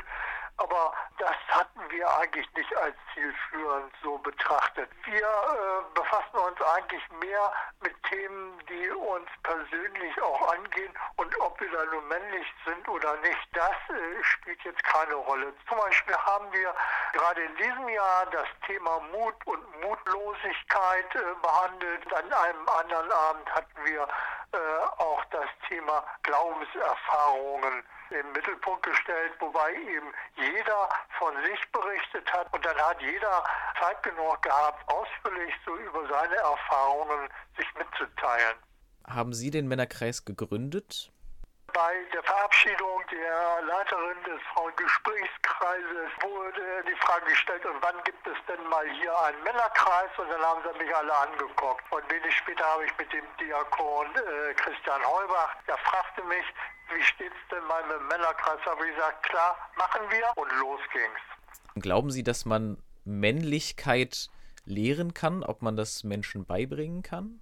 aber 0.58 0.92
das 1.18 1.36
hatten 1.48 1.80
wir 1.90 2.08
eigentlich 2.18 2.46
nicht 2.54 2.76
als 2.76 2.94
zielführend 3.14 3.92
so 4.02 4.18
betrachtet. 4.18 4.90
Wir 5.04 5.26
äh, 5.26 5.94
befassen 5.94 6.36
uns 6.36 6.60
eigentlich 6.62 7.02
mehr 7.20 7.52
mit 7.80 7.94
Themen, 8.04 8.62
die 8.68 8.90
uns 8.90 9.28
persönlich 9.42 10.22
auch 10.22 10.52
angehen 10.52 10.92
und 11.16 11.40
ob 11.40 11.60
wir 11.60 11.70
da 11.70 11.84
nun 11.86 12.06
männlich 12.08 12.46
sind 12.64 12.88
oder 12.88 13.16
nicht, 13.18 13.48
das 13.52 13.70
äh, 13.90 14.22
spielt 14.22 14.62
jetzt 14.64 14.82
keine 14.84 15.14
Rolle. 15.14 15.52
Zum 15.68 15.78
Beispiel 15.78 16.16
haben 16.16 16.52
wir 16.52 16.74
gerade 17.12 17.42
in 17.42 17.56
diesem 17.56 17.88
Jahr 17.88 18.26
das 18.26 18.48
Thema 18.66 19.00
Mut 19.12 19.34
und 19.46 19.80
Mutlosigkeit 19.80 21.14
äh, 21.14 21.34
behandelt. 21.40 22.12
An 22.12 22.32
einem 22.32 22.68
anderen 22.68 23.12
Abend 23.12 23.54
hatten 23.54 23.84
wir 23.84 24.02
äh, 24.52 24.58
auch 24.98 25.24
das 25.30 25.48
Thema 25.68 26.04
Glaubenserfahrungen 26.22 27.84
im 28.10 28.32
Mittelpunkt 28.32 28.82
gestellt, 28.82 29.32
wobei 29.38 29.72
eben 29.74 30.12
jeder 30.36 30.88
von 31.18 31.34
sich 31.44 31.60
berichtet 31.72 32.32
hat 32.32 32.52
und 32.52 32.64
dann 32.64 32.76
hat 32.76 33.00
jeder 33.00 33.44
Zeit 33.80 34.02
genug 34.02 34.42
gehabt, 34.42 34.82
ausführlich 34.88 35.54
so 35.64 35.76
über 35.76 36.06
seine 36.08 36.36
Erfahrungen 36.36 37.28
sich 37.56 37.66
mitzuteilen. 37.74 38.56
Haben 39.06 39.32
Sie 39.32 39.50
den 39.50 39.68
Männerkreis 39.68 40.24
gegründet? 40.24 41.12
Bei 41.74 41.94
der 42.12 42.22
Verabschiedung 42.22 43.02
der 43.10 43.62
Leiterin 43.62 44.22
des 44.24 44.40
Frauengesprächskreises 44.54 46.10
wurde 46.22 46.84
die 46.88 46.96
Frage 46.96 47.26
gestellt, 47.26 47.64
und 47.66 47.76
wann 47.82 48.02
gibt 48.04 48.26
es 48.26 48.36
denn 48.48 48.62
mal 48.68 48.88
hier 48.88 49.16
einen 49.24 49.42
Männerkreis? 49.44 50.10
Und 50.18 50.28
dann 50.30 50.40
haben 50.40 50.62
sie 50.62 50.84
mich 50.84 50.94
alle 50.94 51.14
angeguckt. 51.14 51.84
Und 51.90 52.10
wenig 52.10 52.34
später 52.36 52.64
habe 52.64 52.86
ich 52.86 52.98
mit 52.98 53.12
dem 53.12 53.24
Diakon 53.40 54.06
äh, 54.16 54.54
Christian 54.54 55.04
Heubach, 55.04 55.54
der 55.66 55.76
fragte 55.78 56.22
mich, 56.24 56.44
wie 56.94 57.02
steht 57.02 57.32
es 57.32 57.48
denn 57.50 57.64
mal 57.64 57.82
mit 57.84 57.96
dem 57.96 58.08
Männerkreis? 58.08 58.58
Da 58.64 58.70
habe 58.70 58.88
ich 58.88 58.94
gesagt, 58.94 59.22
klar, 59.24 59.56
machen 59.76 60.00
wir 60.10 60.26
und 60.36 60.50
los 60.58 60.80
ging's. 60.92 61.82
Glauben 61.82 62.10
Sie, 62.10 62.24
dass 62.24 62.44
man 62.44 62.82
Männlichkeit 63.04 64.30
lehren 64.64 65.14
kann, 65.14 65.44
ob 65.44 65.62
man 65.62 65.76
das 65.76 66.02
Menschen 66.02 66.46
beibringen 66.46 67.02
kann? 67.02 67.40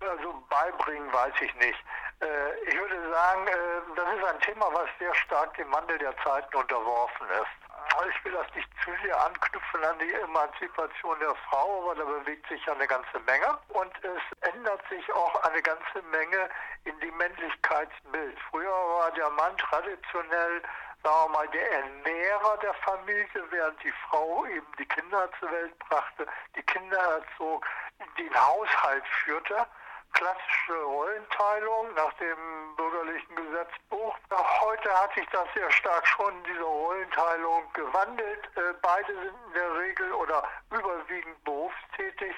Also 0.00 0.32
beibringen 0.48 1.12
weiß 1.12 1.34
ich 1.40 1.54
nicht. 1.56 1.78
Äh, 2.20 2.54
ich 2.68 2.78
würde 2.78 3.10
sagen, 3.10 3.46
äh, 3.46 3.96
das 3.96 4.14
ist 4.14 4.24
ein 4.24 4.40
Thema, 4.40 4.68
was 4.72 4.88
sehr 4.98 5.14
stark 5.14 5.54
dem 5.56 5.72
Wandel 5.72 5.98
der 5.98 6.14
Zeiten 6.18 6.54
unterworfen 6.56 7.26
ist. 7.30 7.60
Ich 8.08 8.24
will 8.24 8.32
das 8.32 8.46
nicht 8.54 8.68
zu 8.84 8.90
sehr 9.02 9.18
anknüpfen 9.26 9.84
an 9.84 9.98
die 9.98 10.12
Emanzipation 10.12 11.18
der 11.18 11.34
Frau, 11.48 11.82
aber 11.82 11.94
da 11.96 12.04
bewegt 12.04 12.46
sich 12.48 12.64
ja 12.64 12.72
eine 12.72 12.86
ganze 12.86 13.18
Menge. 13.26 13.58
Und 13.68 13.92
es 14.04 14.52
ändert 14.52 14.80
sich 14.88 15.12
auch 15.12 15.42
eine 15.42 15.60
ganze 15.62 16.02
Menge 16.10 16.48
in 16.84 16.98
dem 17.00 17.16
Männlichkeitsbild. 17.16 18.38
Früher 18.50 18.70
war 18.70 19.10
der 19.12 19.28
Mann 19.30 19.56
traditionell 19.58 20.62
sagen 21.02 21.32
wir 21.32 21.38
mal, 21.38 21.48
der 21.48 21.72
Ernährer 21.72 22.58
der 22.58 22.74
Familie, 22.74 23.44
während 23.50 23.82
die 23.82 23.92
Frau 24.08 24.44
eben 24.44 24.66
die 24.78 24.84
Kinder 24.84 25.30
zur 25.38 25.50
Welt 25.50 25.78
brachte, 25.78 26.26
die 26.54 26.62
Kinder 26.62 26.98
erzog, 26.98 27.66
den 28.18 28.34
Haushalt 28.34 29.04
führte 29.24 29.66
klassische 30.12 30.82
Rollenteilung 30.82 31.94
nach 31.94 32.12
dem 32.14 32.76
bürgerlichen 32.76 33.36
Gesetzbuch. 33.36 34.16
Heute 34.60 34.90
hat 35.02 35.14
sich 35.14 35.26
das 35.32 35.46
sehr 35.54 35.70
stark 35.70 36.06
schon, 36.06 36.34
diese 36.44 36.62
Rollenteilung 36.62 37.72
gewandelt. 37.72 38.44
Äh, 38.56 38.74
beide 38.82 39.12
sind 39.14 39.34
in 39.46 39.52
der 39.54 39.74
Regel 39.78 40.12
oder 40.12 40.42
überwiegend 40.70 41.42
berufstätig 41.44 42.34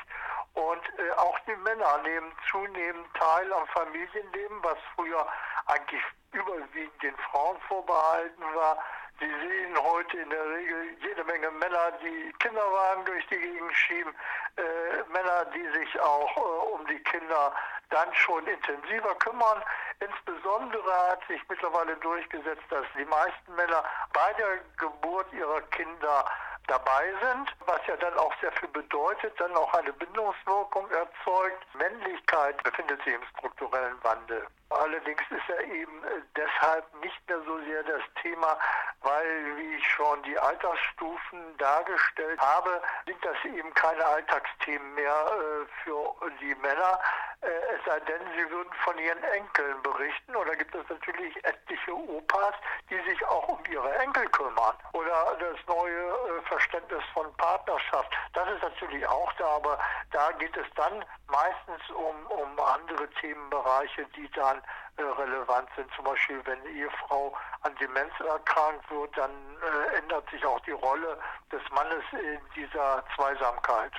und 0.54 0.82
äh, 0.98 1.10
auch 1.12 1.38
die 1.40 1.56
Männer 1.56 1.98
nehmen 1.98 2.32
zunehmend 2.50 3.06
teil 3.14 3.52
am 3.52 3.66
Familienleben, 3.68 4.62
was 4.62 4.78
früher 4.94 5.26
eigentlich 5.66 6.02
überwiegend 6.32 7.02
den 7.02 7.16
Frauen 7.30 7.58
vorbehalten 7.68 8.42
war. 8.54 8.78
Sie 9.20 9.28
sehen 9.28 9.76
heute 9.82 10.16
in 10.18 10.30
der 10.30 10.48
Regel 10.48 10.96
jede 11.00 11.24
Menge 11.24 11.50
Männer, 11.52 11.92
die 12.02 12.32
Kinderwagen 12.38 13.04
durch 13.04 13.26
die 13.28 13.38
Gegend 13.38 13.72
schieben, 13.74 14.14
äh, 14.56 15.12
Männer, 15.12 15.44
die 15.54 15.78
sich 15.78 16.00
auch 16.00 16.36
äh, 16.36 16.74
um 16.74 16.86
die 16.86 16.98
Kinder 17.00 17.52
dann 17.90 18.12
schon 18.14 18.46
intensiver 18.46 19.14
kümmern. 19.16 19.62
Insbesondere 20.00 21.10
hat 21.10 21.20
sich 21.28 21.40
mittlerweile 21.48 21.96
durchgesetzt, 21.96 22.64
dass 22.70 22.86
die 22.98 23.04
meisten 23.04 23.54
Männer 23.54 23.84
bei 24.12 24.32
der 24.34 24.58
Geburt 24.76 25.32
ihrer 25.32 25.60
Kinder 25.70 26.24
dabei 26.66 27.12
sind, 27.20 27.54
was 27.66 27.80
ja 27.86 27.96
dann 27.96 28.14
auch 28.14 28.32
sehr 28.40 28.52
viel 28.52 28.68
bedeutet, 28.68 29.38
dann 29.38 29.54
auch 29.56 29.72
eine 29.74 29.92
Bindungswirkung 29.92 30.90
erzeugt. 30.90 31.66
Männlichkeit 31.74 32.62
befindet 32.62 33.02
sich 33.04 33.14
im 33.14 33.24
strukturellen 33.36 34.02
Wandel. 34.02 34.46
Allerdings 34.80 35.22
ist 35.30 35.48
er 35.48 35.64
eben 35.64 36.04
äh, 36.04 36.22
deshalb 36.36 36.84
nicht 37.02 37.28
mehr 37.28 37.40
so 37.46 37.58
sehr 37.64 37.82
das 37.84 38.02
Thema, 38.22 38.58
weil, 39.00 39.56
wie 39.56 39.76
ich 39.76 39.86
schon 39.92 40.22
die 40.22 40.38
Altersstufen 40.38 41.56
dargestellt 41.58 42.40
habe, 42.40 42.80
sind 43.06 43.24
das 43.24 43.36
eben 43.44 43.72
keine 43.74 44.04
Alltagsthemen 44.04 44.94
mehr 44.94 45.12
äh, 45.12 45.66
für 45.82 46.14
die 46.40 46.54
Männer, 46.56 46.98
äh, 47.42 47.46
es 47.74 47.84
sei 47.84 47.98
denn, 48.00 48.20
sie 48.36 48.50
würden 48.50 48.72
von 48.84 48.96
ihren 48.98 49.22
Enkeln 49.24 49.82
berichten. 49.82 50.36
Oder 50.36 50.54
gibt 50.56 50.74
es 50.74 50.88
natürlich 50.88 51.34
etliche 51.44 51.92
Opas, 51.92 52.54
die 52.88 52.98
sich 53.08 53.24
auch 53.26 53.48
um 53.48 53.58
ihre 53.70 53.92
Enkel 53.98 54.28
kümmern. 54.28 54.76
Oder 54.92 55.36
das 55.38 55.58
neue 55.66 56.42
Verständnis 56.44 57.02
von 57.12 57.34
Partnerschaft. 57.36 58.12
Das 58.32 58.48
ist 58.50 58.62
natürlich 58.62 59.06
auch 59.06 59.32
da, 59.34 59.46
aber 59.56 59.78
da 60.12 60.30
geht 60.32 60.56
es 60.56 60.66
dann 60.76 61.04
meistens 61.32 61.82
um, 61.90 62.16
um 62.28 62.50
andere 62.60 63.08
Themenbereiche, 63.20 64.06
die 64.14 64.28
dann 64.36 64.58
äh, 64.96 65.02
relevant 65.02 65.68
sind. 65.74 65.88
Zum 65.96 66.04
Beispiel, 66.04 66.40
wenn 66.44 66.60
eine 66.60 66.68
Ehefrau 66.68 67.34
an 67.62 67.72
Demenz 67.80 68.12
erkrankt 68.20 68.88
wird, 68.90 69.16
dann 69.16 69.30
äh, 69.30 69.98
ändert 69.98 70.28
sich 70.30 70.44
auch 70.44 70.60
die 70.60 70.76
Rolle 70.76 71.18
des 71.50 71.62
Mannes 71.74 72.04
in 72.12 72.40
dieser 72.54 73.02
Zweisamkeit. 73.16 73.92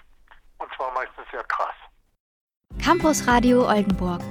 Und 0.59 0.71
zwar 0.75 0.91
meistens 0.93 1.25
sehr 1.31 1.43
krass. 1.45 1.75
Campus 2.83 3.27
Radio 3.27 3.67
Oldenburg. 3.67 4.21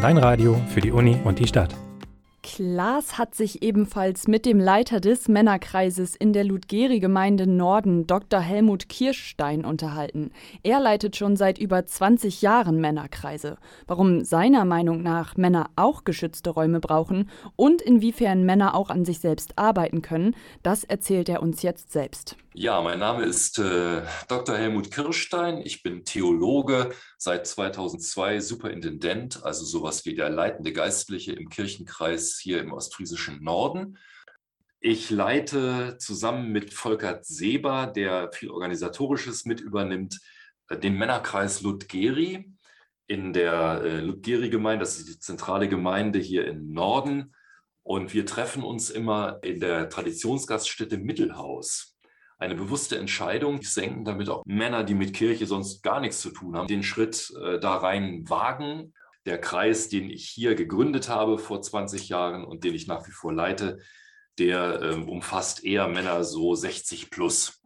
Dein 0.00 0.18
Radio 0.18 0.54
für 0.72 0.80
die 0.80 0.92
Uni 0.92 1.20
und 1.24 1.38
die 1.38 1.46
Stadt. 1.46 1.74
Klaas 2.56 3.18
hat 3.18 3.34
sich 3.34 3.62
ebenfalls 3.62 4.28
mit 4.28 4.46
dem 4.46 4.58
Leiter 4.58 4.98
des 4.98 5.28
Männerkreises 5.28 6.16
in 6.16 6.32
der 6.32 6.42
Ludgeri-Gemeinde 6.42 7.46
Norden, 7.46 8.06
Dr. 8.06 8.40
Helmut 8.40 8.88
Kirschstein, 8.88 9.66
unterhalten. 9.66 10.30
Er 10.62 10.80
leitet 10.80 11.16
schon 11.16 11.36
seit 11.36 11.58
über 11.58 11.84
20 11.84 12.40
Jahren 12.40 12.80
Männerkreise. 12.80 13.58
Warum 13.86 14.24
seiner 14.24 14.64
Meinung 14.64 15.02
nach 15.02 15.36
Männer 15.36 15.68
auch 15.76 16.04
geschützte 16.04 16.48
Räume 16.48 16.80
brauchen 16.80 17.28
und 17.56 17.82
inwiefern 17.82 18.46
Männer 18.46 18.74
auch 18.74 18.88
an 18.88 19.04
sich 19.04 19.18
selbst 19.18 19.58
arbeiten 19.58 20.00
können, 20.00 20.34
das 20.62 20.82
erzählt 20.82 21.28
er 21.28 21.42
uns 21.42 21.60
jetzt 21.60 21.92
selbst. 21.92 22.38
Ja, 22.54 22.80
mein 22.80 23.00
Name 23.00 23.24
ist 23.24 23.58
äh, 23.58 24.00
Dr. 24.28 24.56
Helmut 24.56 24.90
Kirschstein. 24.90 25.60
Ich 25.62 25.82
bin 25.82 26.06
Theologe, 26.06 26.88
seit 27.16 27.46
2002 27.46 28.40
Superintendent, 28.40 29.44
also 29.44 29.64
sowas 29.64 30.04
wie 30.04 30.14
der 30.14 30.30
leitende 30.30 30.72
Geistliche 30.72 31.32
im 31.32 31.48
Kirchenkreis 31.48 32.38
hier 32.38 32.60
im 32.60 32.72
ostfriesischen 32.72 33.42
Norden. 33.42 33.98
Ich 34.80 35.10
leite 35.10 35.96
zusammen 35.98 36.52
mit 36.52 36.72
Volkert 36.74 37.24
Seber, 37.24 37.86
der 37.86 38.30
viel 38.32 38.50
Organisatorisches 38.50 39.44
mit 39.44 39.60
übernimmt, 39.60 40.20
den 40.70 40.96
Männerkreis 40.98 41.62
Ludgeri 41.62 42.52
in 43.06 43.32
der 43.32 43.82
äh, 43.82 44.00
Ludgeri-Gemeinde. 44.00 44.84
Das 44.84 44.98
ist 44.98 45.08
die 45.08 45.18
zentrale 45.18 45.68
Gemeinde 45.68 46.18
hier 46.18 46.46
im 46.46 46.72
Norden. 46.72 47.34
Und 47.82 48.14
wir 48.14 48.26
treffen 48.26 48.62
uns 48.64 48.90
immer 48.90 49.38
in 49.42 49.60
der 49.60 49.88
Traditionsgaststätte 49.88 50.98
Mittelhaus. 50.98 51.95
Eine 52.38 52.54
bewusste 52.54 52.98
Entscheidung, 52.98 53.60
die 53.60 53.66
senken, 53.66 54.04
damit 54.04 54.28
auch 54.28 54.42
Männer, 54.44 54.84
die 54.84 54.94
mit 54.94 55.14
Kirche 55.14 55.46
sonst 55.46 55.82
gar 55.82 56.00
nichts 56.00 56.20
zu 56.20 56.30
tun 56.30 56.56
haben, 56.56 56.66
den 56.66 56.82
Schritt 56.82 57.32
äh, 57.42 57.58
da 57.58 57.76
rein 57.76 58.28
wagen. 58.28 58.92
Der 59.24 59.40
Kreis, 59.40 59.88
den 59.88 60.10
ich 60.10 60.28
hier 60.28 60.54
gegründet 60.54 61.08
habe 61.08 61.38
vor 61.38 61.62
20 61.62 62.08
Jahren 62.08 62.44
und 62.44 62.62
den 62.62 62.74
ich 62.74 62.86
nach 62.86 63.06
wie 63.08 63.12
vor 63.12 63.32
leite, 63.32 63.78
der 64.38 64.82
äh, 64.82 64.94
umfasst 64.94 65.64
eher 65.64 65.88
Männer 65.88 66.24
so 66.24 66.54
60 66.54 67.10
plus. 67.10 67.62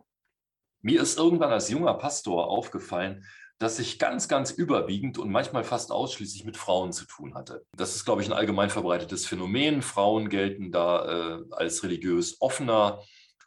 Mir 0.83 1.03
ist 1.03 1.19
irgendwann 1.19 1.51
als 1.51 1.69
junger 1.69 1.95
Pastor 1.95 2.49
aufgefallen, 2.49 3.25
dass 3.59 3.79
ich 3.79 3.99
ganz, 3.99 4.27
ganz 4.27 4.51
überwiegend 4.51 5.19
und 5.19 5.31
manchmal 5.31 5.65
fast 5.65 5.93
ausschließlich 5.93 6.45
mit 6.45 6.57
Frauen 6.57 6.93
zu 6.93 7.05
tun 7.05 7.35
hatte. 7.35 7.67
Das 7.77 7.95
ist, 7.95 8.07
glaube 8.07 8.23
ich, 8.23 8.29
ein 8.29 8.33
allgemein 8.33 8.71
verbreitetes 8.71 9.27
Phänomen. 9.27 9.83
Frauen 9.83 10.31
gelten 10.31 10.73
da 10.73 11.41
äh, 11.41 11.45
als 11.51 11.83
religiös 11.83 12.41
offener. 12.41 13.03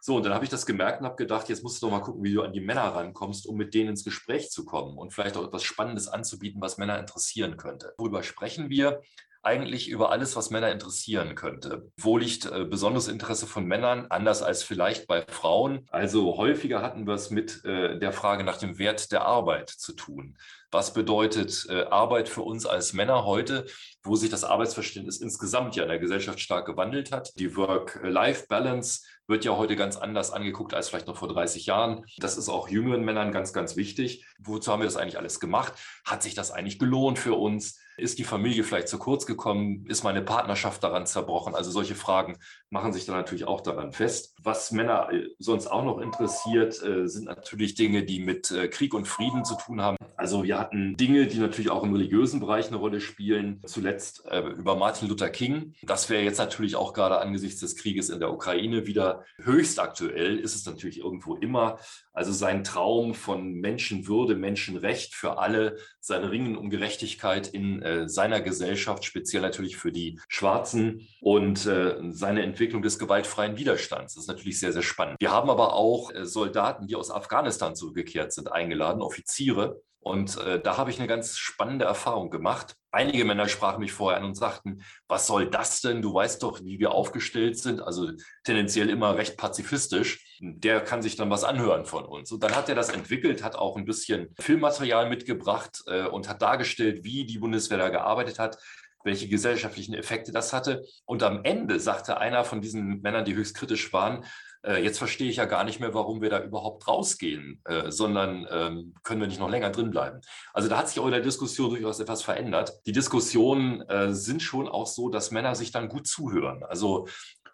So, 0.05 0.17
und 0.17 0.25
dann 0.25 0.33
habe 0.33 0.43
ich 0.43 0.51
das 0.51 0.65
gemerkt 0.65 0.99
und 0.99 1.05
habe 1.05 1.15
gedacht, 1.15 1.47
jetzt 1.47 1.63
musst 1.63 1.81
du 1.81 1.85
doch 1.85 1.91
mal 1.91 2.01
gucken, 2.01 2.25
wie 2.25 2.33
du 2.33 2.41
an 2.41 2.51
die 2.51 2.59
Männer 2.59 2.81
rankommst, 2.81 3.47
um 3.47 3.55
mit 3.55 3.73
denen 3.73 3.91
ins 3.91 4.03
Gespräch 4.03 4.51
zu 4.51 4.65
kommen 4.65 4.97
und 4.97 5.13
vielleicht 5.13 5.37
auch 5.37 5.45
etwas 5.45 5.63
Spannendes 5.63 6.09
anzubieten, 6.09 6.59
was 6.59 6.77
Männer 6.77 6.99
interessieren 6.99 7.55
könnte. 7.55 7.93
Worüber 7.97 8.21
sprechen 8.21 8.69
wir? 8.69 9.01
eigentlich 9.45 9.89
über 9.89 10.09
alles, 10.11 10.37
was 10.37 10.49
Männer 10.49 10.71
interessieren 10.71 11.35
könnte. 11.35 11.91
Wo 11.97 12.17
liegt 12.17 12.45
äh, 12.45 12.63
besonderes 12.63 13.09
Interesse 13.09 13.45
von 13.45 13.65
Männern, 13.65 14.07
anders 14.09 14.41
als 14.41 14.63
vielleicht 14.63 15.05
bei 15.05 15.21
Frauen? 15.27 15.85
Also 15.91 16.37
häufiger 16.37 16.81
hatten 16.81 17.05
wir 17.05 17.13
es 17.13 17.29
mit 17.29 17.63
äh, 17.65 17.99
der 17.99 18.13
Frage 18.13 18.45
nach 18.45 18.57
dem 18.57 18.79
Wert 18.79 19.11
der 19.11 19.25
Arbeit 19.25 19.69
zu 19.69 19.93
tun. 19.93 20.37
Was 20.71 20.93
bedeutet 20.93 21.67
äh, 21.69 21.83
Arbeit 21.83 22.29
für 22.29 22.41
uns 22.41 22.65
als 22.65 22.93
Männer 22.93 23.25
heute, 23.25 23.65
wo 24.01 24.15
sich 24.15 24.29
das 24.29 24.45
Arbeitsverständnis 24.45 25.19
insgesamt 25.19 25.75
ja 25.75 25.83
in 25.83 25.89
der 25.89 25.99
Gesellschaft 25.99 26.39
stark 26.39 26.65
gewandelt 26.65 27.11
hat? 27.11 27.37
Die 27.37 27.55
Work-Life-Balance 27.57 29.01
wird 29.27 29.45
ja 29.45 29.55
heute 29.57 29.75
ganz 29.75 29.97
anders 29.97 30.31
angeguckt 30.31 30.73
als 30.73 30.89
vielleicht 30.89 31.07
noch 31.07 31.17
vor 31.17 31.27
30 31.27 31.65
Jahren. 31.65 32.05
Das 32.17 32.37
ist 32.37 32.49
auch 32.49 32.69
jüngeren 32.69 33.03
Männern 33.03 33.31
ganz, 33.31 33.53
ganz 33.53 33.75
wichtig. 33.75 34.25
Wozu 34.39 34.71
haben 34.71 34.81
wir 34.81 34.85
das 34.85 34.97
eigentlich 34.97 35.17
alles 35.17 35.39
gemacht? 35.39 35.73
Hat 36.05 36.23
sich 36.23 36.35
das 36.35 36.51
eigentlich 36.51 36.79
gelohnt 36.79 37.19
für 37.19 37.35
uns? 37.35 37.79
Ist 37.97 38.17
die 38.19 38.23
Familie 38.23 38.63
vielleicht 38.63 38.87
zu 38.87 38.97
kurz 38.97 39.25
gekommen? 39.25 39.85
Ist 39.87 40.03
meine 40.03 40.21
Partnerschaft 40.21 40.83
daran 40.83 41.05
zerbrochen? 41.05 41.55
Also 41.55 41.71
solche 41.71 41.95
Fragen 41.95 42.37
machen 42.69 42.91
sich 42.91 43.05
dann 43.05 43.15
natürlich 43.15 43.45
auch 43.45 43.61
daran 43.61 43.91
fest. 43.91 44.35
Was 44.41 44.71
Männer 44.71 45.09
äh, 45.11 45.27
sonst 45.37 45.67
auch 45.67 45.83
noch 45.83 45.99
interessiert, 45.99 46.81
äh, 46.83 47.07
sind 47.07 47.25
natürlich 47.25 47.75
Dinge, 47.75 48.03
die 48.03 48.19
mit 48.19 48.51
äh, 48.51 48.67
Krieg 48.67 48.93
und 48.93 49.07
Frieden 49.07 49.45
zu 49.45 49.55
tun 49.55 49.81
haben. 49.81 49.97
Also 50.17 50.43
wir 50.43 50.57
hatten 50.57 50.97
Dinge, 50.97 51.27
die 51.27 51.37
natürlich 51.37 51.69
auch 51.69 51.83
im 51.83 51.93
religiösen 51.93 52.39
Bereich 52.39 52.67
eine 52.67 52.77
Rolle 52.77 53.01
spielen. 53.01 53.61
Zuletzt 53.65 54.23
über 54.57 54.75
Martin 54.75 55.09
Luther 55.09 55.29
King. 55.29 55.73
Das 55.83 56.09
wäre 56.09 56.23
jetzt 56.23 56.37
natürlich 56.37 56.75
auch 56.75 56.93
gerade 56.93 57.19
angesichts 57.19 57.59
des 57.59 57.75
Krieges 57.75 58.09
in 58.09 58.19
der 58.19 58.31
Ukraine 58.31 58.87
wieder 58.87 59.25
höchst 59.37 59.79
aktuell. 59.79 60.37
Ist 60.37 60.55
es 60.55 60.65
natürlich 60.65 60.99
irgendwo 60.99 61.35
immer. 61.35 61.77
Also 62.13 62.31
sein 62.31 62.63
Traum 62.63 63.15
von 63.15 63.53
Menschenwürde, 63.55 64.35
Menschenrecht 64.35 65.15
für 65.15 65.39
alle, 65.39 65.77
sein 65.99 66.23
Ringen 66.23 66.55
um 66.57 66.69
Gerechtigkeit 66.69 67.47
in 67.47 67.81
äh, 67.83 68.09
seiner 68.09 68.41
Gesellschaft, 68.41 69.05
speziell 69.05 69.41
natürlich 69.41 69.77
für 69.77 69.91
die 69.91 70.19
Schwarzen 70.27 71.07
und 71.21 71.65
äh, 71.65 71.95
seine 72.09 72.43
Entwicklung 72.43 72.81
des 72.81 72.99
gewaltfreien 72.99 73.57
Widerstands. 73.57 74.15
Das 74.15 74.23
ist 74.23 74.27
natürlich 74.27 74.59
sehr, 74.59 74.73
sehr 74.73 74.81
spannend. 74.81 75.17
Wir 75.19 75.31
haben 75.31 75.49
aber 75.49 75.73
auch 75.73 76.11
äh, 76.13 76.25
Soldaten, 76.25 76.87
die 76.87 76.95
aus 76.95 77.11
Afghanistan 77.11 77.75
zurückgekehrt 77.75 78.33
sind, 78.33 78.51
eingeladen, 78.51 79.01
Offiziere, 79.01 79.81
und 80.03 80.37
äh, 80.37 80.61
da 80.61 80.77
habe 80.77 80.89
ich 80.89 80.99
eine 80.99 81.07
ganz 81.07 81.37
spannende 81.37 81.85
Erfahrung 81.85 82.29
gemacht. 82.29 82.75
Einige 82.91 83.23
Männer 83.23 83.47
sprachen 83.47 83.79
mich 83.79 83.93
vorher 83.93 84.19
an 84.19 84.25
und 84.25 84.35
sagten, 84.35 84.83
was 85.07 85.27
soll 85.27 85.49
das 85.49 85.79
denn? 85.79 86.01
Du 86.01 86.13
weißt 86.13 86.43
doch, 86.43 86.61
wie 86.61 86.77
wir 86.77 86.91
aufgestellt 86.91 87.57
sind. 87.57 87.81
Also 87.81 88.11
tendenziell 88.43 88.89
immer 88.89 89.17
recht 89.17 89.37
pazifistisch. 89.37 90.37
Der 90.41 90.81
kann 90.81 91.01
sich 91.01 91.15
dann 91.15 91.29
was 91.29 91.45
anhören 91.45 91.85
von 91.85 92.03
uns. 92.03 92.31
Und 92.33 92.43
dann 92.43 92.53
hat 92.55 92.67
er 92.67 92.75
das 92.75 92.89
entwickelt, 92.89 93.43
hat 93.43 93.55
auch 93.55 93.77
ein 93.77 93.85
bisschen 93.85 94.27
Filmmaterial 94.39 95.09
mitgebracht 95.09 95.81
äh, 95.87 96.05
und 96.05 96.27
hat 96.27 96.41
dargestellt, 96.41 97.05
wie 97.05 97.25
die 97.25 97.39
Bundeswehr 97.39 97.77
da 97.77 97.89
gearbeitet 97.89 98.39
hat 98.39 98.57
welche 99.05 99.27
gesellschaftlichen 99.27 99.93
Effekte 99.93 100.31
das 100.31 100.53
hatte. 100.53 100.85
Und 101.03 101.23
am 101.23 101.43
Ende 101.43 101.77
sagte 101.81 102.19
einer 102.19 102.45
von 102.45 102.61
diesen 102.61 103.01
Männern, 103.01 103.25
die 103.25 103.35
höchst 103.35 103.53
kritisch 103.53 103.91
waren, 103.91 104.23
jetzt 104.71 104.97
verstehe 104.97 105.29
ich 105.29 105.37
ja 105.37 105.45
gar 105.45 105.63
nicht 105.63 105.79
mehr, 105.79 105.93
warum 105.93 106.21
wir 106.21 106.29
da 106.29 106.41
überhaupt 106.41 106.87
rausgehen, 106.87 107.61
äh, 107.65 107.91
sondern 107.91 108.47
ähm, 108.49 108.93
können 109.03 109.19
wir 109.19 109.27
nicht 109.27 109.39
noch 109.39 109.49
länger 109.49 109.71
drin 109.71 109.91
bleiben. 109.91 110.21
Also 110.53 110.69
da 110.69 110.77
hat 110.77 110.89
sich 110.89 110.99
auch 110.99 111.05
in 111.05 111.11
der 111.11 111.21
Diskussion 111.21 111.71
durchaus 111.71 111.99
etwas 111.99 112.23
verändert. 112.23 112.73
Die 112.85 112.91
Diskussionen 112.93 113.81
äh, 113.89 114.13
sind 114.13 114.41
schon 114.41 114.67
auch 114.67 114.87
so, 114.87 115.09
dass 115.09 115.31
Männer 115.31 115.55
sich 115.55 115.71
dann 115.71 115.89
gut 115.89 116.07
zuhören. 116.07 116.63
Also 116.63 117.07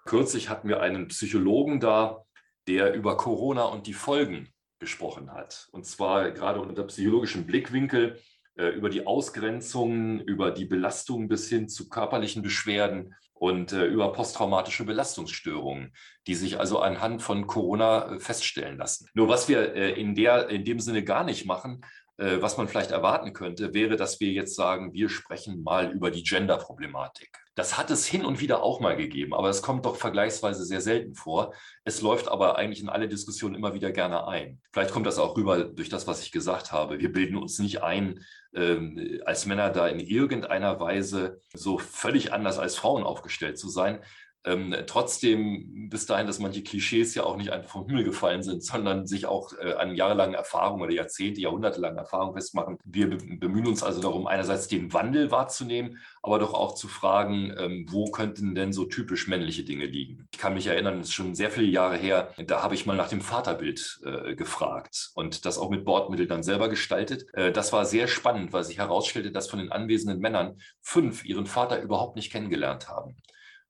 kürzlich 0.05 0.49
hatten 0.49 0.67
wir 0.67 0.81
einen 0.81 1.07
Psychologen 1.07 1.79
da, 1.79 2.23
der 2.67 2.93
über 2.93 3.17
Corona 3.17 3.63
und 3.63 3.87
die 3.87 3.93
Folgen 3.93 4.53
gesprochen 4.79 5.33
hat. 5.33 5.67
Und 5.71 5.85
zwar 5.85 6.31
gerade 6.31 6.61
unter 6.61 6.83
psychologischem 6.83 7.45
Blickwinkel 7.45 8.15
äh, 8.15 8.19
über 8.67 8.89
die 8.89 9.07
Ausgrenzungen, 9.07 10.19
über 10.19 10.51
die 10.51 10.65
Belastung 10.65 11.27
bis 11.27 11.47
hin 11.47 11.69
zu 11.69 11.87
körperlichen 11.87 12.41
Beschwerden 12.43 13.15
und 13.39 13.71
äh, 13.71 13.85
über 13.85 14.11
posttraumatische 14.11 14.83
Belastungsstörungen, 14.83 15.93
die 16.27 16.35
sich 16.35 16.59
also 16.59 16.79
anhand 16.79 17.21
von 17.21 17.47
Corona 17.47 18.15
äh, 18.15 18.19
feststellen 18.19 18.77
lassen. 18.77 19.07
Nur 19.13 19.29
was 19.29 19.47
wir 19.47 19.73
äh, 19.75 19.91
in, 19.99 20.13
der, 20.13 20.49
in 20.49 20.65
dem 20.65 20.79
Sinne 20.79 21.03
gar 21.03 21.23
nicht 21.23 21.45
machen, 21.45 21.85
äh, 22.17 22.41
was 22.41 22.57
man 22.57 22.67
vielleicht 22.67 22.91
erwarten 22.91 23.33
könnte, 23.33 23.73
wäre, 23.73 23.95
dass 23.95 24.19
wir 24.19 24.31
jetzt 24.31 24.55
sagen, 24.55 24.93
wir 24.93 25.09
sprechen 25.09 25.63
mal 25.63 25.91
über 25.91 26.11
die 26.11 26.23
Gender-Problematik. 26.23 27.29
Das 27.55 27.77
hat 27.77 27.91
es 27.91 28.05
hin 28.05 28.25
und 28.25 28.39
wieder 28.41 28.61
auch 28.61 28.79
mal 28.79 28.95
gegeben, 28.95 29.33
aber 29.33 29.49
es 29.49 29.61
kommt 29.61 29.85
doch 29.85 29.95
vergleichsweise 29.95 30.63
sehr 30.65 30.81
selten 30.81 31.15
vor. 31.15 31.53
Es 31.83 32.01
läuft 32.01 32.29
aber 32.29 32.57
eigentlich 32.57 32.81
in 32.81 32.89
alle 32.89 33.07
Diskussionen 33.07 33.55
immer 33.55 33.73
wieder 33.73 33.91
gerne 33.91 34.27
ein. 34.27 34.61
Vielleicht 34.71 34.91
kommt 34.91 35.07
das 35.07 35.17
auch 35.17 35.35
rüber 35.35 35.65
durch 35.65 35.89
das, 35.89 36.07
was 36.07 36.21
ich 36.21 36.31
gesagt 36.31 36.71
habe. 36.71 36.99
Wir 36.99 37.11
bilden 37.11 37.35
uns 37.35 37.59
nicht 37.59 37.83
ein, 37.83 38.21
ähm, 38.53 39.19
als 39.25 39.45
Männer 39.45 39.69
da 39.69 39.87
in 39.87 39.99
irgendeiner 39.99 40.79
Weise 40.79 41.41
so 41.53 41.77
völlig 41.77 42.33
anders 42.33 42.57
als 42.57 42.75
Frauen 42.75 43.03
aufgestellt 43.03 43.57
zu 43.57 43.69
sein. 43.69 43.99
Ähm, 44.45 44.73
trotzdem 44.87 45.89
bis 45.89 46.05
dahin, 46.05 46.25
dass 46.25 46.39
manche 46.39 46.63
Klischees 46.63 47.13
ja 47.13 47.23
auch 47.23 47.35
nicht 47.35 47.51
einfach 47.51 47.69
vom 47.69 47.87
Himmel 47.87 48.05
gefallen 48.05 48.41
sind, 48.41 48.63
sondern 48.63 49.05
sich 49.05 49.25
auch 49.25 49.51
äh, 49.59 49.73
an 49.73 49.95
jahrelangen 49.95 50.35
Erfahrungen 50.35 50.81
oder 50.81 50.93
Jahrzehnte, 50.93 51.41
jahrhundertelangen 51.41 51.97
Erfahrungen 51.97 52.33
festmachen. 52.33 52.77
Wir 52.85 53.09
bemühen 53.09 53.67
uns 53.67 53.83
also 53.83 54.01
darum, 54.01 54.27
einerseits 54.27 54.69
den 54.69 54.93
Wandel 54.93 55.31
wahrzunehmen, 55.31 55.99
aber 56.21 56.39
doch 56.39 56.53
auch 56.53 56.75
zu 56.75 56.87
fragen, 56.87 57.53
ähm, 57.57 57.85
wo 57.89 58.11
könnten 58.11 58.55
denn 58.55 58.71
so 58.71 58.85
typisch 58.85 59.27
männliche 59.27 59.63
Dinge 59.63 59.85
liegen. 59.85 60.27
Ich 60.31 60.39
kann 60.39 60.53
mich 60.53 60.67
erinnern, 60.67 61.01
es 61.01 61.09
ist 61.09 61.13
schon 61.13 61.35
sehr 61.35 61.51
viele 61.51 61.67
Jahre 61.67 61.97
her, 61.97 62.33
da 62.37 62.63
habe 62.63 62.75
ich 62.75 62.85
mal 62.85 62.95
nach 62.95 63.09
dem 63.09 63.21
Vaterbild 63.21 63.99
äh, 64.05 64.35
gefragt 64.35 65.11
und 65.15 65.45
das 65.45 65.57
auch 65.57 65.69
mit 65.69 65.83
Bordmittel 65.83 66.27
dann 66.27 66.43
selber 66.43 66.69
gestaltet. 66.69 67.25
Äh, 67.33 67.51
das 67.51 67.73
war 67.73 67.85
sehr 67.85 68.07
spannend, 68.07 68.53
weil 68.53 68.63
sich 68.63 68.77
herausstellte, 68.77 69.31
dass 69.31 69.49
von 69.49 69.59
den 69.59 69.71
anwesenden 69.71 70.19
Männern 70.19 70.61
fünf 70.81 71.25
ihren 71.25 71.45
Vater 71.45 71.81
überhaupt 71.81 72.15
nicht 72.15 72.31
kennengelernt 72.31 72.87
haben 72.87 73.17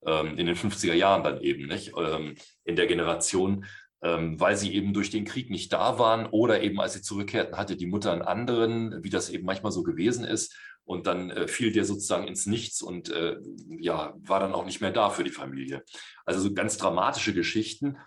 ähm, 0.06 0.38
in 0.38 0.46
den 0.46 0.56
50er 0.56 0.94
Jahren 0.94 1.24
dann 1.24 1.42
eben, 1.42 1.68
nicht? 1.68 1.94
Ähm, 1.98 2.36
in 2.64 2.76
der 2.76 2.88
Generation, 2.88 3.66
ähm, 4.02 4.40
weil 4.40 4.56
sie 4.56 4.74
eben 4.74 4.94
durch 4.94 5.10
den 5.10 5.26
Krieg 5.26 5.50
nicht 5.50 5.74
da 5.74 6.00
waren 6.00 6.26
oder 6.28 6.62
eben 6.62 6.80
als 6.80 6.94
sie 6.94 7.02
zurückkehrten, 7.02 7.58
hatte 7.58 7.76
die 7.76 7.88
Mutter 7.88 8.12
einen 8.12 8.22
anderen, 8.22 9.04
wie 9.04 9.10
das 9.10 9.30
eben 9.30 9.46
manchmal 9.46 9.72
so 9.72 9.84
gewesen 9.84 10.26
ist. 10.26 10.56
Und 10.86 11.06
dann 11.06 11.30
äh, 11.30 11.48
fiel 11.48 11.72
der 11.72 11.86
sozusagen 11.86 12.28
ins 12.28 12.48
Nichts 12.48 12.82
und 12.82 13.10
äh, 13.10 13.38
ja, 13.80 14.16
war 14.24 14.40
dann 14.40 14.54
auch 14.54 14.66
nicht 14.66 14.82
mehr 14.82 14.92
da 14.92 15.12
für 15.12 15.24
die 15.24 15.30
Familie. 15.30 15.84
Also 16.26 16.40
so 16.40 16.54
ganz 16.54 16.78
dramatische 16.78 17.34
Geschichten 17.34 17.98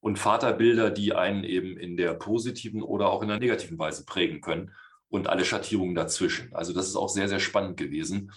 und 0.00 0.18
Vaterbilder, 0.18 0.90
die 0.90 1.14
einen 1.14 1.44
eben 1.44 1.76
in 1.76 1.96
der 1.96 2.14
positiven 2.14 2.82
oder 2.82 3.10
auch 3.10 3.22
in 3.22 3.28
der 3.28 3.38
negativen 3.38 3.78
Weise 3.78 4.04
prägen 4.04 4.40
können 4.40 4.72
und 5.08 5.28
alle 5.28 5.44
Schattierungen 5.44 5.94
dazwischen. 5.94 6.52
Also 6.54 6.72
das 6.72 6.88
ist 6.88 6.96
auch 6.96 7.08
sehr, 7.08 7.28
sehr 7.28 7.38
spannend 7.38 7.76
gewesen. 7.76 8.32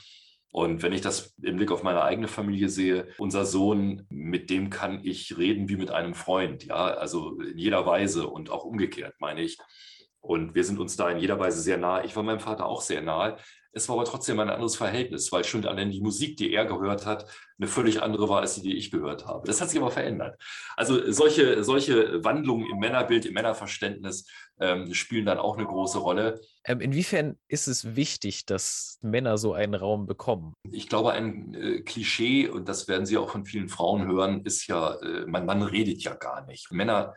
Und 0.56 0.84
wenn 0.84 0.94
ich 0.94 1.02
das 1.02 1.36
im 1.42 1.58
Blick 1.58 1.70
auf 1.70 1.84
meine 1.84 2.02
eigene 2.02 2.30
Familie 2.30 2.70
sehe, 2.70 3.10
unser 3.18 3.46
Sohn, 3.46 4.08
mit 4.08 4.50
dem 4.50 4.70
kann 4.70 5.02
ich 5.04 5.38
reden 5.38 5.68
wie 5.68 5.76
mit 5.76 5.92
einem 5.92 6.14
Freund, 6.14 6.64
ja, 6.64 6.78
also 6.78 7.38
in 7.42 7.58
jeder 7.58 7.86
Weise 7.86 8.28
und 8.28 8.50
auch 8.50 8.64
umgekehrt, 8.64 9.16
meine 9.20 9.42
ich. 9.42 9.58
Und 10.22 10.56
wir 10.56 10.64
sind 10.64 10.80
uns 10.80 10.96
da 10.96 11.10
in 11.10 11.18
jeder 11.18 11.40
Weise 11.40 11.60
sehr 11.60 11.76
nahe. 11.76 12.06
Ich 12.06 12.16
war 12.16 12.24
meinem 12.24 12.40
Vater 12.40 12.68
auch 12.68 12.82
sehr 12.82 13.02
nahe. 13.02 13.36
Es 13.76 13.90
war 13.90 13.98
aber 13.98 14.06
trotzdem 14.06 14.40
ein 14.40 14.50
anderes 14.50 14.78
Verhältnis, 14.78 15.34
weil 15.34 15.44
schon 15.44 15.66
allein 15.66 15.92
die 15.92 16.00
Musik, 16.00 16.38
die 16.38 16.54
er 16.54 16.66
gehört 16.66 17.06
hat, 17.06 17.30
eine 17.60 17.68
völlig 17.68 18.02
andere 18.02 18.30
war 18.30 18.40
als 18.40 18.56
die, 18.56 18.62
die 18.62 18.78
ich 18.78 18.90
gehört 18.90 19.26
habe. 19.26 19.46
Das 19.46 19.60
hat 19.60 19.70
sich 19.70 19.82
aber 19.82 19.92
verändert. 19.92 20.42
Also 20.78 21.12
solche, 21.12 21.62
solche 21.62 22.24
Wandlungen 22.24 22.72
im 22.72 22.80
Männerbild, 22.80 23.26
im 23.26 23.34
Männerverständnis 23.34 24.30
ähm, 24.62 24.94
spielen 24.94 25.26
dann 25.26 25.40
auch 25.40 25.58
eine 25.58 25.68
große 25.68 25.98
Rolle. 25.98 26.40
Ähm, 26.64 26.80
inwiefern 26.80 27.38
ist 27.50 27.68
es 27.68 27.98
wichtig, 27.98 28.46
dass 28.46 28.98
Männer 29.02 29.38
so 29.38 29.54
einen 29.54 29.76
Raum 29.76 30.06
bekommen? 30.06 30.54
Ich 30.72 30.88
glaube, 30.88 31.12
ein 31.12 31.54
äh, 31.54 31.82
Klischee, 31.82 32.48
und 32.48 32.70
das 32.70 32.88
werden 32.88 33.06
Sie 33.06 33.18
auch 33.18 33.30
von 33.30 33.46
vielen 33.46 33.68
Frauen 33.68 34.08
hören, 34.08 34.46
ist 34.46 34.68
ja, 34.68 34.96
äh, 35.02 35.26
mein 35.28 35.46
Mann 35.46 35.62
redet 35.62 36.02
ja 36.02 36.14
gar 36.14 36.46
nicht. 36.46 36.72
Männer 36.72 37.14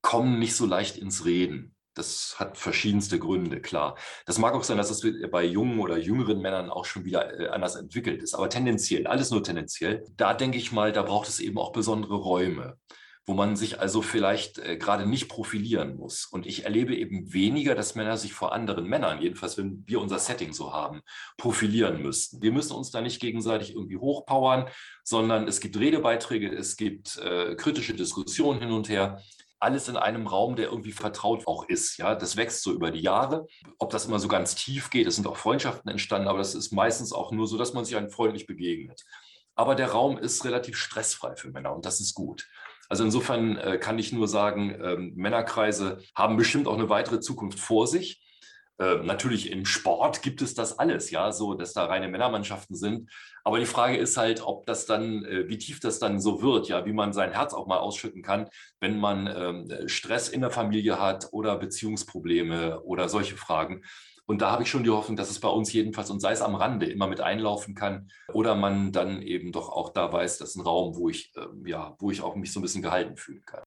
kommen 0.00 0.38
nicht 0.38 0.54
so 0.54 0.64
leicht 0.64 0.96
ins 0.96 1.24
Reden. 1.24 1.74
Das 1.98 2.36
hat 2.38 2.56
verschiedenste 2.56 3.18
Gründe, 3.18 3.60
klar. 3.60 3.96
Das 4.24 4.38
mag 4.38 4.54
auch 4.54 4.64
sein, 4.64 4.78
dass 4.78 4.90
es 4.90 5.04
bei 5.30 5.44
jungen 5.44 5.80
oder 5.80 5.98
jüngeren 5.98 6.40
Männern 6.40 6.70
auch 6.70 6.84
schon 6.84 7.04
wieder 7.04 7.38
äh, 7.38 7.48
anders 7.48 7.76
entwickelt 7.76 8.22
ist, 8.22 8.34
aber 8.34 8.48
tendenziell, 8.48 9.06
alles 9.06 9.30
nur 9.30 9.42
tendenziell. 9.42 10.04
Da 10.16 10.32
denke 10.34 10.58
ich 10.58 10.72
mal, 10.72 10.92
da 10.92 11.02
braucht 11.02 11.28
es 11.28 11.40
eben 11.40 11.58
auch 11.58 11.72
besondere 11.72 12.14
Räume 12.14 12.78
wo 13.28 13.34
man 13.34 13.56
sich 13.56 13.78
also 13.78 14.00
vielleicht 14.00 14.58
äh, 14.58 14.78
gerade 14.78 15.06
nicht 15.06 15.28
profilieren 15.28 15.96
muss. 15.96 16.24
Und 16.24 16.46
ich 16.46 16.64
erlebe 16.64 16.96
eben 16.96 17.30
weniger, 17.32 17.74
dass 17.74 17.94
Männer 17.94 18.16
sich 18.16 18.32
vor 18.32 18.52
anderen 18.52 18.86
Männern, 18.86 19.20
jedenfalls 19.20 19.58
wenn 19.58 19.84
wir 19.86 20.00
unser 20.00 20.18
Setting 20.18 20.54
so 20.54 20.72
haben, 20.72 21.02
profilieren 21.36 22.00
müssten. 22.00 22.40
Wir 22.40 22.52
müssen 22.52 22.72
uns 22.72 22.90
da 22.90 23.02
nicht 23.02 23.20
gegenseitig 23.20 23.74
irgendwie 23.74 23.98
hochpowern, 23.98 24.68
sondern 25.04 25.46
es 25.46 25.60
gibt 25.60 25.78
Redebeiträge, 25.78 26.50
es 26.50 26.76
gibt 26.76 27.18
äh, 27.18 27.54
kritische 27.54 27.92
Diskussionen 27.92 28.60
hin 28.60 28.72
und 28.72 28.88
her 28.88 29.20
alles 29.60 29.88
in 29.88 29.96
einem 29.96 30.26
Raum, 30.26 30.56
der 30.56 30.66
irgendwie 30.66 30.92
vertraut 30.92 31.46
auch 31.46 31.68
ist. 31.68 31.96
Ja, 31.96 32.14
das 32.14 32.36
wächst 32.36 32.62
so 32.62 32.72
über 32.72 32.90
die 32.90 33.00
Jahre. 33.00 33.46
Ob 33.78 33.90
das 33.90 34.06
immer 34.06 34.18
so 34.18 34.28
ganz 34.28 34.54
tief 34.54 34.90
geht, 34.90 35.06
es 35.06 35.16
sind 35.16 35.26
auch 35.26 35.36
Freundschaften 35.36 35.90
entstanden, 35.90 36.28
aber 36.28 36.38
das 36.38 36.54
ist 36.54 36.72
meistens 36.72 37.12
auch 37.12 37.32
nur 37.32 37.46
so, 37.46 37.58
dass 37.58 37.72
man 37.72 37.84
sich 37.84 37.96
einem 37.96 38.10
freundlich 38.10 38.46
begegnet. 38.46 39.04
Aber 39.54 39.74
der 39.74 39.90
Raum 39.90 40.18
ist 40.18 40.44
relativ 40.44 40.76
stressfrei 40.76 41.34
für 41.34 41.50
Männer 41.50 41.74
und 41.74 41.84
das 41.84 42.00
ist 42.00 42.14
gut. 42.14 42.46
Also 42.88 43.04
insofern 43.04 43.56
äh, 43.56 43.78
kann 43.78 43.98
ich 43.98 44.12
nur 44.12 44.28
sagen, 44.28 44.78
ähm, 44.82 45.12
Männerkreise 45.16 45.98
haben 46.14 46.36
bestimmt 46.36 46.66
auch 46.68 46.74
eine 46.74 46.88
weitere 46.88 47.20
Zukunft 47.20 47.58
vor 47.58 47.86
sich. 47.86 48.22
Äh, 48.78 48.96
natürlich 49.02 49.50
im 49.50 49.64
Sport 49.64 50.22
gibt 50.22 50.40
es 50.40 50.54
das 50.54 50.78
alles, 50.78 51.10
ja, 51.10 51.32
so, 51.32 51.54
dass 51.54 51.72
da 51.72 51.86
reine 51.86 52.08
Männermannschaften 52.08 52.76
sind. 52.76 53.10
Aber 53.42 53.58
die 53.58 53.66
Frage 53.66 53.96
ist 53.96 54.16
halt, 54.16 54.40
ob 54.44 54.66
das 54.66 54.86
dann, 54.86 55.24
äh, 55.24 55.48
wie 55.48 55.58
tief 55.58 55.80
das 55.80 55.98
dann 55.98 56.20
so 56.20 56.42
wird, 56.42 56.68
ja, 56.68 56.86
wie 56.86 56.92
man 56.92 57.12
sein 57.12 57.32
Herz 57.32 57.54
auch 57.54 57.66
mal 57.66 57.78
ausschütten 57.78 58.22
kann, 58.22 58.48
wenn 58.80 58.98
man 58.98 59.26
ähm, 59.26 59.88
Stress 59.88 60.28
in 60.28 60.42
der 60.42 60.50
Familie 60.50 61.00
hat 61.00 61.28
oder 61.32 61.56
Beziehungsprobleme 61.56 62.80
oder 62.82 63.08
solche 63.08 63.36
Fragen. 63.36 63.82
Und 64.26 64.42
da 64.42 64.50
habe 64.50 64.62
ich 64.62 64.70
schon 64.70 64.84
die 64.84 64.90
Hoffnung, 64.90 65.16
dass 65.16 65.30
es 65.30 65.40
bei 65.40 65.48
uns 65.48 65.72
jedenfalls, 65.72 66.10
und 66.10 66.20
sei 66.20 66.32
es 66.32 66.42
am 66.42 66.54
Rande, 66.54 66.84
immer 66.84 67.06
mit 67.06 67.22
einlaufen 67.22 67.74
kann. 67.74 68.10
Oder 68.34 68.54
man 68.54 68.92
dann 68.92 69.22
eben 69.22 69.52
doch 69.52 69.70
auch 69.70 69.88
da 69.88 70.12
weiß, 70.12 70.36
das 70.36 70.50
ist 70.50 70.56
ein 70.56 70.60
Raum, 70.60 70.96
wo 70.96 71.08
ich, 71.08 71.32
äh, 71.34 71.46
ja, 71.68 71.96
wo 71.98 72.10
ich 72.10 72.20
auch 72.20 72.36
mich 72.36 72.52
so 72.52 72.60
ein 72.60 72.62
bisschen 72.62 72.82
gehalten 72.82 73.16
fühlen 73.16 73.42
kann. 73.46 73.62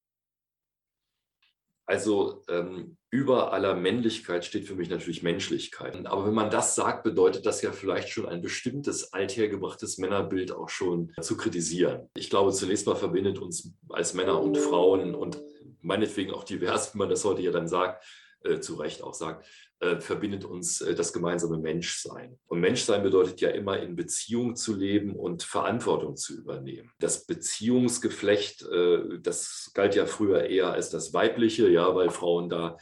Also 1.91 2.41
ähm, 2.47 2.95
über 3.09 3.51
aller 3.51 3.75
Männlichkeit 3.75 4.45
steht 4.45 4.65
für 4.65 4.75
mich 4.75 4.89
natürlich 4.89 5.23
Menschlichkeit. 5.23 6.05
Aber 6.05 6.25
wenn 6.25 6.33
man 6.33 6.49
das 6.49 6.73
sagt, 6.73 7.03
bedeutet 7.03 7.45
das 7.45 7.61
ja 7.61 7.73
vielleicht 7.73 8.07
schon 8.07 8.25
ein 8.25 8.41
bestimmtes 8.41 9.11
althergebrachtes 9.11 9.97
Männerbild 9.97 10.53
auch 10.53 10.69
schon 10.69 11.11
zu 11.19 11.35
kritisieren. 11.35 12.09
Ich 12.15 12.29
glaube, 12.29 12.53
zunächst 12.53 12.87
mal 12.87 12.95
verbindet 12.95 13.39
uns 13.39 13.73
als 13.89 14.13
Männer 14.13 14.41
und 14.41 14.57
Frauen 14.57 15.15
und 15.15 15.41
meinetwegen 15.81 16.31
auch 16.31 16.45
divers, 16.45 16.93
wie 16.93 16.99
man 16.99 17.09
das 17.09 17.25
heute 17.25 17.41
ja 17.41 17.51
dann 17.51 17.67
sagt, 17.67 18.05
äh, 18.45 18.61
zu 18.61 18.75
Recht 18.75 19.03
auch 19.03 19.13
sagt, 19.13 19.45
verbindet 19.99 20.45
uns 20.45 20.81
äh, 20.81 20.93
das 20.93 21.11
gemeinsame 21.11 21.57
Menschsein. 21.57 22.37
Und 22.47 22.59
Menschsein 22.59 23.01
bedeutet 23.01 23.41
ja 23.41 23.49
immer 23.49 23.79
in 23.79 23.95
Beziehung 23.95 24.55
zu 24.55 24.75
leben 24.75 25.15
und 25.15 25.41
Verantwortung 25.41 26.15
zu 26.15 26.37
übernehmen. 26.37 26.91
Das 26.99 27.25
Beziehungsgeflecht, 27.25 28.61
äh, 28.61 29.19
das 29.19 29.71
galt 29.73 29.95
ja 29.95 30.05
früher 30.05 30.43
eher 30.43 30.71
als 30.71 30.91
das 30.91 31.13
weibliche, 31.13 31.67
ja, 31.69 31.95
weil 31.95 32.09
Frauen 32.09 32.49
da 32.49 32.77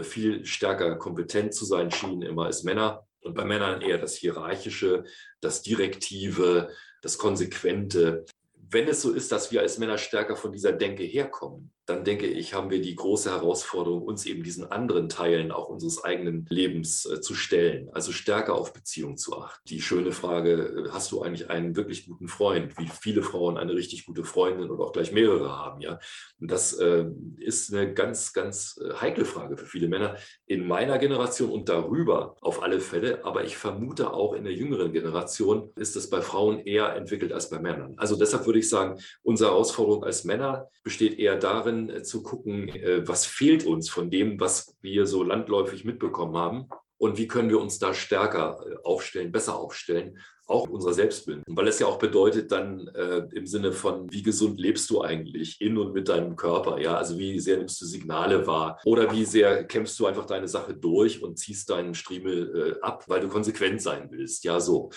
viel 0.00 0.46
stärker 0.46 0.96
kompetent 0.96 1.52
zu 1.52 1.66
sein 1.66 1.90
schienen, 1.90 2.22
immer 2.22 2.46
als 2.46 2.62
Männer. 2.62 3.06
Und 3.20 3.34
bei 3.34 3.44
Männern 3.44 3.82
eher 3.82 3.98
das 3.98 4.14
Hierarchische, 4.14 5.04
das 5.42 5.60
Direktive, 5.60 6.70
das 7.02 7.18
Konsequente. 7.18 8.24
Wenn 8.54 8.88
es 8.88 9.02
so 9.02 9.12
ist, 9.12 9.30
dass 9.30 9.52
wir 9.52 9.60
als 9.60 9.76
Männer 9.76 9.98
stärker 9.98 10.36
von 10.36 10.52
dieser 10.52 10.72
Denke 10.72 11.02
herkommen, 11.02 11.70
dann 11.86 12.04
denke 12.04 12.26
ich, 12.26 12.54
haben 12.54 12.70
wir 12.70 12.80
die 12.80 12.94
große 12.94 13.30
Herausforderung, 13.30 14.02
uns 14.02 14.24
eben 14.24 14.42
diesen 14.42 14.70
anderen 14.70 15.08
Teilen 15.08 15.52
auch 15.52 15.68
unseres 15.68 16.02
eigenen 16.02 16.46
Lebens 16.48 17.04
äh, 17.04 17.20
zu 17.20 17.34
stellen, 17.34 17.90
also 17.92 18.12
stärker 18.12 18.54
auf 18.54 18.72
Beziehung 18.72 19.16
zu 19.16 19.36
achten. 19.36 19.60
Die 19.68 19.82
schöne 19.82 20.12
Frage, 20.12 20.86
äh, 20.86 20.90
hast 20.90 21.12
du 21.12 21.22
eigentlich 21.22 21.50
einen 21.50 21.76
wirklich 21.76 22.06
guten 22.06 22.28
Freund? 22.28 22.78
Wie 22.78 22.88
viele 22.88 23.22
Frauen 23.22 23.58
eine 23.58 23.74
richtig 23.74 24.06
gute 24.06 24.24
Freundin 24.24 24.70
oder 24.70 24.84
auch 24.84 24.92
gleich 24.92 25.12
mehrere 25.12 25.50
haben, 25.50 25.80
ja? 25.80 25.98
Und 26.40 26.50
das 26.50 26.72
äh, 26.74 27.06
ist 27.38 27.72
eine 27.72 27.92
ganz, 27.92 28.32
ganz 28.32 28.80
äh, 28.82 28.94
heikle 28.94 29.24
Frage 29.24 29.56
für 29.56 29.66
viele 29.66 29.88
Männer 29.88 30.16
in 30.46 30.66
meiner 30.66 30.98
Generation 30.98 31.50
und 31.50 31.68
darüber 31.68 32.36
auf 32.40 32.62
alle 32.62 32.80
Fälle. 32.80 33.24
Aber 33.24 33.44
ich 33.44 33.56
vermute 33.56 34.12
auch 34.12 34.32
in 34.32 34.44
der 34.44 34.52
jüngeren 34.52 34.92
Generation 34.92 35.70
ist 35.76 35.96
es 35.96 36.08
bei 36.10 36.22
Frauen 36.22 36.60
eher 36.60 36.94
entwickelt 36.96 37.32
als 37.32 37.50
bei 37.50 37.58
Männern. 37.58 37.94
Also 37.98 38.16
deshalb 38.16 38.46
würde 38.46 38.58
ich 38.58 38.68
sagen, 38.68 38.98
unsere 39.22 39.50
Herausforderung 39.50 40.04
als 40.04 40.24
Männer 40.24 40.68
besteht 40.82 41.18
eher 41.18 41.36
darin, 41.36 41.73
darin 41.74 41.90
äh, 41.90 42.02
zu 42.02 42.22
gucken, 42.22 42.68
äh, 42.68 43.06
was 43.06 43.26
fehlt 43.26 43.64
uns 43.64 43.88
von 43.90 44.10
dem, 44.10 44.40
was 44.40 44.76
wir 44.82 45.06
so 45.06 45.22
landläufig 45.22 45.84
mitbekommen 45.84 46.36
haben 46.36 46.68
und 46.98 47.18
wie 47.18 47.28
können 47.28 47.50
wir 47.50 47.60
uns 47.60 47.78
da 47.78 47.94
stärker 47.94 48.64
äh, 48.66 48.76
aufstellen, 48.84 49.32
besser 49.32 49.56
aufstellen, 49.56 50.18
auch 50.46 50.68
unserer 50.68 50.94
Selbstbild. 50.94 51.42
Weil 51.46 51.68
es 51.68 51.78
ja 51.78 51.86
auch 51.86 51.98
bedeutet 51.98 52.52
dann 52.52 52.88
äh, 52.88 53.26
im 53.34 53.46
Sinne 53.46 53.72
von, 53.72 54.12
wie 54.12 54.22
gesund 54.22 54.60
lebst 54.60 54.90
du 54.90 55.02
eigentlich 55.02 55.60
in 55.60 55.78
und 55.78 55.92
mit 55.92 56.08
deinem 56.08 56.36
Körper, 56.36 56.78
ja, 56.80 56.96
also 56.96 57.18
wie 57.18 57.40
sehr 57.40 57.58
nimmst 57.58 57.80
du 57.80 57.86
Signale 57.86 58.46
wahr 58.46 58.80
oder 58.84 59.10
wie 59.12 59.24
sehr 59.24 59.64
kämpfst 59.64 59.98
du 59.98 60.06
einfach 60.06 60.26
deine 60.26 60.48
Sache 60.48 60.74
durch 60.74 61.22
und 61.22 61.38
ziehst 61.38 61.70
deinen 61.70 61.94
Striemel 61.94 62.76
äh, 62.76 62.80
ab, 62.82 63.04
weil 63.08 63.20
du 63.20 63.28
konsequent 63.28 63.80
sein 63.80 64.08
willst, 64.10 64.44
ja, 64.44 64.60
so. 64.60 64.90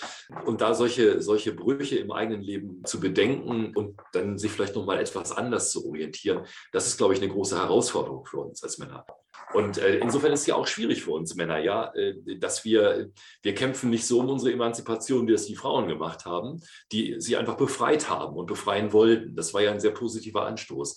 Und 0.44 0.60
da 0.60 0.74
solche, 0.74 1.22
solche 1.22 1.52
Brüche 1.52 1.96
im 1.96 2.12
eigenen 2.12 2.42
Leben 2.42 2.82
zu 2.84 3.00
bedenken 3.00 3.74
und 3.74 3.98
dann 4.12 4.38
sich 4.38 4.50
vielleicht 4.50 4.74
nochmal 4.74 4.98
etwas 4.98 5.32
anders 5.32 5.72
zu 5.72 5.86
orientieren, 5.86 6.44
das 6.72 6.86
ist, 6.86 6.98
glaube 6.98 7.14
ich, 7.14 7.22
eine 7.22 7.32
große 7.32 7.56
Herausforderung 7.56 8.24
für 8.26 8.38
uns 8.38 8.62
als 8.62 8.78
Männer. 8.78 9.04
Und 9.54 9.78
äh, 9.78 9.98
insofern 9.98 10.32
ist 10.32 10.40
es 10.40 10.46
ja 10.46 10.56
auch 10.56 10.66
schwierig 10.66 11.04
für 11.04 11.12
uns 11.12 11.34
Männer, 11.34 11.58
ja, 11.58 11.92
äh, 11.94 12.14
dass 12.38 12.64
wir, 12.64 13.10
wir 13.42 13.54
kämpfen 13.54 13.90
nicht 13.90 14.06
so 14.06 14.20
um 14.20 14.28
unsere 14.28 14.52
Emanzipation, 14.52 15.26
wie 15.26 15.32
es 15.32 15.46
die 15.46 15.56
Frauen 15.56 15.88
gemacht 15.88 16.26
haben, 16.26 16.60
die 16.92 17.16
sie 17.18 17.36
einfach 17.36 17.56
befreit 17.56 18.10
haben 18.10 18.36
und 18.36 18.46
befreien 18.46 18.92
wollten. 18.92 19.34
Das 19.34 19.54
war 19.54 19.62
ja 19.62 19.70
ein 19.70 19.80
sehr 19.80 19.92
positiver 19.92 20.46
Anstoß. 20.46 20.96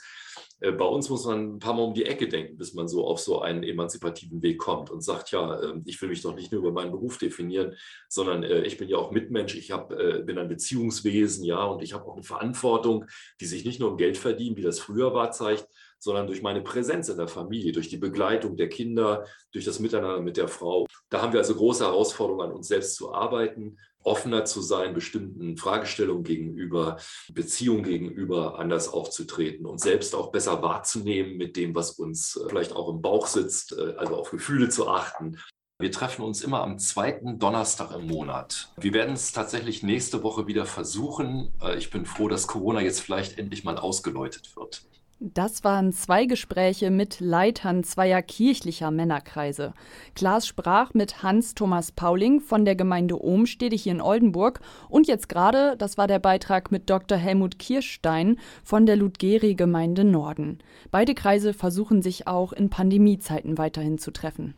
Äh, 0.62 0.72
bei 0.72 0.86
uns 0.86 1.10
muss 1.10 1.26
man 1.26 1.56
ein 1.56 1.60
paar 1.60 1.74
Mal 1.74 1.84
um 1.84 1.94
die 1.94 2.06
Ecke 2.06 2.28
denken, 2.28 2.58
bis 2.58 2.74
man 2.74 2.88
so 2.88 3.06
auf 3.06 3.20
so 3.20 3.42
einen 3.42 3.64
emanzipativen 3.64 4.42
Weg 4.42 4.60
kommt 4.60 4.90
und 4.90 5.02
sagt, 5.02 5.32
ja, 5.32 5.62
ähm, 5.62 5.84
ich 5.86 6.02
will 6.02 6.10
mich 6.10 6.22
doch 6.22 6.36
nicht 6.36 6.52
nur 6.52 6.62
über 6.62 6.72
meinen 6.72 6.92
Beruf 6.92 7.18
definieren, 7.18 7.76
sondern 8.08 8.44
äh, 8.44 8.62
ich 8.62 8.78
bin 8.78 8.88
ja 8.88 8.98
auch 8.98 9.12
Mitmensch, 9.12 9.56
ich 9.56 9.72
hab, 9.72 9.92
äh, 9.92 10.22
bin 10.24 10.38
ein 10.38 10.48
Beziehungswesen, 10.48 11.44
ja, 11.44 11.64
und 11.64 11.82
ich 11.82 11.94
habe 11.94 12.06
auch 12.06 12.14
eine 12.14 12.24
Verantwortung, 12.24 13.06
die 13.40 13.46
sich 13.46 13.66
nicht 13.66 13.80
nur 13.80 13.92
um 13.92 13.98
Geld 13.98 14.18
verdienen, 14.18 14.56
wie 14.56 14.62
das 14.62 14.80
früher 14.80 15.14
war, 15.14 15.32
zeigt, 15.32 15.68
sondern 16.02 16.28
durch 16.28 16.42
meine 16.42 16.62
Präsenz 16.62 17.10
in 17.10 17.18
der 17.18 17.28
Familie, 17.28 17.72
durch 17.72 17.90
die 17.90 17.98
Begleitung 17.98 18.58
der 18.58 18.70
Kinder, 18.70 19.26
durch 19.52 19.66
das 19.66 19.80
Miteinander 19.80 20.20
mit 20.20 20.36
der 20.36 20.48
Frau. 20.48 20.88
Da 21.10 21.22
haben 21.22 21.32
wir 21.32 21.40
also 21.40 21.56
große 21.56 21.86
Herausforderungen 21.86 22.50
an 22.50 22.56
uns 22.56 22.68
selbst 22.68 22.96
zu 22.96 23.14
arbeiten, 23.14 23.78
offener 24.04 24.46
zu 24.46 24.62
sein, 24.62 24.96
bestimmten 24.96 25.58
Fragestellungen 25.58 26.24
gegenüber, 26.24 26.98
Beziehungen 27.32 27.84
gegenüber 27.84 28.58
anders 28.58 28.90
aufzutreten 28.90 29.68
und 29.68 29.80
selbst 29.80 30.16
auch 30.16 30.32
besser 30.32 30.64
wahrzunehmen 30.64 31.38
mit 31.38 31.56
dem, 31.56 31.76
was 31.76 31.92
uns 31.92 32.36
äh, 32.36 32.50
vielleicht 32.50 32.74
auch 32.74 32.90
im 32.90 33.02
Bauch 33.02 33.28
sitzt, 33.28 33.74
äh, 33.74 33.94
also 33.98 34.16
auf 34.16 34.32
Gefühle 34.32 34.70
zu 34.70 34.88
achten. 34.88 35.38
Wir 35.78 35.92
treffen 35.92 36.24
uns 36.24 36.44
immer 36.44 36.62
am 36.62 36.78
zweiten 36.78 37.40
Donnerstag 37.40 37.92
im 37.92 38.08
Monat. 38.08 38.72
Wir 38.78 38.94
werden 38.94 39.14
es 39.14 39.32
tatsächlich 39.32 39.82
nächste 39.82 40.22
Woche 40.24 40.48
wieder 40.48 40.66
versuchen. 40.66 41.54
Äh, 41.62 41.78
ich 41.78 41.92
bin 41.92 42.06
froh, 42.06 42.28
dass 42.28 42.48
Corona 42.48 42.82
jetzt 42.82 43.02
vielleicht 43.02 43.38
endlich 43.38 43.64
mal 43.64 43.78
ausgeläutet 43.78 44.56
wird. 44.56 44.84
Das 45.24 45.64
waren 45.64 45.94
zwei 45.94 46.26
Gespräche 46.26 46.90
mit 46.90 47.20
Leitern 47.20 47.84
zweier 47.84 48.24
kirchlicher 48.24 48.90
Männerkreise. 48.90 49.76
Klaas 50.16 50.48
sprach 50.48 50.96
mit 50.96 51.22
Hans-Thomas 51.22 51.92
Pauling 51.92 52.42
von 52.42 52.66
der 52.66 52.76
Gemeinde 52.76 53.24
Ohmstede 53.24 53.76
hier 53.76 53.92
in 53.92 54.02
Oldenburg 54.02 54.62
und 54.90 55.08
jetzt 55.08 55.30
gerade, 55.30 55.76
das 55.78 55.96
war 56.00 56.08
der 56.08 56.18
Beitrag 56.18 56.72
mit 56.72 56.90
Dr. 56.90 57.20
Helmut 57.20 57.60
Kirschstein 57.60 58.40
von 58.64 58.88
der 58.88 58.96
Ludgeri-Gemeinde 58.96 60.06
Norden. 60.06 60.58
Beide 60.90 61.14
Kreise 61.14 61.54
versuchen 61.54 62.02
sich 62.02 62.26
auch 62.26 62.52
in 62.52 62.72
Pandemiezeiten 62.72 63.60
weiterhin 63.60 64.00
zu 64.00 64.10
treffen. 64.10 64.56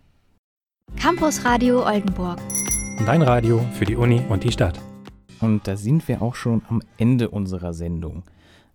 Campus 0.95 1.43
Radio 1.43 1.85
Oldenburg. 1.85 2.39
Dein 3.05 3.21
Radio 3.21 3.59
für 3.73 3.83
die 3.83 3.97
Uni 3.97 4.21
und 4.29 4.45
die 4.45 4.51
Stadt. 4.53 4.79
Und 5.41 5.67
da 5.67 5.75
sind 5.75 6.07
wir 6.07 6.21
auch 6.21 6.35
schon 6.35 6.61
am 6.69 6.81
Ende 6.97 7.29
unserer 7.31 7.73
Sendung. 7.73 8.23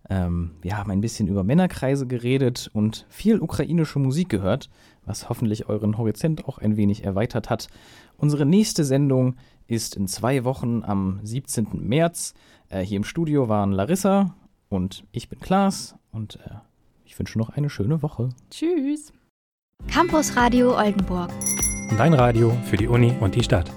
Ähm, 0.09 0.51
wir 0.61 0.77
haben 0.77 0.91
ein 0.91 1.01
bisschen 1.01 1.27
über 1.27 1.43
Männerkreise 1.43 2.07
geredet 2.07 2.69
und 2.73 3.05
viel 3.09 3.39
ukrainische 3.39 3.99
Musik 3.99 4.29
gehört, 4.29 4.69
was 5.05 5.29
hoffentlich 5.29 5.69
euren 5.69 5.97
Horizont 5.97 6.45
auch 6.47 6.57
ein 6.57 6.77
wenig 6.77 7.03
erweitert 7.03 7.49
hat. 7.49 7.67
Unsere 8.17 8.45
nächste 8.45 8.83
Sendung 8.83 9.35
ist 9.67 9.95
in 9.95 10.07
zwei 10.07 10.43
Wochen 10.43 10.83
am 10.83 11.19
17. 11.23 11.67
März. 11.73 12.33
Äh, 12.69 12.81
hier 12.81 12.97
im 12.97 13.03
Studio 13.03 13.49
waren 13.49 13.71
Larissa 13.71 14.35
und 14.67 15.03
ich 15.11 15.29
bin 15.29 15.39
Klaas 15.39 15.95
und 16.11 16.37
äh, 16.45 16.55
ich 17.05 17.17
wünsche 17.17 17.37
noch 17.37 17.49
eine 17.49 17.69
schöne 17.69 18.01
Woche. 18.01 18.29
Tschüss. 18.49 19.13
Campus 19.87 20.35
Radio 20.35 20.77
Oldenburg. 20.77 21.31
Dein 21.97 22.13
Radio 22.13 22.51
für 22.65 22.77
die 22.77 22.87
Uni 22.87 23.13
und 23.19 23.35
die 23.35 23.43
Stadt. 23.43 23.71